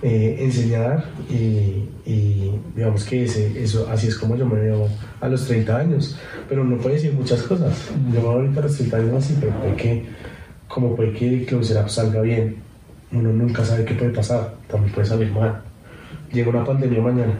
eh, 0.03 0.37
enseñar 0.41 1.05
y, 1.27 1.89
y 2.05 2.51
digamos 2.75 3.03
que 3.03 3.23
ese, 3.23 3.63
eso, 3.63 3.87
así 3.91 4.05
es 4.07 4.15
como 4.15 4.35
yo 4.35 4.45
me 4.45 4.59
veo 4.59 4.87
a 5.21 5.27
los 5.27 5.47
30 5.47 5.75
años. 5.75 6.19
Pero 6.47 6.63
no 6.63 6.77
puede 6.77 6.95
decir 6.95 7.13
muchas 7.13 7.41
cosas. 7.41 7.75
Yo 8.13 8.13
me 8.13 8.19
veo 8.19 8.29
ahorita 8.31 8.59
a 8.59 8.63
los 8.63 8.75
30 8.77 8.97
años 8.97 9.23
así, 9.25 9.35
pero 9.39 9.53
puede 9.59 9.75
que, 9.75 10.05
como 10.67 10.95
puede 10.95 11.13
que 11.13 11.45
Closer 11.45 11.81
Up 11.83 11.89
salga 11.89 12.21
bien, 12.21 12.57
uno 13.11 13.33
nunca 13.33 13.65
sabe 13.65 13.85
qué 13.85 13.95
puede 13.95 14.11
pasar. 14.11 14.53
También 14.67 14.93
puede 14.93 15.07
salir 15.07 15.31
mal. 15.31 15.63
Llega 16.31 16.49
una 16.51 16.63
pandemia 16.63 17.01
mañana. 17.01 17.33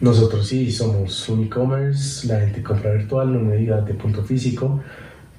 Nosotros 0.00 0.46
sí 0.46 0.70
somos 0.70 1.28
un 1.28 1.44
e-commerce, 1.44 2.26
la 2.28 2.40
gente 2.40 2.62
compra 2.62 2.92
virtual, 2.92 3.32
no 3.32 3.40
medida 3.40 3.80
de 3.80 3.94
punto 3.94 4.22
físico, 4.22 4.80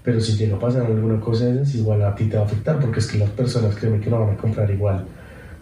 pero 0.03 0.19
si 0.19 0.35
llega 0.35 0.57
a 0.57 0.59
pasar 0.59 0.85
alguna 0.85 1.19
cosa 1.19 1.45
de 1.45 1.61
esas, 1.61 1.75
igual 1.75 2.01
a 2.03 2.13
ti 2.13 2.25
te 2.25 2.35
va 2.35 2.43
a 2.43 2.45
afectar, 2.45 2.79
porque 2.79 2.99
es 2.99 3.07
que 3.07 3.17
las 3.19 3.29
personas 3.29 3.75
créeme 3.75 3.99
que 3.99 4.09
no 4.09 4.19
van 4.19 4.35
a 4.35 4.37
comprar 4.37 4.69
igual 4.69 5.05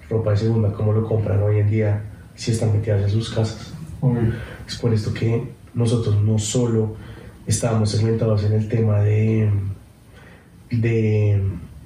ropa 0.09 0.31
de 0.31 0.37
segunda 0.37 0.71
como 0.71 0.93
lo 0.93 1.05
compran 1.05 1.41
hoy 1.43 1.59
en 1.59 1.69
día 1.69 2.01
si 2.35 2.51
están 2.51 2.71
metidas 2.73 3.03
en 3.03 3.09
sus 3.09 3.29
casas. 3.29 3.73
Uy. 4.01 4.33
Es 4.67 4.77
por 4.77 4.93
esto 4.93 5.13
que 5.13 5.51
nosotros 5.73 6.21
no 6.21 6.39
solo 6.39 6.95
estábamos 7.45 7.91
segmentados 7.91 8.43
en 8.43 8.53
el 8.53 8.67
tema 8.67 9.01
de, 9.01 9.49
de, 10.71 11.41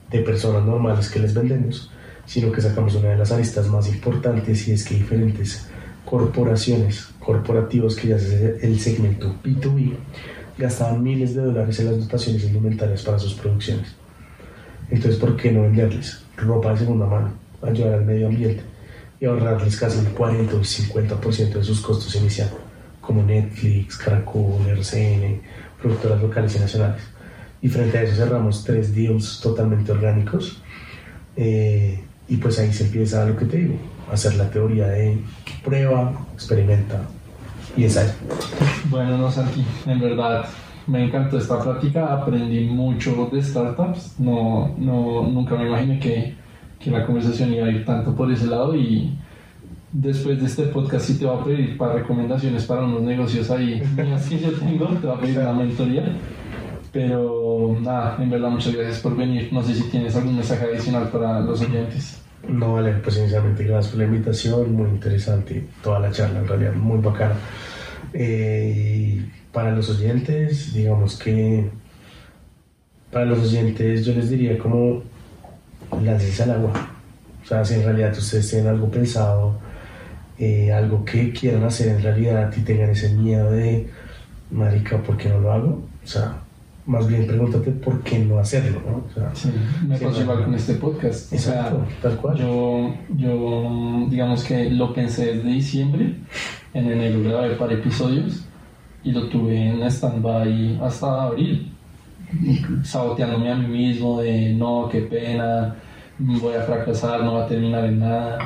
de 0.09 0.19
personas 0.19 0.63
normales 0.63 1.09
que 1.09 1.19
les 1.19 1.33
vendemos, 1.33 1.91
sino 2.25 2.51
que 2.51 2.61
sacamos 2.61 2.95
una 2.95 3.09
de 3.09 3.17
las 3.17 3.31
aristas 3.31 3.67
más 3.67 3.87
importantes 3.87 4.67
y 4.67 4.73
es 4.73 4.83
que 4.83 4.95
diferentes 4.95 5.70
corporaciones, 6.05 7.09
corporativos 7.19 7.95
que 7.95 8.09
ya 8.09 8.15
es 8.15 8.31
el 8.31 8.79
segmento 8.79 9.35
B2B, 9.43 9.95
gastaban 10.57 11.01
miles 11.01 11.35
de 11.35 11.43
dólares 11.43 11.79
en 11.79 11.87
las 11.87 11.99
dotaciones 11.99 12.43
indumentarias 12.43 13.03
para 13.03 13.19
sus 13.19 13.33
producciones. 13.33 13.95
Entonces, 14.89 15.19
¿por 15.19 15.35
qué 15.37 15.51
no 15.51 15.61
venderles 15.61 16.23
ropa 16.37 16.71
de 16.71 16.79
segunda 16.79 17.05
mano, 17.05 17.33
ayudar 17.61 17.93
al 17.93 18.05
medio 18.05 18.27
ambiente 18.27 18.61
y 19.19 19.25
ahorrarles 19.25 19.77
casi 19.77 19.99
el 19.99 20.11
40 20.13 20.53
o 20.55 20.59
el 20.59 20.65
50% 20.65 21.53
de 21.53 21.63
sus 21.63 21.81
costos 21.81 22.13
iniciales, 22.15 22.55
como 22.99 23.23
Netflix, 23.23 23.97
Caracol, 23.97 24.67
RCN, 24.67 25.41
productoras 25.79 26.21
locales 26.21 26.55
y 26.55 26.59
nacionales? 26.59 27.01
Y 27.61 27.69
frente 27.69 27.97
a 27.99 28.03
eso 28.03 28.15
cerramos 28.15 28.63
tres 28.63 28.93
deals 28.93 29.39
totalmente 29.41 29.91
orgánicos. 29.91 30.61
eh, 31.35 31.99
y 32.31 32.37
pues 32.37 32.57
ahí 32.59 32.71
se 32.71 32.85
empieza 32.85 33.25
lo 33.25 33.35
que 33.35 33.43
te 33.43 33.57
digo, 33.57 33.75
hacer 34.11 34.35
la 34.35 34.49
teoría 34.49 34.87
de 34.87 35.19
prueba, 35.63 36.11
experimenta 36.33 37.01
y 37.77 37.85
ensaya. 37.85 38.13
Bueno, 38.89 39.17
no, 39.17 39.31
Santi, 39.31 39.63
en 39.85 39.99
verdad 39.99 40.45
me 40.87 41.05
encantó 41.05 41.37
esta 41.37 41.61
plática, 41.61 42.13
aprendí 42.13 42.65
mucho 42.65 43.29
de 43.31 43.41
startups, 43.41 44.19
no, 44.19 44.73
no, 44.77 45.23
nunca 45.27 45.55
me 45.55 45.67
imaginé 45.67 45.99
que, 45.99 46.35
que 46.79 46.91
la 46.91 47.05
conversación 47.05 47.53
iba 47.53 47.67
a 47.67 47.69
ir 47.69 47.85
tanto 47.85 48.15
por 48.15 48.31
ese 48.31 48.47
lado 48.47 48.75
y 48.75 49.17
después 49.91 50.39
de 50.39 50.47
este 50.47 50.63
podcast 50.63 51.05
sí 51.05 51.19
te 51.19 51.25
voy 51.25 51.39
a 51.39 51.43
pedir 51.43 51.77
para 51.77 51.93
recomendaciones 51.93 52.65
para 52.65 52.83
unos 52.83 53.01
negocios 53.01 53.51
ahí 53.51 53.81
míos 53.95 54.21
que 54.27 54.39
yo 54.39 54.51
tengo, 54.53 54.87
te 54.87 55.07
voy 55.07 55.15
a 55.15 55.19
pedir 55.19 55.39
una 55.39 55.53
mentoría, 55.53 56.03
pero 56.91 57.77
nada, 57.79 58.17
en 58.19 58.29
verdad 58.29 58.49
muchas 58.49 58.73
gracias 58.73 58.99
por 58.99 59.15
venir, 59.15 59.49
no 59.51 59.63
sé 59.63 59.75
si 59.75 59.83
tienes 59.89 60.15
algún 60.15 60.35
mensaje 60.35 60.65
adicional 60.65 61.09
para 61.09 61.39
los 61.41 61.61
oyentes. 61.61 62.20
No, 62.47 62.73
vale, 62.73 62.93
pues 62.93 63.17
inicialmente 63.17 63.63
gracias 63.63 63.93
por 63.93 63.99
la 63.99 64.05
invitación, 64.05 64.73
muy 64.73 64.89
interesante 64.89 65.63
toda 65.83 65.99
la 65.99 66.11
charla, 66.11 66.39
en 66.39 66.47
realidad 66.47 66.73
muy 66.73 66.99
bacana. 66.99 67.35
Eh, 68.13 69.23
para 69.51 69.71
los 69.71 69.89
oyentes, 69.89 70.73
digamos 70.73 71.17
que 71.17 71.69
para 73.11 73.25
los 73.25 73.39
oyentes 73.39 74.05
yo 74.05 74.13
les 74.13 74.29
diría 74.29 74.57
como 74.57 75.03
láncense 76.01 76.43
al 76.43 76.51
agua. 76.51 76.73
O 77.43 77.45
sea, 77.45 77.65
si 77.65 77.75
en 77.75 77.83
realidad 77.83 78.15
ustedes 78.17 78.49
tienen 78.49 78.67
algo 78.67 78.89
pensado, 78.89 79.59
eh, 80.39 80.71
algo 80.71 81.05
que 81.05 81.31
quieran 81.31 81.63
hacer 81.63 81.89
en 81.89 82.01
realidad 82.01 82.51
y 82.55 82.61
tengan 82.61 82.89
ese 82.89 83.13
miedo 83.13 83.51
de, 83.51 83.89
marica, 84.49 84.97
¿por 85.03 85.17
qué 85.17 85.29
no 85.29 85.39
lo 85.39 85.51
hago? 85.51 85.83
O 86.03 86.07
sea, 86.07 86.40
más 86.91 87.07
bien 87.07 87.25
pregúntate 87.25 87.71
por 87.71 88.01
qué 88.01 88.19
no 88.19 88.37
hacerlo, 88.37 88.81
¿no? 88.85 88.97
O 88.97 89.13
sea, 89.13 89.33
Sí, 89.33 89.49
me 89.87 89.97
pasó 89.97 90.21
igual 90.21 90.43
con 90.43 90.53
este 90.53 90.73
podcast. 90.73 91.31
O 91.31 91.37
sea, 91.37 91.53
exacto, 91.53 91.85
tal 92.01 92.17
cual. 92.17 92.37
Yo, 92.37 92.93
yo, 93.15 94.05
digamos 94.09 94.43
que 94.43 94.69
lo 94.69 94.93
pensé 94.93 95.35
desde 95.35 95.49
diciembre, 95.49 96.15
en 96.73 96.91
enero 96.91 97.23
grabé 97.23 97.55
para 97.55 97.73
episodios 97.73 98.43
y 99.05 99.13
lo 99.13 99.29
tuve 99.29 99.69
en 99.69 99.81
stand-by 99.83 100.81
hasta 100.83 101.23
abril, 101.23 101.71
saboteándome 102.83 103.51
a 103.51 103.55
mí 103.55 103.67
mismo 103.67 104.21
de 104.21 104.53
no, 104.53 104.89
qué 104.91 105.01
pena, 105.01 105.73
voy 106.19 106.55
a 106.55 106.63
fracasar, 106.63 107.23
no 107.23 107.35
va 107.35 107.45
a 107.45 107.47
terminar 107.47 107.85
en 107.85 107.99
nada, 107.99 108.37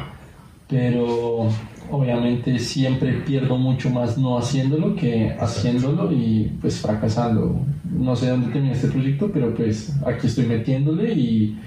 pero 0.68 1.50
obviamente 1.92 2.58
siempre 2.60 3.14
pierdo 3.26 3.58
mucho 3.58 3.90
más 3.90 4.18
no 4.18 4.38
haciéndolo 4.38 4.96
que 4.96 5.36
haciéndolo 5.40 6.12
y 6.12 6.52
pues 6.62 6.80
fracasando. 6.80 7.60
No 7.92 8.16
sé 8.16 8.30
dónde 8.30 8.52
termina 8.52 8.74
este 8.74 8.88
proyecto, 8.88 9.30
pero 9.34 9.54
pues 9.54 9.94
aquí 10.06 10.28
estoy 10.28 10.46
metiéndole 10.46 11.14
y, 11.14 11.58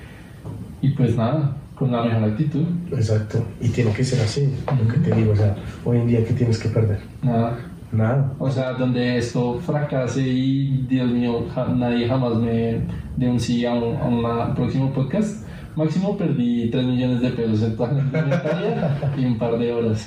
y 0.83 0.91
pues 0.91 1.17
nada, 1.17 1.57
con 1.75 1.91
la 1.93 2.03
mejor 2.05 2.25
actitud. 2.25 2.65
Exacto. 2.93 3.45
Y 3.61 3.69
tiene 3.69 3.93
que 3.93 4.05
ser 4.05 4.21
así, 4.21 4.53
lo 4.67 4.93
que 4.93 4.99
te 4.99 5.15
digo. 5.15 5.33
O 5.33 5.37
sea, 5.37 5.57
hoy 5.85 5.99
en 5.99 6.07
día, 6.07 6.25
¿qué 6.25 6.35
tienes 6.35 6.59
que 6.59 6.69
perder? 6.69 7.01
Nada. 7.23 7.59
Nada. 7.91 8.35
O 8.39 8.51
sea, 8.51 8.73
donde 8.75 9.17
esto 9.17 9.59
fracase 9.65 10.21
y 10.21 10.85
Dios 10.89 11.11
mío, 11.11 11.47
nadie 11.75 12.07
jamás 12.07 12.35
me 12.37 12.81
dé 13.17 13.31
un 13.31 13.41
sí 13.41 13.65
a 13.65 13.73
un, 13.73 13.97
a 13.97 14.05
una- 14.05 14.55
próximo 14.55 14.93
podcast. 14.93 15.47
Máximo 15.79 16.17
perdí 16.17 16.69
3 16.71 16.85
millones 16.85 17.21
de 17.21 17.31
pesos 17.31 17.63
en 17.63 17.77
toda 17.77 17.93
la 17.93 19.13
y 19.17 19.25
un 19.25 19.39
par 19.39 19.57
de 19.59 19.73
horas. 19.73 20.07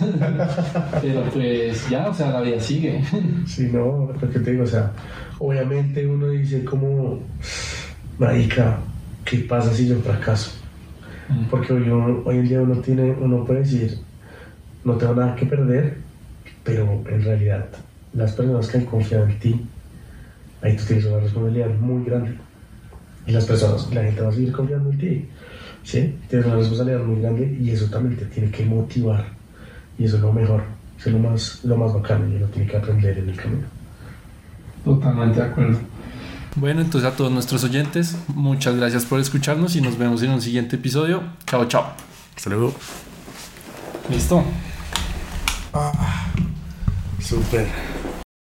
Pero 1.02 1.24
pues 1.34 1.90
ya, 1.90 2.10
o 2.10 2.14
sea, 2.14 2.32
la 2.32 2.42
vida 2.42 2.60
sigue. 2.60 3.02
Sí, 3.48 3.70
no, 3.72 4.12
lo 4.22 4.30
que 4.30 4.40
te 4.40 4.52
digo, 4.52 4.64
o 4.66 4.68
sea, 4.68 4.92
obviamente 5.40 6.06
uno 6.06 6.28
dice 6.30 6.66
como, 6.66 7.20
marica, 8.20 8.80
¿qué 9.24 9.38
pasa 9.40 9.74
si 9.74 9.88
yo 9.88 9.96
fracaso? 10.00 10.52
Porque 11.50 11.72
hoy, 11.72 11.84
uno- 11.90 12.22
hoy 12.26 12.38
en 12.40 12.48
día 12.50 12.62
uno 12.62 12.76
tiene, 12.82 13.12
uno 13.12 13.46
puede 13.46 13.62
decir, 13.62 13.98
no 14.84 14.96
tengo 14.96 15.16
nada 15.16 15.36
que 15.36 15.46
perder, 15.46 15.98
pero 16.66 17.02
en 17.10 17.24
realidad 17.24 17.66
las 18.14 18.34
personas 18.34 18.68
que 18.68 18.78
han 18.80 18.86
confiado 18.86 19.26
en 19.26 19.40
ti, 19.40 19.62
ahí 20.62 20.76
tú 20.76 20.84
tienes 20.86 21.06
una 21.06 21.20
responsabilidad 21.22 21.70
muy 21.80 22.04
grande. 22.04 22.32
Y 23.26 23.32
las 23.32 23.46
personas, 23.46 23.94
la 23.94 24.04
gente 24.04 24.20
va 24.22 24.30
a 24.30 24.32
seguir 24.34 24.52
confiando 24.52 24.90
en 24.92 24.98
ti, 24.98 25.30
¿sí? 25.84 26.16
Tienes 26.30 26.48
una 26.48 26.56
responsabilidad 26.56 27.04
muy 27.04 27.22
grande 27.22 27.58
y 27.60 27.70
eso 27.72 27.86
también 27.88 28.18
te 28.18 28.26
tiene 28.26 28.52
que 28.52 28.66
motivar. 28.66 29.26
Y 29.98 30.06
eso 30.06 30.18
es 30.18 30.22
lo 30.22 30.34
mejor, 30.34 30.64
eso 30.98 31.10
es 31.10 31.16
lo 31.16 31.20
más, 31.20 31.60
lo 31.64 31.78
más 31.78 31.94
bacano 31.94 32.28
y 32.30 32.36
uno 32.38 32.48
tiene 32.48 32.70
que 32.70 32.78
aprender 32.78 33.18
en 33.18 33.30
el 33.30 33.36
camino. 33.36 33.68
Totalmente 34.84 35.40
de 35.40 35.46
acuerdo. 35.46 35.80
Bueno, 36.56 36.82
entonces 36.82 37.10
a 37.10 37.16
todos 37.16 37.32
nuestros 37.32 37.64
oyentes, 37.64 38.18
muchas 38.28 38.76
gracias 38.76 39.06
por 39.06 39.20
escucharnos 39.20 39.76
y 39.76 39.82
nos 39.82 39.98
vemos 39.98 40.22
en 40.24 40.32
un 40.32 40.42
siguiente 40.42 40.76
episodio. 40.76 41.24
Chao, 41.46 41.66
chao. 41.66 41.94
Hasta 42.36 42.50
luego. 42.50 42.74
Listo. 44.10 44.44
Súper. 47.20 47.91